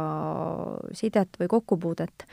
sidet 0.97 1.37
või 1.39 1.51
kokkupuudet. 1.53 2.25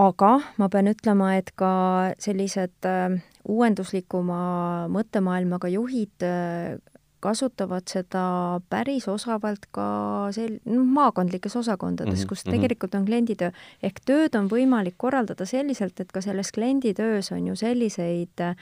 aga 0.00 0.30
ma 0.56 0.68
pean 0.68 0.86
ütlema, 0.88 1.34
et 1.36 1.50
ka 1.58 2.14
sellised 2.22 2.86
äh, 2.86 3.18
uuenduslikuma 3.48 4.86
mõttemaailmaga 4.94 5.68
juhid 5.74 6.22
äh, 6.22 6.78
kasutavad 7.20 7.88
seda 7.90 8.24
päris 8.72 9.08
osavalt 9.08 9.66
ka 9.74 9.86
sel-, 10.34 10.58
noh, 10.64 10.84
maakondlikes 10.84 11.56
osakondades 11.56 12.14
mm, 12.14 12.22
-hmm. 12.24 12.28
kus 12.28 12.44
mhm. 12.44 12.54
tegelikult 12.54 12.94
on 12.94 13.04
klienditöö. 13.04 13.50
ehk 13.82 14.00
tööd 14.04 14.34
on 14.34 14.48
võimalik 14.48 14.94
korraldada 14.96 15.46
selliselt, 15.46 16.00
et 16.00 16.12
ka 16.12 16.20
selles 16.20 16.52
klienditöös 16.52 17.32
on 17.32 17.46
ju 17.46 17.56
selliseid 17.56 18.40
äh, 18.40 18.56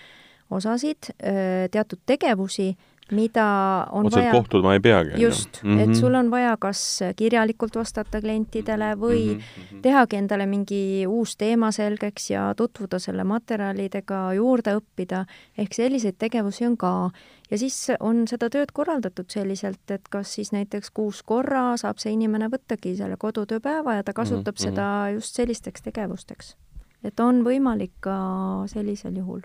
osasid, 0.51 1.13
äh, 1.23 1.69
teatud 1.71 1.99
tegevusi, 2.07 2.77
mida 3.13 3.87
on 3.93 4.07
Otseselt 4.07 4.25
vaja 4.25 4.33
kohtuma 4.33 4.73
ei 4.75 4.81
peagi. 4.81 5.23
just 5.23 5.63
mm, 5.63 5.71
-hmm. 5.71 5.81
et 5.81 5.89
mhm. 5.89 5.95
sul 5.95 6.15
on 6.15 6.31
vaja 6.31 6.57
kas 6.61 7.01
kirjalikult 7.17 7.77
vastata 7.77 8.21
klientidele 8.21 8.95
või 9.01 9.35
mm 9.35 9.41
-hmm. 9.41 9.81
tehagi 9.83 10.17
endale 10.17 10.47
mingi 10.47 11.07
uus 11.07 11.37
teema 11.37 11.73
selgeks 11.73 12.31
ja 12.31 12.55
tutvuda 12.57 12.99
selle 12.99 13.25
materjalidega, 13.25 14.33
juurde 14.33 14.77
õppida, 14.77 15.25
ehk 15.59 15.75
selliseid 15.75 16.15
tegevusi 16.19 16.67
on 16.67 16.77
ka. 16.77 17.11
ja 17.51 17.59
siis 17.59 17.87
on 18.01 18.29
seda 18.29 18.51
tööd 18.51 18.73
korraldatud 18.73 19.27
selliselt, 19.29 19.91
et 19.91 20.09
kas 20.11 20.35
siis 20.35 20.53
näiteks 20.53 20.91
kuus 20.91 21.23
korra 21.23 21.77
saab 21.77 21.99
see 21.99 22.13
inimene 22.13 22.49
võttagi 22.49 22.97
selle 22.97 23.17
kodutööpäeva 23.17 23.95
ja 23.95 24.03
ta 24.03 24.13
kasutab 24.13 24.55
mm 24.55 24.59
-hmm. 24.59 24.71
seda 24.71 25.11
just 25.15 25.35
sellisteks 25.35 25.83
tegevusteks. 25.83 26.57
et 27.05 27.21
on 27.21 27.45
võimalik 27.45 27.93
ka 28.01 28.19
sellisel 28.67 29.17
juhul 29.17 29.41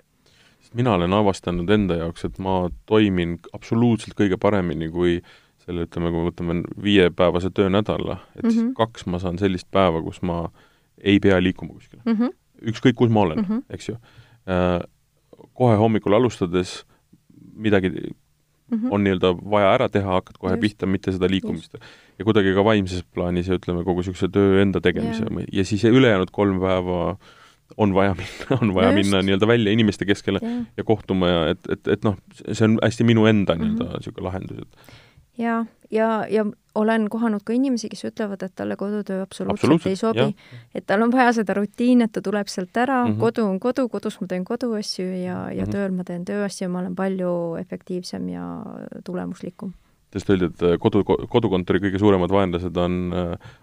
sest 0.64 0.74
mina 0.78 0.94
olen 0.96 1.12
avastanud 1.12 1.70
enda 1.70 1.98
jaoks, 2.00 2.24
et 2.24 2.38
ma 2.42 2.64
toimin 2.88 3.36
absoluutselt 3.56 4.16
kõige 4.18 4.38
paremini, 4.40 4.88
kui 4.92 5.18
selle, 5.64 5.84
ütleme, 5.86 6.12
kui 6.12 6.20
me 6.20 6.30
võtame 6.30 6.56
viiepäevase 6.84 7.50
töönädala, 7.54 8.18
et 8.36 8.44
mm 8.44 8.50
-hmm. 8.50 8.72
kaks 8.78 9.06
ma 9.06 9.20
saan 9.20 9.38
sellist 9.40 9.68
päeva, 9.70 10.02
kus 10.02 10.22
ma 10.22 10.48
ei 10.98 11.20
pea 11.20 11.40
liikuma 11.42 11.76
kuskile 11.76 12.02
mm. 12.04 12.16
-hmm. 12.16 12.34
ükskõik, 12.72 12.96
kus 12.96 13.10
ma 13.10 13.20
olen 13.20 13.38
mm, 13.38 13.44
-hmm. 13.44 13.62
eks 13.70 13.88
ju 13.88 13.94
äh,. 14.48 14.80
kohe 15.54 15.76
hommikul 15.76 16.14
alustades 16.14 16.84
midagi 17.56 17.90
mm 17.90 18.78
-hmm. 18.78 18.88
on 18.90 19.04
nii-öelda 19.04 19.34
vaja 19.50 19.72
ära 19.74 19.88
teha, 19.88 20.12
hakkad 20.12 20.36
kohe 20.38 20.52
Just. 20.52 20.60
pihta, 20.60 20.86
mitte 20.86 21.12
seda 21.12 21.30
liikumist. 21.30 21.74
ja 22.18 22.24
kuidagi 22.24 22.54
ka 22.54 22.64
vaimses 22.64 23.04
plaanis 23.14 23.48
ja 23.48 23.54
ütleme, 23.54 23.84
kogu 23.84 24.00
niisuguse 24.00 24.28
töö 24.28 24.62
enda 24.62 24.80
tegemise 24.80 25.24
Jaa. 25.24 25.40
ja. 25.40 25.46
ja 25.52 25.64
siis 25.64 25.84
ülejäänud 25.84 26.30
kolm 26.32 26.60
päeva 26.60 27.16
on 27.76 27.94
vaja 27.94 28.14
minna, 28.18 28.58
on 28.60 28.74
vaja 28.74 28.92
No 28.92 28.98
minna 28.98 29.22
nii-öelda 29.22 29.46
välja 29.48 29.72
inimeste 29.72 30.06
keskele 30.06 30.42
jah, 30.42 30.60
ja 30.76 30.84
kohtuma 30.84 31.28
ja 31.28 31.48
et, 31.54 31.70
et, 31.70 31.88
et 31.88 32.04
noh, 32.04 32.18
see 32.44 32.68
on 32.68 32.78
hästi 32.82 33.04
minu 33.04 33.26
enda 33.26 33.54
Mhm. 33.54 33.64
nii-öelda 33.64 33.98
niisugune 33.98 34.28
lahendus, 34.28 34.58
et 34.58 35.02
ja, 35.38 35.64
ja, 35.90 36.26
ja 36.30 36.44
olen 36.74 37.08
kohanud 37.10 37.42
ka 37.46 37.54
inimesi, 37.54 37.88
kes 37.90 38.04
ütlevad, 38.08 38.42
et 38.42 38.54
talle 38.56 38.76
kodutöö 38.76 39.22
absoluutselt, 39.22 39.58
Absoluutselt, 39.58 39.90
ei 39.90 39.96
sobi 39.96 40.74
et 40.74 40.86
tal 40.86 41.02
on 41.02 41.12
vaja 41.12 41.32
seda 41.40 41.54
rutiini, 41.58 42.06
et 42.08 42.12
ta 42.14 42.22
tuleb 42.22 42.50
sealt 42.50 42.76
ära 42.76 43.04
mm. 43.04 43.12
-hmm. 43.12 43.20
kodu 43.20 43.46
on 43.46 43.60
kodu, 43.60 43.88
kodus 43.88 44.20
ma 44.20 44.26
teen 44.26 44.44
koduasju 44.44 45.06
ja, 45.06 45.16
ja 45.50 45.64
mm. 45.64 45.68
-hmm. 45.68 45.72
tööl 45.72 45.92
ma 45.92 46.04
teen 46.04 46.24
tööasju, 46.24 46.68
ma 46.68 46.78
olen 46.78 46.94
palju 46.94 47.56
efektiivsem 47.60 48.28
ja 48.28 48.62
tulemuslikum. 49.04 49.72
sest 50.12 50.30
öeldi, 50.30 50.44
et 50.44 50.62
äh, 50.62 50.78
kodu, 50.78 51.04
kodukontori 51.04 51.78
kõige 51.78 51.98
suuremad 51.98 52.30
vaenlased 52.30 52.76
on, 52.76 53.14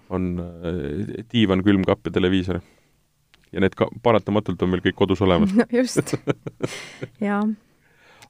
on 0.09 0.39
äh, 0.39 1.23
diivan, 1.33 1.63
külmkapp 1.63 2.05
ja 2.05 2.11
televiisor. 2.11 2.59
Ja 3.51 3.63
need 3.63 3.75
ka 3.77 3.89
paratamatult 4.03 4.61
on 4.63 4.71
meil 4.73 4.83
kõik 4.85 4.97
kodus 4.99 5.21
olemas. 5.25 5.53
no 5.59 5.67
just 5.73 6.15
jaa, 7.23 7.41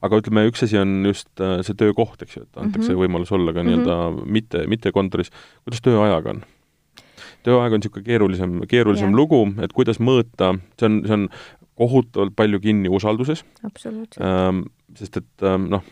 aga 0.02 0.18
ütleme, 0.22 0.46
üks 0.50 0.66
asi 0.66 0.80
on 0.80 1.00
just 1.08 1.30
äh, 1.40 1.60
see 1.66 1.78
töökoht, 1.78 2.22
eks 2.24 2.36
ju, 2.38 2.46
et 2.46 2.58
antakse 2.58 2.88
mm. 2.88 2.94
-hmm. 2.94 3.04
võimalus 3.04 3.32
olla 3.34 3.54
ka 3.54 3.64
nii-öelda 3.66 3.96
mm 3.96 4.18
-hmm. 4.18 4.34
mitte, 4.38 4.66
mitte 4.66 4.92
kontoris. 4.92 5.30
kuidas 5.64 5.82
tööajaga 5.84 6.36
on? 6.36 6.44
tööaeg 7.42 7.72
on 7.74 7.82
niisugune 7.82 8.06
keerulisem, 8.06 8.60
keerulisem 8.70 9.10
Jah. 9.10 9.16
lugu, 9.16 9.40
et 9.62 9.72
kuidas 9.72 9.98
mõõta, 9.98 10.54
see 10.78 10.86
on, 10.86 11.02
see 11.06 11.14
on 11.14 11.28
kohutavalt 11.78 12.36
palju 12.36 12.60
kinni 12.60 12.88
usalduses 12.92 13.44
absoluutselt 13.66 14.22
ähm,, 14.26 14.66
sest 14.94 15.16
et 15.16 15.46
ähm, 15.48 15.66
noh, 15.72 15.82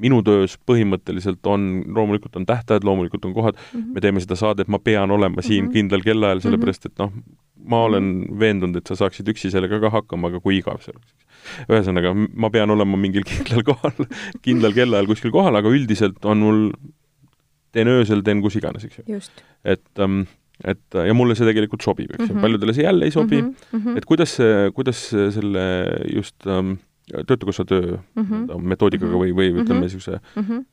minu 0.00 0.22
töös 0.26 0.56
põhimõtteliselt 0.68 1.46
on, 1.46 1.68
loomulikult 1.94 2.36
on 2.40 2.46
tähtajad, 2.48 2.84
loomulikult 2.88 3.24
on 3.28 3.34
kohad, 3.36 3.54
mm. 3.60 3.80
-hmm. 3.80 3.94
me 3.94 4.00
teeme 4.00 4.20
seda 4.24 4.36
saadet, 4.40 4.68
ma 4.68 4.78
pean 4.78 5.10
olema 5.10 5.42
siin 5.42 5.64
mm 5.64 5.68
Mhm. 5.68 5.70
-hmm. 5.70 5.72
kindlal 5.78 6.02
kellaajal, 6.02 6.40
sellepärast 6.40 6.86
et 6.86 6.98
noh, 6.98 7.12
ma 7.64 7.82
olen 7.84 8.26
veendunud, 8.40 8.76
et 8.76 8.86
sa 8.86 8.96
saaksid 8.96 9.28
üksi 9.28 9.50
sellega 9.52 9.80
ka 9.80 9.90
hakkama, 9.90 10.28
aga 10.28 10.40
kui 10.40 10.58
igav 10.58 10.80
see 10.80 10.92
oleks. 10.96 11.14
ühesõnaga, 11.68 12.14
ma 12.34 12.50
pean 12.50 12.70
olema 12.70 12.96
mingil 12.96 13.24
kindlal 13.30 13.62
kohal, 13.64 14.06
kindlal 14.42 14.72
kellaajal 14.76 15.06
kuskil 15.06 15.30
kohal, 15.30 15.56
aga 15.56 15.68
üldiselt 15.68 16.24
on 16.24 16.38
mul, 16.38 16.70
teen 17.72 17.88
öösel, 17.88 18.22
teen 18.22 18.42
kus 18.42 18.56
iganes, 18.56 18.84
eks 18.84 18.98
ju. 18.98 19.20
et 19.64 19.82
ähm, 19.98 20.22
et 20.64 20.92
ja 20.92 21.14
mulle 21.16 21.34
see 21.34 21.46
tegelikult 21.48 21.80
sobib, 21.82 22.10
eks 22.10 22.18
ju 22.18 22.24
mm 22.26 22.28
Mhm. 22.28 22.36
-hmm., 22.36 22.42
paljudele 22.42 22.74
see 22.74 22.84
jälle 22.84 23.04
ei 23.04 23.10
sobi 23.10 23.42
mm, 23.42 23.54
mm. 23.72 23.80
-hmm. 23.80 23.96
et 23.96 24.04
kuidas 24.04 24.36
see, 24.36 24.70
kuidas 24.74 25.08
selle 25.08 25.64
just 26.14 26.46
ähm, 26.46 26.72
töötukassa 27.26 27.64
töö 27.64 27.96
mm 28.14 28.22
-hmm. 28.24 28.60
metoodikaga 28.74 29.12
või, 29.22 29.32
või 29.34 29.50
ütleme 29.54 29.80
Mhm. 29.80 29.80
niisuguse 29.80 30.20
mm 30.36 30.42
-hmm. 30.42 30.64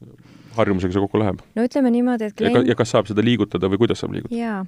harjumusega 0.58 0.94
see 0.94 1.02
kokku 1.02 1.20
läheb? 1.20 1.40
no 1.56 1.64
ütleme 1.64 1.92
niimoodi, 1.92 2.24
et 2.24 2.40
ja, 2.42 2.48
ka, 2.48 2.54
klient 2.54 2.68
ja 2.68 2.76
kas 2.76 2.90
saab 2.92 3.08
seda 3.08 3.22
liigutada 3.24 3.68
või 3.68 3.78
kuidas 3.78 4.00
saab 4.00 4.14
liigutada? 4.14 4.40
jaa, 4.42 4.66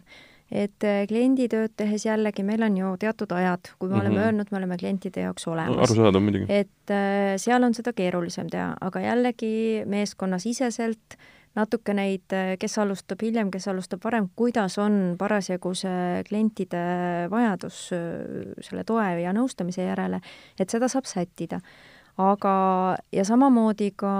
et 0.51 0.84
äh, 0.84 1.07
klienditööd 1.07 1.72
tehes 1.78 2.05
jällegi 2.05 2.43
meil 2.43 2.63
on 2.63 2.78
ju 2.78 2.95
teatud 2.99 3.32
ajad, 3.32 3.59
kui 3.80 3.89
me 3.89 3.95
mm 3.95 4.01
-hmm. 4.01 4.05
oleme 4.07 4.26
öelnud, 4.26 4.47
me 4.51 4.57
oleme 4.57 4.78
klientide 4.78 5.22
jaoks 5.22 5.47
No, 5.47 5.53
olemas 5.53 5.78
arusaadav 5.91 6.22
muidugi. 6.22 6.45
et 6.49 6.91
äh, 6.91 7.38
seal 7.38 7.63
on 7.63 7.74
seda 7.74 7.93
keerulisem 7.93 8.47
teha, 8.49 8.76
aga 8.82 8.99
jällegi 8.99 9.84
meeskonnasiseselt 9.86 11.17
natuke 11.60 11.93
neid, 11.95 12.34
kes 12.60 12.78
alustab 12.82 13.22
hiljem, 13.26 13.51
kes 13.53 13.68
alustab 13.72 14.03
varem, 14.05 14.30
kuidas 14.39 14.78
on 14.82 15.16
parasjagu 15.20 15.74
see 15.78 16.24
klientide 16.30 16.82
vajadus 17.32 17.86
äh, 17.95 18.51
selle 18.66 18.86
toe 18.88 19.07
ja 19.24 19.34
nõustamise 19.36 19.86
järele, 19.86 20.22
et 20.60 20.72
seda 20.72 20.89
saab 20.91 21.10
sättida. 21.10 21.62
aga, 22.20 22.53
ja 23.16 23.24
samamoodi 23.24 23.93
ka 23.95 24.14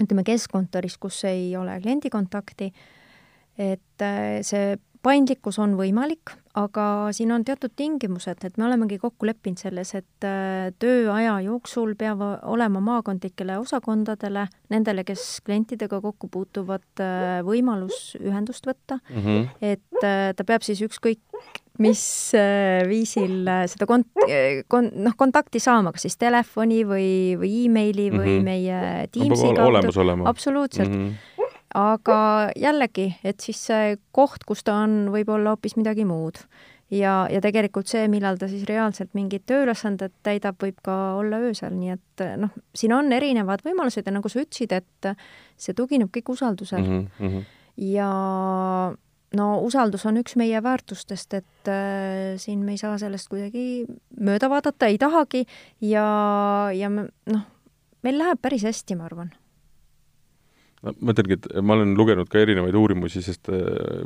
ütleme, 0.00 0.24
keskkontoris, 0.24 0.96
kus 0.98 1.18
ei 1.28 1.50
ole 1.56 1.74
kliendikontakti, 1.82 2.72
et 3.58 4.04
äh, 4.06 4.40
see 4.46 4.76
paindlikkus 5.02 5.58
on 5.62 5.74
võimalik, 5.78 6.32
aga 6.58 6.84
siin 7.16 7.32
on 7.34 7.44
teatud 7.46 7.72
tingimused, 7.76 8.44
et 8.44 8.58
me 8.60 8.66
olemegi 8.68 8.98
kokku 9.02 9.26
leppinud 9.26 9.60
selles, 9.62 9.94
et 9.98 10.26
äh, 10.26 10.70
tööaja 10.82 11.38
jooksul 11.46 11.94
peab 11.98 12.22
olema 12.22 12.82
maakondlikele 12.84 13.56
osakondadele, 13.62 14.46
nendele, 14.72 15.04
kes 15.08 15.40
klientidega 15.46 16.00
kokku 16.04 16.30
puutuvad, 16.32 16.86
äh, 17.02 17.40
võimalus 17.46 18.12
ühendust 18.20 18.68
võtta, 18.68 19.00
mm. 19.08 19.24
-hmm. 19.24 19.50
et 19.74 20.04
äh, 20.04 20.30
ta 20.36 20.46
peab 20.46 20.62
siis 20.66 20.82
ükskõik 20.84 21.22
mis 21.82 22.02
viisil 22.86 23.48
seda 23.72 23.86
kont-, 23.88 24.26
kon-, 24.68 24.90
noh, 24.92 25.14
kontakti 25.16 25.58
saama, 25.58 25.90
kas 25.96 26.04
siis 26.04 26.18
telefoni 26.20 26.82
või, 26.86 27.08
või 27.40 27.64
emaili 27.64 28.10
või 28.12 28.36
Mhm. 28.36 28.44
meie 28.44 28.78
no 29.02 29.08
Teamsi 29.10 29.48
olema. 29.98 30.28
absoluutselt 30.28 30.92
mm, 30.92 31.08
-hmm. 31.08 31.31
Aga 31.74 32.18
jällegi, 32.58 33.08
et 33.24 33.40
siis 33.40 33.60
see 33.68 33.96
koht, 34.14 34.44
kus 34.48 34.64
ta 34.66 34.76
on, 34.84 35.06
võib 35.14 35.32
olla 35.32 35.54
hoopis 35.54 35.76
midagi 35.78 36.04
muud. 36.08 36.42
ja, 36.92 37.26
ja 37.32 37.40
tegelikult 37.40 37.88
see, 37.88 38.04
millal 38.12 38.36
ta 38.36 38.48
siis 38.50 38.66
reaalselt 38.68 39.14
mingit 39.16 39.46
tööülesandet 39.48 40.12
täidab, 40.26 40.58
võib 40.60 40.82
ka 40.84 40.96
olla 41.16 41.40
öösel, 41.40 41.72
nii 41.72 41.94
et 41.94 42.24
noh, 42.42 42.52
siin 42.76 42.92
on 42.92 43.08
erinevad 43.16 43.64
võimalused 43.64 44.06
ja 44.06 44.12
nagu 44.12 44.28
sa 44.28 44.42
ütlesid, 44.42 44.74
et 44.76 45.14
see 45.56 45.72
tugineb 45.76 46.12
kõik 46.12 46.34
usaldusel 46.34 46.84
mm. 46.84 47.08
Mm 47.18 47.32
-hmm. 47.32 47.46
ja 47.94 48.10
no 49.36 49.48
usaldus 49.64 50.04
on 50.06 50.20
üks 50.20 50.36
meie 50.36 50.62
väärtustest, 50.62 51.34
et 51.34 51.68
äh, 51.72 52.36
siin 52.36 52.64
me 52.64 52.76
ei 52.76 52.78
saa 52.78 52.98
sellest 52.98 53.28
kuidagi 53.32 53.86
mööda 54.20 54.50
vaadata, 54.52 54.86
ei 54.86 54.98
tahagi 54.98 55.46
ja, 55.80 56.68
ja 56.76 56.90
me 56.90 57.08
noh, 57.26 57.46
meil 58.02 58.18
läheb 58.18 58.42
päris 58.42 58.68
hästi, 58.68 59.00
ma 59.00 59.08
arvan 59.08 59.32
ma 60.82 61.14
ütlengi, 61.14 61.38
et 61.38 61.48
ma 61.62 61.74
olen 61.78 61.94
lugenud 61.98 62.28
ka 62.28 62.38
erinevaid 62.42 62.74
uurimusi, 62.74 63.22
sest 63.22 63.48
äh, 63.48 64.04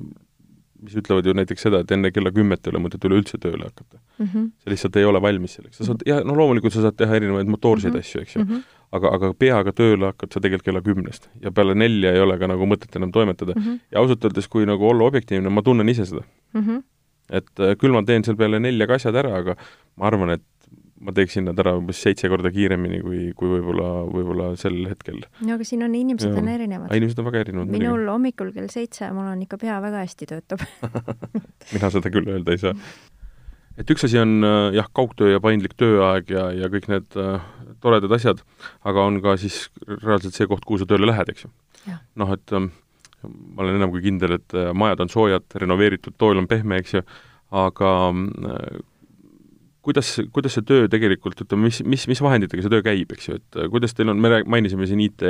mis 0.83 0.97
ütlevad 1.01 1.27
ju 1.27 1.33
näiteks 1.37 1.63
seda, 1.67 1.81
et 1.83 1.93
enne 1.95 2.11
kella 2.13 2.31
kümmet 2.37 2.67
ei 2.67 2.73
ole 2.75 2.83
mõtet 2.85 3.05
üleüldse 3.09 3.39
tööle 3.41 3.65
hakata. 3.71 3.99
mm. 4.19 4.27
-hmm. 4.27 4.49
sa 4.63 4.71
lihtsalt 4.71 4.97
ei 5.01 5.05
ole 5.09 5.23
valmis 5.23 5.55
selleks. 5.57 5.79
sa 5.79 5.85
saad, 5.89 6.03
jah, 6.07 6.25
no 6.25 6.35
loomulikult 6.37 6.73
sa 6.73 6.83
saad 6.85 6.97
teha 6.97 7.17
erinevaid 7.17 7.49
motoorseid 7.49 7.93
Mhm. 7.95 7.97
mm 7.97 8.03
-hmm. 8.03 8.09
asju, 8.09 8.21
eks 8.21 8.37
ju 8.37 8.41
Mm 8.43 8.49
-hmm. 8.51 8.63
aga, 8.93 9.15
aga 9.15 9.33
peaga 9.35 9.73
tööle 9.73 10.07
hakkad 10.07 10.33
sa 10.33 10.41
tegelikult 10.41 10.65
kella 10.65 10.81
kümnest 10.81 11.29
ja 11.43 11.51
peale 11.51 11.75
nelja 11.75 12.13
ei 12.13 12.21
ole 12.21 12.39
ka 12.39 12.47
nagu 12.47 12.67
mõtet 12.67 12.97
enam 12.97 13.13
toimetada 13.13 13.53
Mm 13.57 13.63
-hmm. 13.63 13.81
ja 13.93 13.99
ausalt 14.01 14.25
öeldes, 14.25 14.49
kui 14.49 14.67
nagu 14.67 14.89
olla 14.89 15.05
objektiivne, 15.05 15.49
ma 15.51 15.63
tunnen 15.63 15.89
ise 15.89 16.05
seda. 16.05 16.23
Mm 16.53 16.61
-hmm. 16.63 16.83
et 17.31 17.51
äh, 17.61 17.77
küll 17.77 17.93
ma 17.93 18.03
teen 18.03 18.25
seal 18.25 18.37
peale 18.37 18.61
nelja 18.61 18.87
ka 18.87 18.95
asjad 18.95 19.15
ära, 19.15 19.35
aga 19.37 19.57
ma 19.97 20.07
arvan, 20.07 20.31
et 20.31 20.43
ma 21.01 21.13
teeksin 21.17 21.45
nad 21.49 21.59
ära 21.61 21.75
umbes 21.77 21.99
seitse 22.03 22.31
korda 22.33 22.51
kiiremini, 22.53 23.01
kui, 23.05 23.21
kui 23.37 23.51
võib-olla, 23.51 23.89
võib-olla 24.09 24.47
sel 24.61 24.79
hetkel. 24.91 25.21
no 25.45 25.57
aga 25.57 25.67
siin 25.69 25.85
on 25.87 25.97
inimesed 25.97 26.33
Jaa. 26.33 26.41
on 26.43 26.49
erinevad. 26.53 26.95
inimesed 26.97 27.21
on 27.21 27.29
väga 27.29 27.43
erinevad 27.45 27.69
muidugi, 27.69 27.83
minul 27.83 28.09
hommikul 28.13 28.55
kell 28.57 28.71
seitse, 28.73 29.11
mul 29.17 29.29
on 29.33 29.45
ikka 29.45 29.61
pea 29.61 29.77
väga 29.85 30.07
hästi 30.07 30.31
töötab 30.33 30.65
mina 31.75 31.93
seda 31.93 32.13
küll 32.15 32.33
öelda 32.33 32.57
ei 32.57 32.63
saa. 32.63 32.75
et 33.77 33.93
üks 33.93 34.09
asi 34.09 34.23
on 34.23 34.39
äh, 34.47 34.71
jah, 34.79 34.89
kaugtöö 34.97 35.35
ja 35.35 35.43
paindlik 35.45 35.77
tööaeg 35.81 36.33
ja, 36.33 36.49
ja 36.65 36.73
kõik 36.73 36.89
need 36.93 37.21
äh, 37.21 37.45
toredad 37.85 38.17
asjad, 38.17 38.43
aga 38.89 39.05
on 39.11 39.21
ka 39.25 39.37
siis 39.41 39.67
reaalselt 39.93 40.37
see 40.37 40.49
koht, 40.49 40.65
kuhu 40.65 40.81
sa 40.81 40.89
tööle 40.89 41.11
lähed, 41.13 41.33
eks 41.35 41.47
ju 41.47 41.53
noh, 42.19 42.33
et 42.35 42.57
ähm, 42.57 42.73
ma 43.27 43.65
olen 43.65 43.79
enam 43.81 43.93
kui 43.95 44.03
kindel, 44.05 44.39
et 44.39 44.57
äh, 44.57 44.73
majad 44.77 45.03
on 45.05 45.13
soojad, 45.13 45.47
renoveeritud, 45.63 46.17
tool 46.21 46.41
on 46.41 46.49
pehme, 46.51 46.81
eks 46.83 46.97
ju, 46.97 47.03
aga 47.57 47.93
äh, 48.11 48.79
kuidas, 49.87 50.09
kuidas 50.35 50.57
see 50.59 50.65
töö 50.67 50.89
tegelikult, 50.93 51.41
ütleme, 51.47 51.69
mis, 51.71 51.79
mis, 51.87 52.07
mis 52.11 52.21
vahenditega 52.25 52.65
see 52.65 52.73
töö 52.73 52.83
käib, 52.87 53.13
eks 53.15 53.29
ju, 53.31 53.39
et 53.41 53.59
äh, 53.63 53.69
kuidas 53.73 53.95
teil 53.95 54.11
on, 54.13 54.21
me 54.23 54.33
rääg- 54.33 54.49
mainisime 54.51 54.87
siin 54.91 55.01
IT 55.05 55.23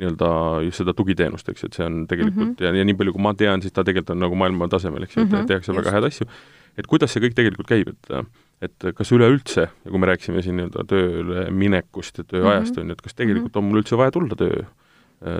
nii-öelda 0.00 0.28
just 0.66 0.80
seda 0.80 0.94
tugiteenust, 0.96 1.48
eks 1.52 1.62
ju, 1.62 1.68
et 1.70 1.76
see 1.78 1.84
on 1.86 2.06
tegelikult 2.08 2.46
mm 2.46 2.54
-hmm. 2.56 2.64
ja, 2.64 2.72
ja 2.80 2.84
nii 2.88 2.96
palju, 2.96 3.12
kui 3.12 3.22
ma 3.22 3.34
tean, 3.36 3.60
siis 3.62 3.72
ta 3.76 3.84
tegelikult 3.84 4.14
on 4.16 4.22
nagu 4.24 4.34
maailma 4.40 4.68
tasemel, 4.72 5.02
eks 5.04 5.16
ju 5.16 5.22
mm 5.24 5.28
-hmm. 5.28 5.32
Mhm, 5.34 5.42
et 5.42 5.46
tehakse 5.52 5.72
väga 5.72 5.82
just. 5.90 5.94
häid 5.94 6.04
asju. 6.04 6.26
et 6.78 6.86
kuidas 6.86 7.12
see 7.12 7.20
kõik 7.22 7.34
tegelikult 7.34 7.68
käib, 7.68 7.88
et 7.88 8.26
et 8.62 8.94
kas 8.94 9.10
üleüldse, 9.12 9.60
ja 9.84 9.90
kui 9.90 9.98
me 9.98 10.06
rääkisime 10.06 10.42
siin 10.42 10.56
nii-öelda 10.56 10.84
tööle 10.86 11.50
minekust 11.50 12.18
ja 12.18 12.24
tööajast, 12.24 12.76
Mhm. 12.76 12.80
on 12.80 12.86
ju, 12.88 12.92
et 12.92 13.02
kas 13.02 13.14
tegelikult 13.14 13.56
on 13.56 13.64
mul 13.64 13.80
üldse 13.82 13.96
vaja 13.96 14.10
tulla 14.10 14.34
töö 14.36 14.64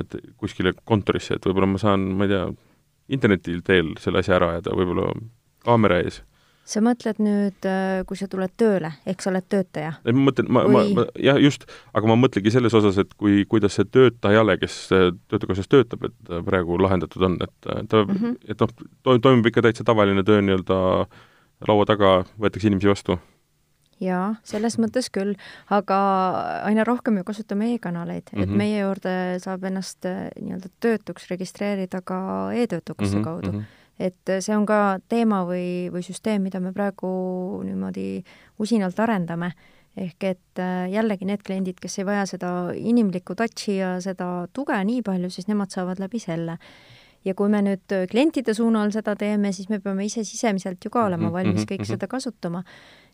et 0.01 0.17
kuskile 0.37 0.73
kontorisse, 0.85 1.35
et 1.35 1.47
võib-olla 1.47 1.67
ma 1.67 1.79
saan, 1.79 2.01
ma 2.01 2.25
ei 2.25 2.29
tea, 2.29 2.53
interneti 3.09 3.61
teel 3.65 3.95
selle 3.99 4.19
asja 4.19 4.37
ära 4.37 4.51
ajada, 4.51 4.71
võib-olla 4.71 5.13
kaamera 5.65 5.99
ees 5.99 6.23
sa 6.65 6.81
mõtled 6.85 7.19
nüüd, 7.23 7.67
kui 8.07 8.19
sa 8.19 8.29
tuled 8.31 8.53
tööle, 8.57 8.93
ehk 9.07 9.23
sa 9.23 9.31
oled 9.33 9.47
töötaja? 9.51 9.97
ei, 10.07 10.15
ma 10.15 10.29
mõtlen, 10.29 10.51
ma, 10.53 10.63
ma, 10.71 10.85
ma, 10.95 11.07
jah, 11.19 11.41
just, 11.43 11.67
aga 11.93 12.11
ma 12.11 12.17
mõtlengi 12.21 12.53
selles 12.55 12.75
osas, 12.79 13.01
et 13.03 13.13
kui, 13.19 13.43
kuidas 13.51 13.77
see 13.79 13.89
töötajale, 13.89 14.57
kes 14.61 14.77
äh, 14.95 15.11
Töötukassas 15.33 15.69
töötab, 15.73 16.07
et 16.09 16.31
äh, 16.31 16.43
praegu 16.47 16.79
lahendatud 16.81 17.27
on, 17.29 17.37
et 17.43 17.69
äh, 17.69 17.83
ta 17.89 18.05
mm. 18.05 18.15
-hmm. 18.15 18.39
et 18.49 18.61
noh, 18.61 18.73
to-, 19.03 19.19
toimub 19.19 19.47
ikka 19.47 19.63
täitsa 19.63 19.85
tavaline 19.85 20.23
töö 20.23 20.43
nii-öelda 20.43 20.79
laua 21.69 21.87
taga, 21.87 22.25
võetakse 22.39 22.71
inimesi 22.71 22.91
vastu. 22.91 23.19
jaa, 24.03 24.35
selles 24.43 24.79
mõttes 24.83 25.11
küll, 25.15 25.35
aga 25.71 25.99
aina 26.67 26.85
rohkem 26.85 27.17
ju 27.21 27.25
kasutame 27.25 27.75
e-kanaleid 27.75 28.33
mm, 28.33 28.39
-hmm. 28.39 28.43
et 28.43 28.49
Mhm. 28.49 28.59
meie 28.59 28.81
juurde 28.81 29.39
saab 29.39 29.65
ennast 29.65 30.05
äh, 30.05 30.31
nii-öelda 30.41 30.69
töötuks 30.81 31.31
registreerida 31.31 32.01
ka 32.05 32.51
e-töötukassa 32.53 33.17
mm 33.17 33.21
-hmm. 33.21 33.25
kaudu 33.25 33.53
mm. 33.53 33.59
-hmm. 33.59 33.82
Et 34.03 34.33
see 34.41 34.55
on 34.57 34.65
ka 34.67 34.99
teema 35.13 35.43
või, 35.49 35.91
või 35.93 36.03
süsteem, 36.07 36.43
mida 36.47 36.61
me 36.61 36.73
praegu 36.75 37.11
niimoodi 37.67 38.23
usinalt 38.63 38.99
arendame, 39.03 39.53
ehk 39.97 40.27
et 40.31 40.63
äh, 40.63 40.89
jällegi 40.93 41.29
need 41.29 41.45
kliendid, 41.47 41.79
kes 41.83 42.01
ei 42.01 42.09
vaja 42.09 42.25
seda 42.31 42.51
inimlikku 42.75 43.37
touch'i 43.39 43.79
ja 43.79 43.95
seda 44.05 44.49
tuge 44.53 44.79
nii 44.89 45.05
palju, 45.07 45.31
siis 45.31 45.49
nemad 45.51 45.75
saavad 45.75 46.03
läbi 46.03 46.21
selle 46.23 46.59
ja 47.25 47.35
kui 47.39 47.51
me 47.53 47.63
nüüd 47.65 47.95
klientide 48.11 48.55
suunal 48.57 48.93
seda 48.95 49.15
teeme, 49.19 49.53
siis 49.55 49.71
me 49.71 49.79
peame 49.83 50.07
ise 50.09 50.25
sisemiselt 50.27 50.83
ju 50.85 50.91
ka 50.91 51.07
olema 51.07 51.29
Mhm, 51.29 51.35
valmis 51.37 51.63
mhm, 51.63 51.69
kõike 51.71 51.87
mhm. 51.87 51.93
seda 51.95 52.09
kasutama. 52.11 52.65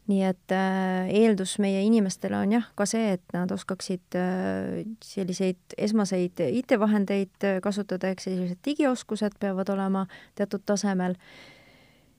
Nii 0.08 0.22
et 0.24 0.54
äh, 0.56 1.10
eeldus 1.20 1.58
meie 1.60 1.82
inimestele 1.84 2.38
on 2.38 2.54
jah, 2.56 2.70
ka 2.78 2.86
see, 2.88 3.12
et 3.18 3.36
nad 3.36 3.50
oskaksid 3.52 4.16
äh, 4.16 4.80
selliseid 5.04 5.76
esmaseid 5.76 6.40
IT-vahendeid 6.46 7.44
äh, 7.44 7.60
kasutada, 7.64 8.14
ehk 8.14 8.24
sellised 8.24 8.62
digioskused 8.64 9.36
peavad 9.40 9.68
olema 9.74 10.06
teatud 10.38 10.64
tasemel 10.64 11.18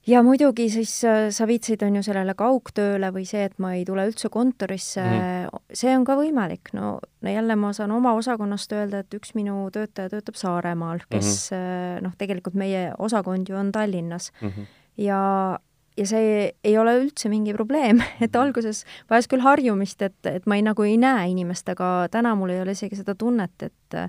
ja 0.07 0.21
muidugi 0.25 0.67
siis 0.69 0.91
sa 1.01 1.47
viitsid, 1.49 1.81
on 1.85 1.97
ju, 1.97 2.03
sellele 2.05 2.35
kaugtööle 2.37 3.09
või 3.15 3.25
see, 3.29 3.47
et 3.49 3.57
ma 3.61 3.73
ei 3.77 3.81
tule 3.89 4.05
üldse 4.09 4.29
kontorisse 4.33 5.01
mm. 5.01 5.21
-hmm. 5.21 5.63
see 5.81 5.95
on 5.97 6.05
ka 6.05 6.17
võimalik, 6.19 6.69
no, 6.77 6.99
no 7.21 7.33
jälle 7.33 7.57
ma 7.57 7.71
saan 7.73 7.91
oma 7.95 8.13
osakonnast 8.17 8.73
öelda, 8.77 9.01
et 9.01 9.17
üks 9.17 9.33
minu 9.33 9.65
töötaja 9.73 10.13
töötab 10.13 10.37
Saaremaal, 10.37 11.01
kes 11.09 11.49
mm 11.51 11.57
-hmm. 11.57 12.03
noh, 12.05 12.13
tegelikult 12.17 12.53
meie 12.53 12.91
osakond 12.99 13.49
ju 13.49 13.57
on 13.57 13.71
Tallinnas 13.71 14.31
Mhm. 14.41 14.69
ja 14.97 15.59
ja 15.99 16.05
see 16.07 16.49
ei 16.63 16.75
ole 16.79 16.95
üldse 17.03 17.29
mingi 17.31 17.53
probleem, 17.57 17.99
et 18.23 18.35
alguses 18.39 18.85
vajas 19.11 19.27
küll 19.31 19.43
harjumist, 19.43 20.01
et, 20.05 20.19
et 20.25 20.45
ma 20.47 20.55
ei, 20.59 20.63
nagu 20.65 20.85
ei 20.87 20.97
näe 21.01 21.29
inimest, 21.33 21.67
aga 21.75 22.07
täna 22.13 22.35
mul 22.39 22.55
ei 22.55 22.61
ole 22.63 22.77
isegi 22.77 22.99
seda 23.01 23.15
tunnet, 23.19 23.67
et 23.69 23.99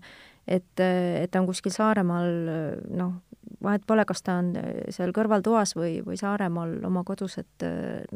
et, 0.51 0.80
et 0.82 1.30
ta 1.30 1.38
on 1.38 1.47
kuskil 1.47 1.70
Saaremaal, 1.70 2.30
noh, 2.97 3.11
vahet 3.62 3.84
pole, 3.86 4.03
kas 4.09 4.22
ta 4.24 4.38
on 4.41 4.49
seal 4.91 5.12
kõrvaltoas 5.14 5.76
või, 5.76 6.01
või 6.03 6.16
Saaremaal 6.18 6.78
oma 6.88 7.05
kodus, 7.07 7.36
et 7.38 7.66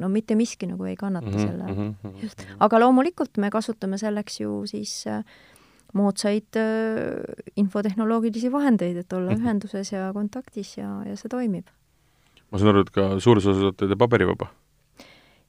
no 0.00 0.08
mitte 0.10 0.34
miski 0.34 0.66
nagu 0.66 0.86
ei 0.88 0.96
kannata 0.98 1.30
Mhm, 1.30 1.38
selle 1.38 1.68
mhm, 1.68 1.90
mhm. 2.02 2.16
just, 2.24 2.42
aga 2.58 2.80
loomulikult 2.80 3.38
me 3.38 3.50
kasutame 3.54 3.98
selleks 4.00 4.40
ju 4.40 4.64
siis 4.66 4.96
äh, 5.06 5.22
moodsaid 5.94 6.58
äh, 6.58 7.22
infotehnoloogilisi 7.60 8.50
vahendeid, 8.52 8.96
et 9.04 9.12
olla 9.12 9.30
Mhm. 9.34 9.40
ühenduses 9.44 9.92
ja 9.92 10.10
kontaktis 10.16 10.76
ja, 10.78 11.02
ja 11.06 11.16
see 11.16 11.28
toimib. 11.30 11.68
Ma 12.50 12.58
saan 12.60 12.68
aru, 12.74 12.80
et 12.86 12.90
ka 12.94 13.08
suures 13.20 13.46
osas 13.46 13.62
olete 13.62 13.88
te 13.88 13.96
paberivaba? 13.96 14.50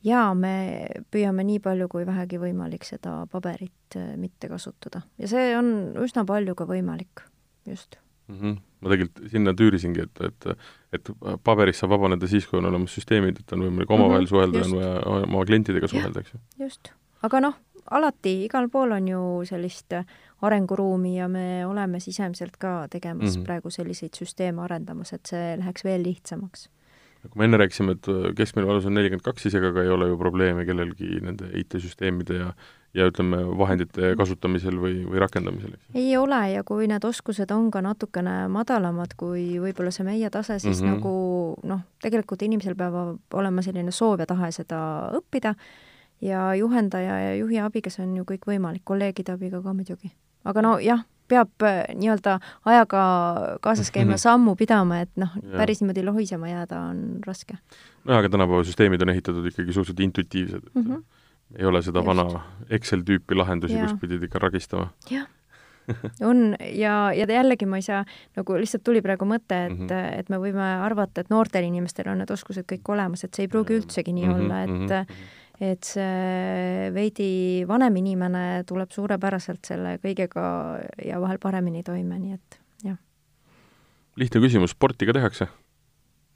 jaa, 0.06 0.34
me 0.38 0.88
püüame 1.12 1.44
nii 1.48 1.60
palju 1.66 1.88
kui 1.90 2.06
vähegi 2.06 2.38
võimalik 2.42 2.84
seda 2.86 3.24
paberit 3.32 3.96
äh, 3.98 4.16
mitte 4.22 4.48
kasutada 4.52 5.02
ja 5.18 5.28
see 5.28 5.56
on 5.58 5.94
üsna 6.04 6.26
palju 6.26 6.56
ka 6.56 6.66
võimalik, 6.70 7.24
just. 7.66 7.98
mm. 8.28 8.36
-hmm. 8.40 8.58
ma 8.82 8.90
tegelikult 8.94 9.32
sinna 9.32 9.54
tüürisingi, 9.54 10.02
et, 10.06 10.22
et 10.22 10.58
et 10.94 11.10
paberist 11.44 11.80
saab 11.82 11.90
vabaneda 11.98 12.28
siis, 12.28 12.46
kui 12.48 12.60
on 12.60 12.66
olemas 12.70 12.94
süsteemid, 12.96 13.40
et 13.40 13.54
on 13.54 13.60
võimalik 13.66 13.90
omavahel 13.92 14.22
Mhm, 14.22 14.30
suhelda, 14.30 14.58
just. 14.60 14.72
on 14.74 14.78
vaja 14.80 15.26
oma 15.28 15.46
klientidega 15.46 15.88
suhelda, 15.88 16.20
eks 16.20 16.34
ju. 16.34 16.40
just, 16.60 16.92
aga 17.24 17.40
noh, 17.42 17.56
alati 17.92 18.46
igal 18.46 18.70
pool 18.70 18.92
on 18.92 19.08
ju 19.08 19.42
sellist 19.46 19.94
arenguruumi 20.42 21.16
ja 21.18 21.28
me 21.28 21.66
oleme 21.66 22.00
sisemiselt 22.00 22.58
ka 22.58 22.88
tegemas 22.90 23.22
mm 23.24 23.28
Mhm. 23.28 23.42
-hmm. 23.42 23.46
praegu 23.46 23.70
selliseid 23.70 24.14
süsteeme 24.14 24.62
arendamas, 24.62 25.14
et 25.14 25.26
see 25.26 25.58
läheks 25.58 25.84
veel 25.84 26.04
lihtsamaks. 26.04 26.70
Kui 27.30 27.42
me 27.42 27.50
enne 27.50 27.60
rääkisime, 27.62 27.98
et 27.98 28.10
keskmine 28.38 28.68
vanus 28.68 28.88
on 28.90 28.98
nelikümmend 28.98 29.26
kaks, 29.26 29.46
siis 29.46 29.56
ega 29.60 29.72
ka 29.76 29.84
ei 29.84 29.92
ole 29.94 30.10
ju 30.12 30.18
probleeme 30.18 30.66
kellelgi 30.66 31.20
nende 31.26 31.52
IT-süsteemide 31.62 32.42
ja 32.42 32.50
ja 32.96 33.06
ütleme, 33.10 33.42
vahendite 33.60 34.14
kasutamisel 34.16 34.78
või, 34.80 35.02
või 35.04 35.20
rakendamisel, 35.20 35.74
ei 35.98 36.14
ole 36.18 36.40
ja 36.54 36.64
kui 36.64 36.88
need 36.88 37.04
oskused 37.04 37.52
on 37.52 37.68
ka 37.72 37.82
natukene 37.84 38.46
madalamad 38.52 39.18
kui 39.20 39.58
võib-olla 39.60 39.92
see 39.92 40.06
meie 40.08 40.30
tase, 40.32 40.60
siis 40.64 40.80
mm. 40.82 40.88
-hmm. 40.88 40.94
nagu 40.96 41.72
noh, 41.72 41.82
tegelikult 42.04 42.46
inimesel 42.48 42.78
peab 42.80 43.20
olema 43.34 43.62
selline 43.66 43.92
soov 43.92 44.24
ja 44.24 44.30
tahe 44.30 44.52
seda 44.56 44.80
õppida 45.20 45.56
ja 46.22 46.54
juhendaja 46.56 47.20
ja 47.20 47.36
juhi 47.36 47.60
abiga 47.60 47.92
see 47.92 48.06
on 48.06 48.16
ju 48.18 48.24
kõik 48.24 48.48
võimalik, 48.48 48.84
kolleegide 48.84 49.36
abiga 49.36 49.62
ka 49.62 49.74
muidugi. 49.74 50.12
aga 50.46 50.62
no 50.62 50.80
jah, 50.80 51.04
peab 51.28 51.50
äh, 51.64 51.84
nii-öelda 51.96 52.40
ajaga 52.66 53.04
kaasas 53.62 53.92
käima 53.92 54.16
Mhm. 54.16 54.18
sammu 54.18 54.56
pidama, 54.56 55.00
et 55.02 55.12
noh, 55.16 55.30
päris 55.58 55.82
niimoodi 55.82 56.04
lohisema 56.06 56.48
jääda 56.48 56.80
on 56.90 57.20
raske 57.28 57.58
nojah, 58.06 58.20
aga 58.20 58.30
tänapäeva 58.30 58.64
süsteemid 58.64 59.02
on 59.02 59.10
ehitatud 59.10 59.46
ikkagi 59.46 59.74
suhteliselt 59.74 60.00
intuitiivsed, 60.00 60.62
mm. 60.74 60.82
mm 60.82 60.88
-hmm. 60.88 60.98
-hmm. 60.98 61.60
ei 61.60 61.66
ole 61.66 61.82
seda 61.82 62.00
Just. 62.00 62.08
vana 62.08 62.42
Excel-tüüpi 62.70 63.36
lahendusi, 63.36 63.74
Jaa. 63.74 63.88
kus 63.88 64.00
pidid 64.02 64.24
ikka 64.24 64.40
ragistama. 64.40 64.88
jah, 65.10 65.28
on 66.22 66.56
ja, 66.74 67.14
ja 67.14 67.26
jällegi 67.30 67.66
ma 67.66 67.76
ei 67.78 67.82
saa, 67.82 68.06
nagu 68.36 68.54
lihtsalt 68.54 68.84
tuli 68.84 69.02
praegu 69.02 69.26
mõte, 69.26 69.66
et 69.66 69.72
mm. 69.80 69.88
-hmm. 69.88 70.20
et 70.20 70.30
me 70.30 70.38
võime 70.38 70.82
arvata, 70.82 71.22
et 71.22 71.30
noortel 71.30 71.64
inimestel 71.64 72.10
on 72.12 72.18
need 72.18 72.32
oskused 72.32 72.66
kõik 72.72 72.90
olemas, 72.94 73.24
et 73.24 73.34
see 73.34 73.44
ei 73.44 73.48
pruugi 73.48 73.74
üldsegi 73.80 74.14
nii 74.14 74.28
Mhm, 74.28 74.36
olla, 74.36 74.64
et 74.64 74.70
mhm, 74.70 74.84
mhm. 74.84 75.14
Et 75.60 75.84
see 75.88 76.90
veidi 76.96 77.64
vanem 77.68 77.96
inimene 78.02 78.64
tuleb 78.68 78.92
suurepäraselt 78.92 79.66
selle 79.66 79.98
kõigega 80.04 80.48
ja 81.06 81.20
vahel 81.24 81.40
paremini 81.40 81.84
toime, 81.84 82.20
nii 82.20 82.34
et 82.36 82.60
jah, 82.84 82.98
lihtne 84.20 84.44
küsimus, 84.44 84.76
sporti 84.76 85.08
ka 85.08 85.16
tehakse? 85.16 85.48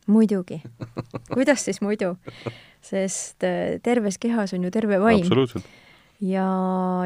muidugi. 0.09 0.61
kuidas 1.33 1.65
siis 1.65 1.81
muidu? 1.81 2.15
sest 2.81 3.43
äh, 3.43 3.77
terves 3.83 4.17
kehas 4.17 4.53
on 4.53 4.63
ju 4.63 4.71
terve 4.71 4.99
vaim. 5.01 5.25
ja, 6.21 6.47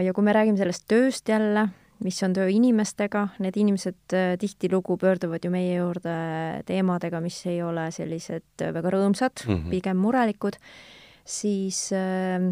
ja 0.03 0.13
kui 0.13 0.23
me 0.23 0.35
räägime 0.35 0.57
sellest 0.57 0.85
tööst 0.87 1.29
jälle, 1.29 1.67
mis 2.03 2.19
on 2.25 2.35
töö 2.35 2.49
inimestega, 2.51 3.27
need 3.43 3.57
inimesed 3.59 4.15
äh, 4.15 4.33
tihtilugu 4.39 4.97
pöörduvad 5.01 5.45
ju 5.45 5.51
meie 5.53 5.77
juurde 5.77 6.15
teemadega, 6.67 7.21
mis 7.23 7.39
ei 7.49 7.61
ole 7.65 7.89
sellised 7.95 8.61
äh, 8.61 8.73
väga 8.75 8.93
rõõmsad 8.97 9.45
mm. 9.45 9.55
-hmm. 9.55 9.69
pigem 9.73 9.97
murelikud, 9.97 10.59
siis 11.25 11.87
äh, 11.95 12.51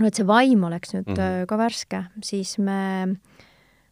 no 0.00 0.08
et 0.08 0.16
see 0.16 0.26
vaim 0.26 0.64
oleks 0.64 0.94
nüüd 0.94 1.08
mm. 1.08 1.18
-hmm. 1.18 1.46
ka 1.46 1.58
värske, 1.58 2.04
siis 2.24 2.58
me 2.58 3.16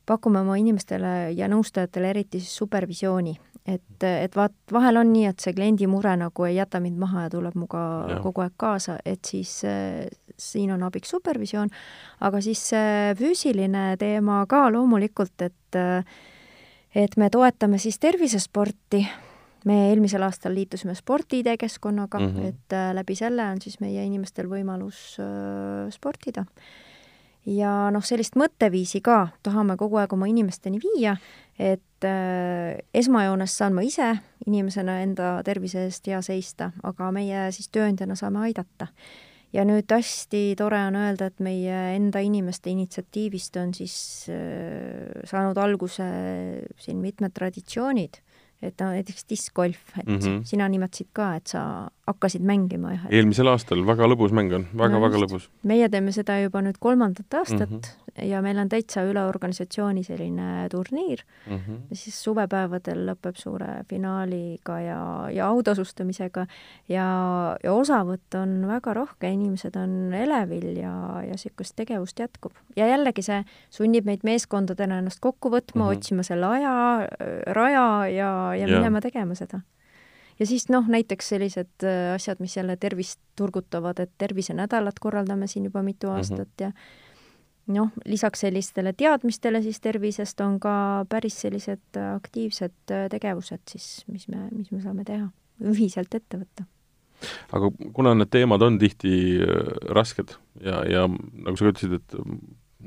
pakume 0.06 0.40
oma 0.40 0.56
inimestele 0.56 1.32
ja 1.36 1.48
nõustajatele 1.48 2.11
eriti 2.11 2.40
siis 2.40 2.56
supervisiooni, 2.56 3.34
et, 3.66 4.04
et 4.04 4.36
vaat 4.36 4.54
vahel 4.72 4.96
on 4.96 5.12
nii, 5.12 5.26
et 5.28 5.40
see 5.40 5.52
kliendi 5.52 5.86
mure 5.86 6.16
nagu 6.16 6.44
ei 6.48 6.56
jäta 6.56 6.80
mind 6.80 6.98
maha 6.98 7.26
ja 7.26 7.30
tuleb 7.30 7.54
minuga 7.54 7.82
Jah. 8.09 8.22
kogu 8.24 8.40
aeg 8.40 8.56
kaasa, 8.56 8.96
et 9.04 9.24
siis 9.24 9.61
äh, 9.68 10.09
siin 10.38 10.72
on 10.72 10.82
abiks 10.82 11.11
supervisioon, 11.11 11.68
aga 12.20 12.40
siis 12.40 12.68
see 12.72 13.14
füüsiline 13.18 13.96
teema 14.00 14.46
ka 14.48 14.68
loomulikult, 14.72 15.36
et 15.42 15.76
äh, 15.76 16.04
et 16.94 17.16
me 17.16 17.28
toetame 17.30 17.78
siis 17.78 17.98
tervisesporti, 17.98 19.02
me 19.66 19.78
eelmisel 19.90 20.22
aastal 20.22 20.54
liitusime 20.54 20.94
Sport-ID 20.94 21.56
keskkonnaga 21.59 22.18
mm. 22.18 22.34
-hmm. 22.34 22.48
et 22.48 22.72
äh, 22.72 22.94
läbi 22.94 23.14
selle 23.14 23.44
on 23.44 23.61
siis 23.62 23.80
meie 23.80 24.04
inimestel 24.04 24.46
võimalus 24.46 25.18
äh, 25.20 25.90
sportida. 25.90 26.44
ja 27.46 27.90
noh, 27.90 28.04
sellist 28.04 28.36
mõtteviisi 28.36 29.00
ka 29.00 29.28
tahame 29.42 29.76
kogu 29.76 29.96
aeg 29.96 30.12
oma 30.12 30.26
inimesteni 30.26 30.78
viia, 30.82 31.16
et 31.59 32.04
äh, 32.04 32.78
esmajoones 32.94 33.56
saan 33.59 33.74
ma 33.74 33.82
ise 33.82 34.18
inimesena 34.46 35.00
enda 35.00 35.42
tervise 35.44 35.84
eest 35.84 36.06
hea 36.06 36.20
seista, 36.22 36.72
aga 36.82 37.12
meie 37.12 37.48
siis 37.52 37.68
tööandjana 37.68 38.14
saame 38.14 38.38
aidata. 38.38 38.86
ja 39.52 39.64
nüüd 39.64 39.90
hästi 39.90 40.54
tore 40.56 40.78
on 40.86 40.96
öelda, 40.96 41.26
et 41.26 41.40
meie 41.40 41.96
enda 41.96 42.18
inimeste 42.20 42.70
initsiatiivist 42.70 43.56
on 43.56 43.74
siis 43.74 44.26
saanud 45.24 45.56
alguse 45.56 46.04
siin 46.76 46.98
mitmed 47.00 47.32
traditsioonid 47.32 48.20
et 48.62 48.80
no 48.80 48.90
näiteks 48.90 49.24
diskgolf, 49.30 49.98
et 49.98 50.06
mm. 50.06 50.18
-hmm. 50.18 50.44
sina 50.44 50.68
nimetasid 50.68 51.12
ka, 51.12 51.34
et 51.36 51.48
sa 51.48 51.90
hakkasid 52.09 52.44
mängima 52.44 52.94
jah, 52.94 53.06
eelmisel 53.20 53.50
aastal 53.52 53.84
väga 53.86 54.09
lõbus 54.11 54.34
mäng 54.36 54.52
on 54.56 54.66
väga,, 54.72 54.98
väga-väga 54.98 55.18
just. 55.18 55.24
lõbus. 55.24 55.48
meie 55.68 55.88
teeme 55.92 56.14
seda 56.14 56.38
juba 56.42 56.62
nüüd 56.64 56.78
kolmandat 56.80 57.38
aastat 57.40 57.70
mm. 57.70 57.80
-hmm. 57.80 58.24
ja 58.30 58.42
meil 58.44 58.59
on 58.59 58.68
täitsa 58.72 59.04
üle 59.09 59.24
organisatsiooni 59.28 60.04
selline 60.04 60.68
turniir, 60.72 61.24
Mm 61.48 61.56
-hmm. 61.56 61.76
siis 61.92 62.16
suvepäevadel 62.24 63.06
lõpeb 63.09 63.36
suure 63.36 63.84
finaaliga 63.88 64.80
ja, 64.80 65.28
ja 65.32 65.46
autasustamisega 65.48 66.46
ja, 66.88 67.06
ja 67.64 67.72
osavõtt 67.72 68.34
on 68.34 68.66
väga 68.68 68.94
rohke, 68.94 69.30
inimesed 69.30 69.76
on 69.76 70.12
elevil 70.14 70.76
ja, 70.76 71.22
ja 71.24 71.36
niisugust 71.38 71.76
tegevust 71.76 72.18
jätkub. 72.18 72.52
ja 72.76 72.86
jällegi 72.86 73.22
see 73.22 73.44
sunnib 73.70 74.04
meid 74.04 74.24
meeskondadena 74.24 74.98
ennast 74.98 75.20
kokku 75.20 75.48
võtma 75.48 75.74
mm. 75.74 75.88
-hmm. 75.88 75.96
otsima 75.96 76.22
selle 76.22 76.46
aja, 76.46 77.09
raja 77.46 78.06
ja, 78.06 78.54
ja 78.54 78.66
Jaa. 78.68 78.78
minema 78.78 79.00
tegema 79.00 79.34
seda. 79.34 79.61
Ja 80.39 80.47
siis 80.47 80.68
noh, 80.68 80.86
näiteks 80.89 81.28
sellised 81.34 81.84
äh, 81.84 82.14
asjad, 82.14 82.41
mis 82.41 82.57
jälle 82.57 82.76
tervist 82.76 83.20
turgutavad, 83.36 83.99
et 83.99 84.11
tervisenädalat 84.18 84.99
korraldame 85.01 85.47
siin 85.47 85.64
juba 85.64 85.82
mitu 85.82 86.07
Mhm. 86.07 86.16
aastat 86.16 86.61
ja 86.61 86.72
noh, 87.66 87.91
lisaks 88.07 88.41
sellistele 88.47 88.93
teadmistele 88.93 89.62
siis 89.62 89.80
tervisest 89.80 90.41
on 90.41 90.61
ka 90.61 91.05
päris 91.09 91.41
sellised 91.41 91.97
äh, 91.97 92.14
aktiivsed 92.16 92.91
äh, 92.91 93.09
tegevused 93.11 93.61
siis, 93.70 94.05
mis 94.07 94.28
me, 94.28 94.49
mis 94.53 94.70
me 94.72 94.80
saame 94.80 95.05
teha, 95.05 95.28
ühiselt 95.61 96.14
ette 96.14 96.39
võtta. 96.39 96.64
aga 97.53 97.70
kuna 97.93 98.14
need 98.14 98.30
teemad 98.30 98.62
on 98.62 98.78
tihti 98.78 99.41
rasked 99.91 100.36
ja, 100.62 100.84
ja 100.86 101.07
nagu 101.09 101.57
sa 101.57 101.66
ka 101.66 101.72
ütlesid, 101.74 101.99
et 101.99 102.14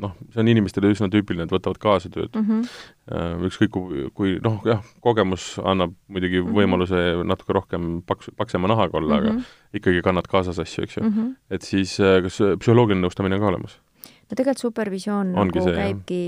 noh, 0.02 0.16
see 0.34 0.42
on 0.44 0.50
inimestele 0.52 0.92
üsna 0.92 1.10
tüüpiline, 1.14 1.46
et 1.48 1.54
võtavad 1.54 1.80
kaasa 1.82 2.10
tööd 2.14 2.34
mm. 2.36 2.48
-hmm. 2.48 3.46
ükskõik 3.50 3.74
kui, 3.76 4.06
kui 4.18 4.38
noh, 4.44 4.60
jah, 4.66 4.84
kogemus 5.02 5.56
annab 5.64 5.94
muidugi 6.08 6.42
mm 6.42 6.48
-hmm. 6.48 6.58
võimaluse 6.60 7.02
natuke 7.28 7.54
rohkem 7.54 8.02
paks, 8.08 8.32
paksema 8.38 8.68
nahaga 8.72 8.98
olla 8.98 9.20
mm, 9.20 9.26
-hmm. 9.26 9.30
aga 9.30 9.32
Mhm. 9.32 9.78
ikkagi 9.80 10.02
kannad 10.02 10.28
kaasas 10.28 10.60
asju, 10.60 10.84
eks 10.84 10.98
ju 10.98 11.04
mm. 11.04 11.14
-hmm. 11.14 11.36
et 11.50 11.62
siis 11.62 12.00
äh, 12.00 12.22
kas 12.24 12.40
psühholoogiline 12.60 13.02
nõustamine 13.06 13.36
on 13.36 13.40
ka 13.40 13.48
olemas? 13.48 13.80
no 14.02 14.36
tegelikult 14.36 14.58
supervisioon 14.58 15.36
Ongi 15.38 15.60
nagu 15.60 15.68
see, 15.68 15.76
käibki 15.76 16.22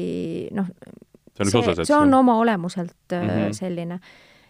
noh, 0.52 0.68
see 1.34 1.44
on 1.44 1.48
üks 1.48 1.56
osa 1.56 1.74
sellest? 1.74 1.88
see 1.88 1.98
on 1.98 2.14
oma 2.14 2.38
olemuselt 2.38 2.96
mm. 3.12 3.28
-hmm. 3.28 3.52
selline. 3.54 4.00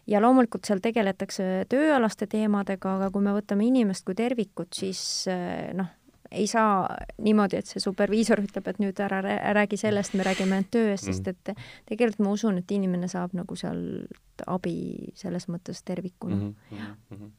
ja 0.07 0.21
loomulikult 0.21 0.65
seal 0.65 0.80
tegeletakse 0.80 1.65
tööalaste 1.69 2.28
teemadega, 2.28 2.95
aga 2.95 3.11
kui 3.11 3.21
me 3.21 3.32
võtame 3.32 3.67
inimest 3.67 4.05
kui 4.05 4.15
tervikut, 4.15 4.74
siis 4.74 5.26
noh, 5.74 5.88
ei 6.34 6.47
saa 6.49 6.88
niimoodi, 7.21 7.57
et 7.61 7.69
see 7.69 7.79
superviisor 7.84 8.41
ütleb, 8.43 8.67
et 8.67 8.79
nüüd 8.81 8.99
ära 9.05 9.21
rää- 9.21 9.53
räägi 9.57 9.77
sellest, 9.77 10.13
me 10.17 10.23
räägime 10.25 10.57
ainult 10.57 10.71
töö 10.73 10.91
eest, 10.91 11.05
sest 11.09 11.27
et 11.29 11.53
tegelikult 11.89 12.19
ma 12.25 12.34
usun, 12.34 12.57
et 12.57 12.71
inimene 12.71 13.07
saab 13.11 13.34
nagu 13.38 13.55
sealt 13.59 14.43
abi 14.47 15.11
selles 15.15 15.47
mõttes 15.47 15.84
tervikuna 15.86 16.36
mm. 16.36 16.55
mm. 16.71 17.17
-hmm. 17.17 17.29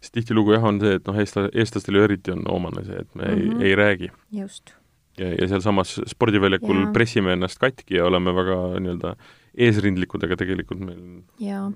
sest 0.00 0.12
tihtilugu 0.18 0.52
jah, 0.52 0.64
on 0.64 0.80
see, 0.80 0.94
et 1.00 1.06
noh, 1.08 1.16
eestla-, 1.22 1.48
eestlastel 1.54 1.96
ju 1.96 2.02
eriti 2.08 2.30
on 2.34 2.44
omane 2.52 2.84
see, 2.84 3.00
et 3.00 3.14
me 3.14 3.24
mm 3.24 3.40
Mhm. 3.40 3.50
-hmm. 3.52 3.62
ei, 3.62 3.68
ei 3.70 3.76
räägi. 3.76 4.10
just. 4.32 4.74
ja, 5.18 5.28
ja 5.40 5.48
sealsamas 5.48 6.00
spordiväljakul 6.06 6.82
Jaa. 6.84 6.92
pressime 6.92 7.32
ennast 7.32 7.58
katki 7.58 7.94
ja 7.96 8.04
oleme 8.06 8.34
väga 8.34 8.56
nii-öelda 8.80 9.16
eesrindlikud, 9.56 10.24
aga 10.24 10.36
tegelikult 10.36 10.80
meil 10.80 11.22
ja, 11.40 11.48
ja 11.48 11.70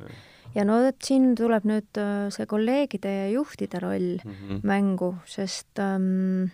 no 0.63 0.79
vot 0.85 1.01
siin 1.03 1.33
tuleb 1.39 1.65
nüüd 1.67 1.99
äh, 1.99 2.29
see 2.35 2.47
kolleegide 2.47 3.11
ja 3.11 3.31
juhtide 3.33 3.81
roll 3.83 4.21
mm 4.23 4.35
-hmm. 4.35 4.61
mängu, 4.63 5.15
sest 5.27 5.79
ähm, 5.83 6.53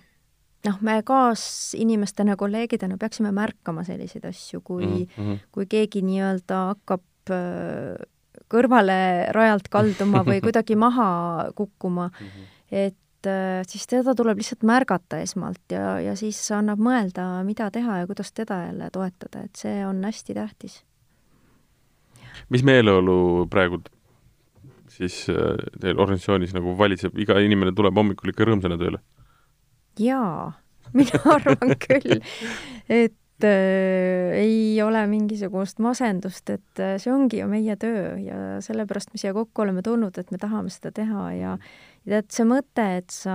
noh, 0.67 0.79
me 0.81 1.03
kaasinimestena, 1.07 2.37
kolleegidena 2.37 2.97
peaksime 3.01 3.33
märkama 3.33 3.85
selliseid 3.85 4.25
asju, 4.25 4.61
kui 4.65 4.87
mm, 4.87 5.07
mm 5.17 5.27
-hmm. 5.27 5.39
kui 5.53 5.67
keegi 5.67 6.03
nii-öelda 6.03 6.63
hakkab 6.73 7.05
äh, 7.31 8.09
kõrvale 8.51 9.31
rajalt 9.37 9.69
kalduma 9.69 10.25
või 10.27 10.41
kuidagi 10.47 10.77
maha 10.77 11.51
kukkuma, 11.55 12.11
et 12.71 13.27
äh, 13.27 13.63
siis 13.69 13.87
teda 13.87 14.15
tuleb 14.15 14.41
lihtsalt 14.41 14.63
märgata 14.63 15.21
esmalt 15.21 15.73
ja, 15.73 16.01
ja 16.01 16.17
siis 16.17 16.41
annab 16.57 16.79
mõelda, 16.79 17.45
mida 17.45 17.71
teha 17.71 18.03
ja 18.03 18.07
kuidas 18.07 18.33
teda 18.33 18.65
jälle 18.67 18.91
toetada, 18.93 19.45
et 19.45 19.57
see 19.57 19.87
on 19.87 20.05
hästi 20.05 20.35
tähtis. 20.35 20.85
Mis 22.51 22.65
meeleolu 22.67 23.47
praegu 23.51 23.81
siis 25.01 25.23
äh, 25.33 25.57
teil 25.81 25.99
organisatsioonis 25.99 26.55
nagu 26.57 26.75
valitseb, 26.79 27.17
iga 27.21 27.39
inimene 27.43 27.75
tuleb 27.77 27.97
hommikul 27.97 28.35
ikka 28.35 28.49
rõõmsana 28.49 28.79
tööle? 28.81 29.03
jaa, 30.01 30.53
mina 30.97 31.21
arvan 31.35 31.77
küll, 31.83 32.21
et 32.89 33.47
äh, 33.47 34.41
ei 34.41 34.81
ole 34.85 35.05
mingisugust 35.11 35.81
masendust, 35.83 36.51
et 36.53 36.83
äh, 36.83 36.97
see 37.03 37.13
ongi 37.13 37.43
ju 37.43 37.49
meie 37.51 37.77
töö 37.81 38.17
ja 38.23 38.41
sellepärast 38.65 39.15
me 39.15 39.23
siia 39.23 39.35
kokku 39.37 39.67
oleme 39.67 39.85
tulnud, 39.87 40.19
et 40.21 40.35
me 40.35 40.41
tahame 40.41 40.73
seda 40.73 40.93
teha 40.97 41.31
ja 41.37 41.57
ja 42.09 42.17
tead, 42.17 42.31
see 42.33 42.47
mõte, 42.49 42.85
et 43.03 43.13
sa 43.13 43.35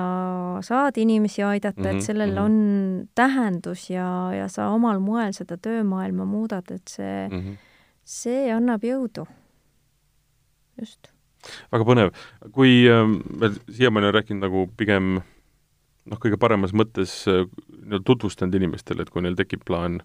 saad 0.65 0.97
inimesi 0.97 1.43
aidata 1.45 1.77
mm, 1.77 1.85
-hmm, 1.85 1.99
et 2.01 2.07
sellel 2.07 2.33
mhm. 2.33 2.39
on 2.45 3.07
tähendus 3.15 3.89
ja, 3.91 4.07
ja 4.33 4.47
sa 4.49 4.71
omal 4.73 4.99
moel 4.99 5.35
seda 5.37 5.57
töömaailma 5.57 6.25
muudad, 6.25 6.71
et 6.71 6.87
see 6.89 7.27
mm, 7.27 7.35
mm? 7.35 7.41
-hmm. 7.41 7.74
See 8.05 8.49
annab 8.53 8.83
jõudu. 8.85 9.25
just. 10.79 11.11
väga 11.71 11.85
põnev. 11.87 12.13
kui 12.53 12.85
äh, 12.89 13.05
me 13.07 13.51
siiamaani 13.69 14.07
oleme 14.07 14.19
rääkinud 14.19 14.45
nagu 14.45 14.67
pigem 14.77 15.17
noh, 16.05 16.21
kõige 16.21 16.37
paremas 16.41 16.73
mõttes 16.73 17.23
äh, 17.31 17.45
nii-öelda 17.81 18.05
tutvustanud 18.05 18.55
inimestele, 18.55 19.01
et 19.05 19.09
kui 19.13 19.25
neil 19.25 19.37
tekib 19.37 19.65
plaan 19.65 19.99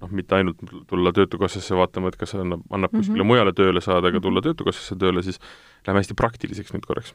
noh, 0.00 0.10
mitte 0.10 0.34
ainult 0.34 0.60
tulla 0.90 1.12
Töötukassasse 1.14 1.76
vaatama, 1.78 2.10
et 2.10 2.18
kas 2.18 2.34
annab, 2.34 2.64
annab 2.70 2.92
Mhm. 2.92 3.00
kuskile 3.00 3.26
mujale 3.26 3.52
tööle 3.54 3.80
saada, 3.80 4.10
aga 4.10 4.20
tulla 4.20 4.42
Töötukassasse 4.42 4.98
tööle, 4.98 5.22
siis 5.22 5.38
läheme 5.86 6.02
hästi 6.02 6.14
praktiliseks 6.18 6.74
nüüd 6.74 6.86
korraks. 6.86 7.14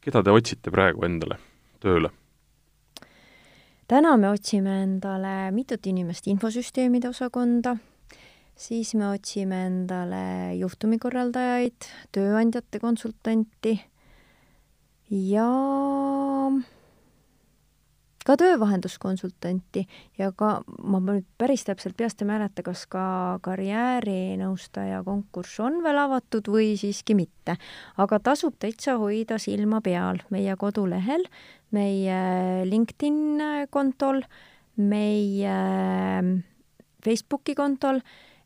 keda 0.00 0.22
te 0.22 0.30
otsite 0.30 0.70
praegu 0.70 1.04
endale 1.04 1.38
tööle? 1.80 2.10
täna 3.88 4.16
me 4.16 4.28
otsime 4.28 4.82
endale 4.82 5.50
mitut 5.50 5.86
inimest 5.86 6.26
infosüsteemide 6.26 7.08
osakonda, 7.08 7.78
siis 8.58 8.94
me 8.98 9.12
otsime 9.12 9.60
endale 9.68 10.56
juhtumikorraldajaid, 10.58 11.86
tööandjate 12.14 12.80
konsultanti 12.82 13.76
ja 15.08 15.46
ka 18.28 18.36
töövahenduskonsultanti 18.36 19.86
ja 20.20 20.28
ka, 20.36 20.58
ma 20.84 21.00
nüüd 21.00 21.24
päris 21.40 21.64
täpselt 21.64 21.96
peast 21.96 22.20
ei 22.20 22.28
mäleta, 22.28 22.64
kas 22.66 22.82
ka 22.90 23.38
karjäärinõustaja 23.46 25.00
konkurss 25.06 25.62
on 25.64 25.80
veel 25.86 26.02
avatud 26.02 26.50
või 26.52 26.74
siiski 26.76 27.16
mitte. 27.16 27.56
aga 27.96 28.18
tasub 28.20 28.58
täitsa 28.60 28.98
hoida 29.00 29.38
silma 29.40 29.80
peal 29.80 30.20
meie 30.34 30.56
kodulehel, 30.60 31.24
meie 31.72 32.20
LinkedIn 32.68 33.68
kontol, 33.70 34.20
meie 34.76 35.56
Facebooki 37.04 37.54
kontol, 37.56 38.02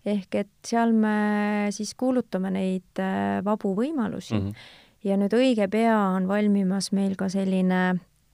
ehk 0.07 0.35
et 0.35 0.51
seal 0.67 0.93
me 0.93 1.69
siis 1.71 1.95
kuulutame 1.99 2.51
neid 2.55 3.03
äh, 3.03 3.43
vabu 3.45 3.75
võimalusi 3.79 4.35
mm. 4.35 4.49
-hmm. 4.49 4.73
ja 5.05 5.19
nüüd 5.21 5.37
õige 5.37 5.69
pea 5.71 5.99
on 6.17 6.29
valmimas 6.29 6.93
meil 6.93 7.15
ka 7.17 7.29
selline 7.29 7.83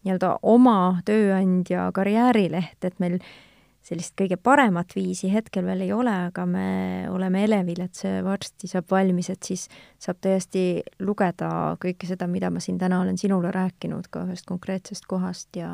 nii-öelda 0.05 0.39
oma 0.43 1.01
tööandja 1.05 1.91
karjäärileht, 1.93 2.85
et 2.85 2.99
meil 3.03 3.19
sellist 3.89 4.15
kõige 4.19 4.37
paremat 4.37 4.93
viisi 4.97 5.31
hetkel 5.33 5.65
veel 5.67 5.87
ei 5.87 5.93
ole, 5.97 6.13
aga 6.29 6.45
me 6.49 7.07
oleme 7.11 7.45
elevil, 7.47 7.81
et 7.85 7.97
see 7.97 8.21
varsti 8.25 8.69
saab 8.69 8.89
valmis, 8.93 9.31
et 9.33 9.49
siis 9.49 9.67
saab 10.03 10.21
tõesti 10.25 10.83
lugeda 11.01 11.51
kõike 11.81 12.09
seda, 12.11 12.29
mida 12.31 12.51
ma 12.53 12.61
siin 12.61 12.79
täna 12.81 13.01
olen 13.01 13.19
sinule 13.21 13.53
rääkinud 13.55 14.11
ka 14.13 14.27
ühest 14.29 14.49
konkreetsest 14.51 15.09
kohast 15.09 15.57
ja, 15.57 15.71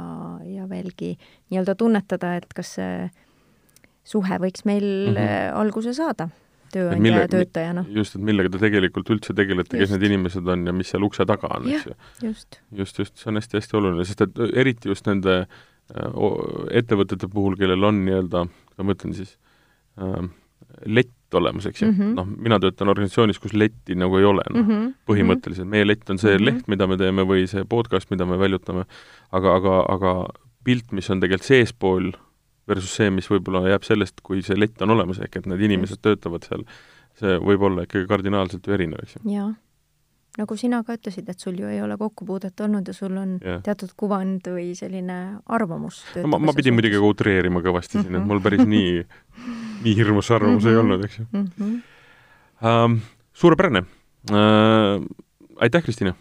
ja 0.46 0.68
veelgi 0.70 1.14
nii-öelda 1.50 1.74
tunnetada, 1.80 2.36
et 2.38 2.54
kas 2.54 2.76
see 2.78 3.10
suhe 4.04 4.38
võiks 4.40 4.64
meil 4.68 4.84
mm 4.84 5.16
-hmm. 5.16 5.60
alguse 5.60 5.94
saada 5.96 6.28
tööandja 6.74 7.02
mille, 7.02 7.22
ja 7.24 7.30
töötajana. 7.30 7.84
just, 7.94 8.16
et 8.16 8.22
millega 8.22 8.50
te 8.52 8.60
tegelikult 8.62 9.10
üldse 9.14 9.34
tegelete, 9.36 9.78
kes 9.78 9.94
need 9.94 10.06
inimesed 10.10 10.48
on 10.54 10.66
ja 10.66 10.74
mis 10.76 10.90
seal 10.92 11.06
ukse 11.06 11.26
taga 11.28 11.50
on, 11.58 11.68
eks 11.70 11.86
ju. 11.86 11.96
just. 12.28 12.60
just, 12.72 12.98
just, 12.98 13.16
see 13.20 13.30
on 13.30 13.40
hästi-hästi 13.40 13.78
oluline, 13.80 14.06
sest 14.08 14.24
et 14.26 14.40
eriti 14.54 14.92
just 14.92 15.06
nende 15.10 15.44
ettevõtete 16.72 17.28
puhul, 17.28 17.58
kellel 17.60 17.84
on 17.84 18.00
nii-öelda, 18.06 18.46
kuidas 18.70 18.88
ma 18.88 18.96
ütlen 18.96 19.16
siis 19.16 19.34
äh,, 20.00 20.30
lett 20.86 21.36
olemas, 21.36 21.66
eks 21.68 21.82
ju 21.82 21.90
mm 21.90 21.98
-hmm., 21.98 22.14
noh, 22.16 22.30
mina 22.46 22.58
töötan 22.62 22.88
organisatsioonis, 22.88 23.38
kus 23.42 23.52
letti 23.52 23.96
nagu 23.98 24.16
ei 24.18 24.24
ole, 24.24 24.44
noh 24.50 24.62
mm 24.62 24.70
-hmm., 24.70 24.94
põhimõtteliselt, 25.10 25.68
meie 25.68 25.86
lett 25.86 26.10
on 26.10 26.18
see 26.18 26.32
mm 26.32 26.40
-hmm. 26.40 26.44
leht, 26.44 26.68
mida 26.68 26.86
me 26.86 26.96
teeme, 26.96 27.26
või 27.28 27.46
see 27.50 27.64
podcast, 27.68 28.10
mida 28.10 28.26
me 28.26 28.38
väljutame, 28.38 28.86
aga, 29.32 29.54
aga, 29.60 29.80
aga 29.88 30.14
pilt, 30.64 30.92
mis 30.92 31.10
on 31.10 31.20
tegelikult 31.20 31.46
seespool, 31.46 32.12
versus 32.68 32.94
see, 32.96 33.10
mis 33.12 33.28
võib-olla 33.30 33.64
jääb 33.68 33.84
sellest, 33.86 34.22
kui 34.24 34.42
see 34.44 34.56
lett 34.58 34.80
on 34.84 34.94
olemas, 34.94 35.20
ehk 35.24 35.40
et 35.40 35.50
need 35.50 35.62
inimesed 35.68 36.00
töötavad 36.04 36.46
seal, 36.48 36.64
see 37.20 37.36
võib 37.42 37.66
olla 37.68 37.84
ikkagi 37.86 38.08
kardinaalselt 38.10 38.66
ju 38.66 38.76
erinev, 38.76 39.04
eks 39.04 39.18
ju. 39.18 39.22
jaa. 39.34 39.50
nagu 40.40 40.56
sina 40.58 40.80
ka 40.86 40.96
ütlesid, 40.96 41.28
et 41.30 41.40
sul 41.40 41.58
ju 41.60 41.70
ei 41.70 41.82
ole 41.84 41.98
kokkupuudet 42.00 42.64
olnud 42.66 42.88
ja 42.90 42.96
sul 42.96 43.14
on 43.20 43.36
yeah. 43.38 43.60
teatud 43.66 43.92
kuvand 44.00 44.48
või 44.50 44.72
selline 44.78 45.18
arvamus 45.46 46.00
no, 46.16 46.32
ma, 46.32 46.40
ma 46.48 46.56
pidin 46.56 46.74
muidugi 46.74 46.98
ka 46.98 47.12
utreerima 47.12 47.62
kõvasti 47.64 48.00
siin 48.00 48.08
mm, 48.08 48.16
-hmm. 48.16 48.24
et 48.24 48.32
mul 48.32 48.42
päris 48.42 48.64
nii, 48.66 49.04
nii 49.84 49.96
hirmus 50.00 50.32
arvamus 50.34 50.64
mm 50.64 50.68
-hmm. 50.68 50.72
ei 50.72 50.82
olnud, 50.82 51.04
eks 51.04 51.18
ju 51.18 51.26
mm. 51.30 51.50
-hmm. 51.58 51.82
Uh, 52.64 52.98
suurepärane 53.34 53.84
uh,. 54.30 55.04
aitäh, 55.60 55.82
Kristina! 55.82 56.14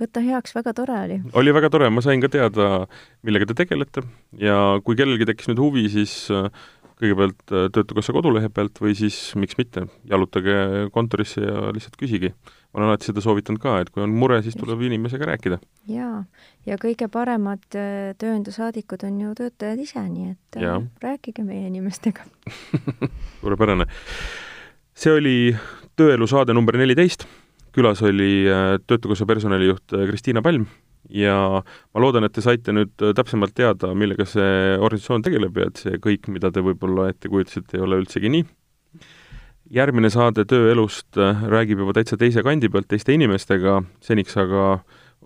Võta 0.00 0.22
heaks, 0.24 0.54
väga 0.56 0.74
tore 0.76 0.96
oli. 1.04 1.20
oli 1.38 1.54
väga 1.54 1.70
tore, 1.74 1.90
ma 1.90 2.02
sain 2.04 2.22
ka 2.22 2.30
teada, 2.32 2.86
millega 3.26 3.48
te 3.50 3.56
tegelete 3.62 4.04
ja 4.40 4.58
kui 4.84 4.98
kellelgi 4.98 5.28
tekkis 5.28 5.50
nüüd 5.50 5.62
huvi, 5.62 5.86
siis 5.92 6.14
äh, 6.34 6.50
kõigepealt 6.98 7.42
Töötukassa 7.74 8.12
kodulehe 8.14 8.50
pealt 8.50 8.78
või 8.82 8.94
siis 8.98 9.16
miks 9.38 9.58
mitte, 9.58 9.86
jalutage 10.08 10.88
kontorisse 10.94 11.42
ja 11.44 11.70
lihtsalt 11.74 11.98
küsigi. 12.00 12.32
ma 12.72 12.80
olen 12.80 12.90
alati 12.90 13.08
seda 13.08 13.22
soovitanud 13.24 13.60
ka, 13.62 13.78
et 13.80 13.90
kui 13.90 14.02
on 14.04 14.12
mure, 14.12 14.40
siis 14.42 14.56
tuleb 14.58 14.82
inimesega 14.88 15.30
rääkida. 15.30 15.58
jaa, 15.88 16.24
ja 16.66 16.76
kõige 16.76 17.08
paremad 17.08 17.64
tööandjasaadikud 17.70 19.04
on 19.08 19.20
ju 19.20 19.34
töötajad 19.34 19.80
ise, 19.80 20.02
nii 20.02 20.30
et 20.30 20.62
ja. 20.62 20.80
rääkige 21.02 21.44
meie 21.46 21.66
inimestega 21.68 22.26
suurepärane. 23.40 23.86
see 24.94 25.12
oli 25.12 25.36
Tööelu 25.98 26.26
saade 26.30 26.54
number 26.54 26.76
neliteist 26.78 27.24
külas 27.74 28.02
oli 28.06 28.46
Töötukassa 28.86 29.26
personalijuht 29.26 29.94
Kristiina 30.10 30.42
Palm 30.42 30.66
ja 31.10 31.36
ma 31.62 32.02
loodan, 32.02 32.26
et 32.26 32.34
te 32.36 32.44
saite 32.44 32.74
nüüd 32.74 32.94
täpsemalt 33.16 33.54
teada, 33.56 33.94
millega 33.96 34.26
see 34.28 34.76
organisatsioon 34.76 35.24
tegeleb 35.24 35.56
ja 35.56 35.68
et 35.70 35.80
see 35.80 36.00
kõik, 36.02 36.28
mida 36.32 36.50
te 36.52 36.64
võib-olla 36.64 37.08
ette 37.12 37.30
kujutasite, 37.32 37.78
ei 37.78 37.84
ole 37.84 38.02
üldsegi 38.02 38.32
nii. 38.34 38.48
järgmine 39.70 40.10
saade 40.10 40.44
Tööelust 40.48 41.16
räägib 41.16 41.84
juba 41.84 41.96
täitsa 41.96 42.16
teise 42.16 42.42
kandi 42.42 42.68
pealt, 42.68 42.88
teiste 42.88 43.12
inimestega, 43.12 43.82
seniks 44.00 44.36
aga 44.36 44.78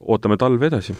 ootame 0.02 0.36
talve 0.36 0.66
edasi 0.66 0.96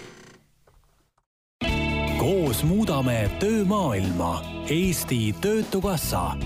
koos 2.53 2.64
muudame 2.64 3.30
töömaailma. 3.40 4.43
Eesti 4.68 5.34
Töötukassa. 5.40 6.36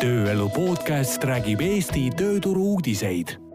Tööelu 0.00 0.48
podcast 0.52 1.24
räägib 1.24 1.62
Eesti 1.64 2.08
tööturu 2.18 2.72
uudiseid 2.74 3.45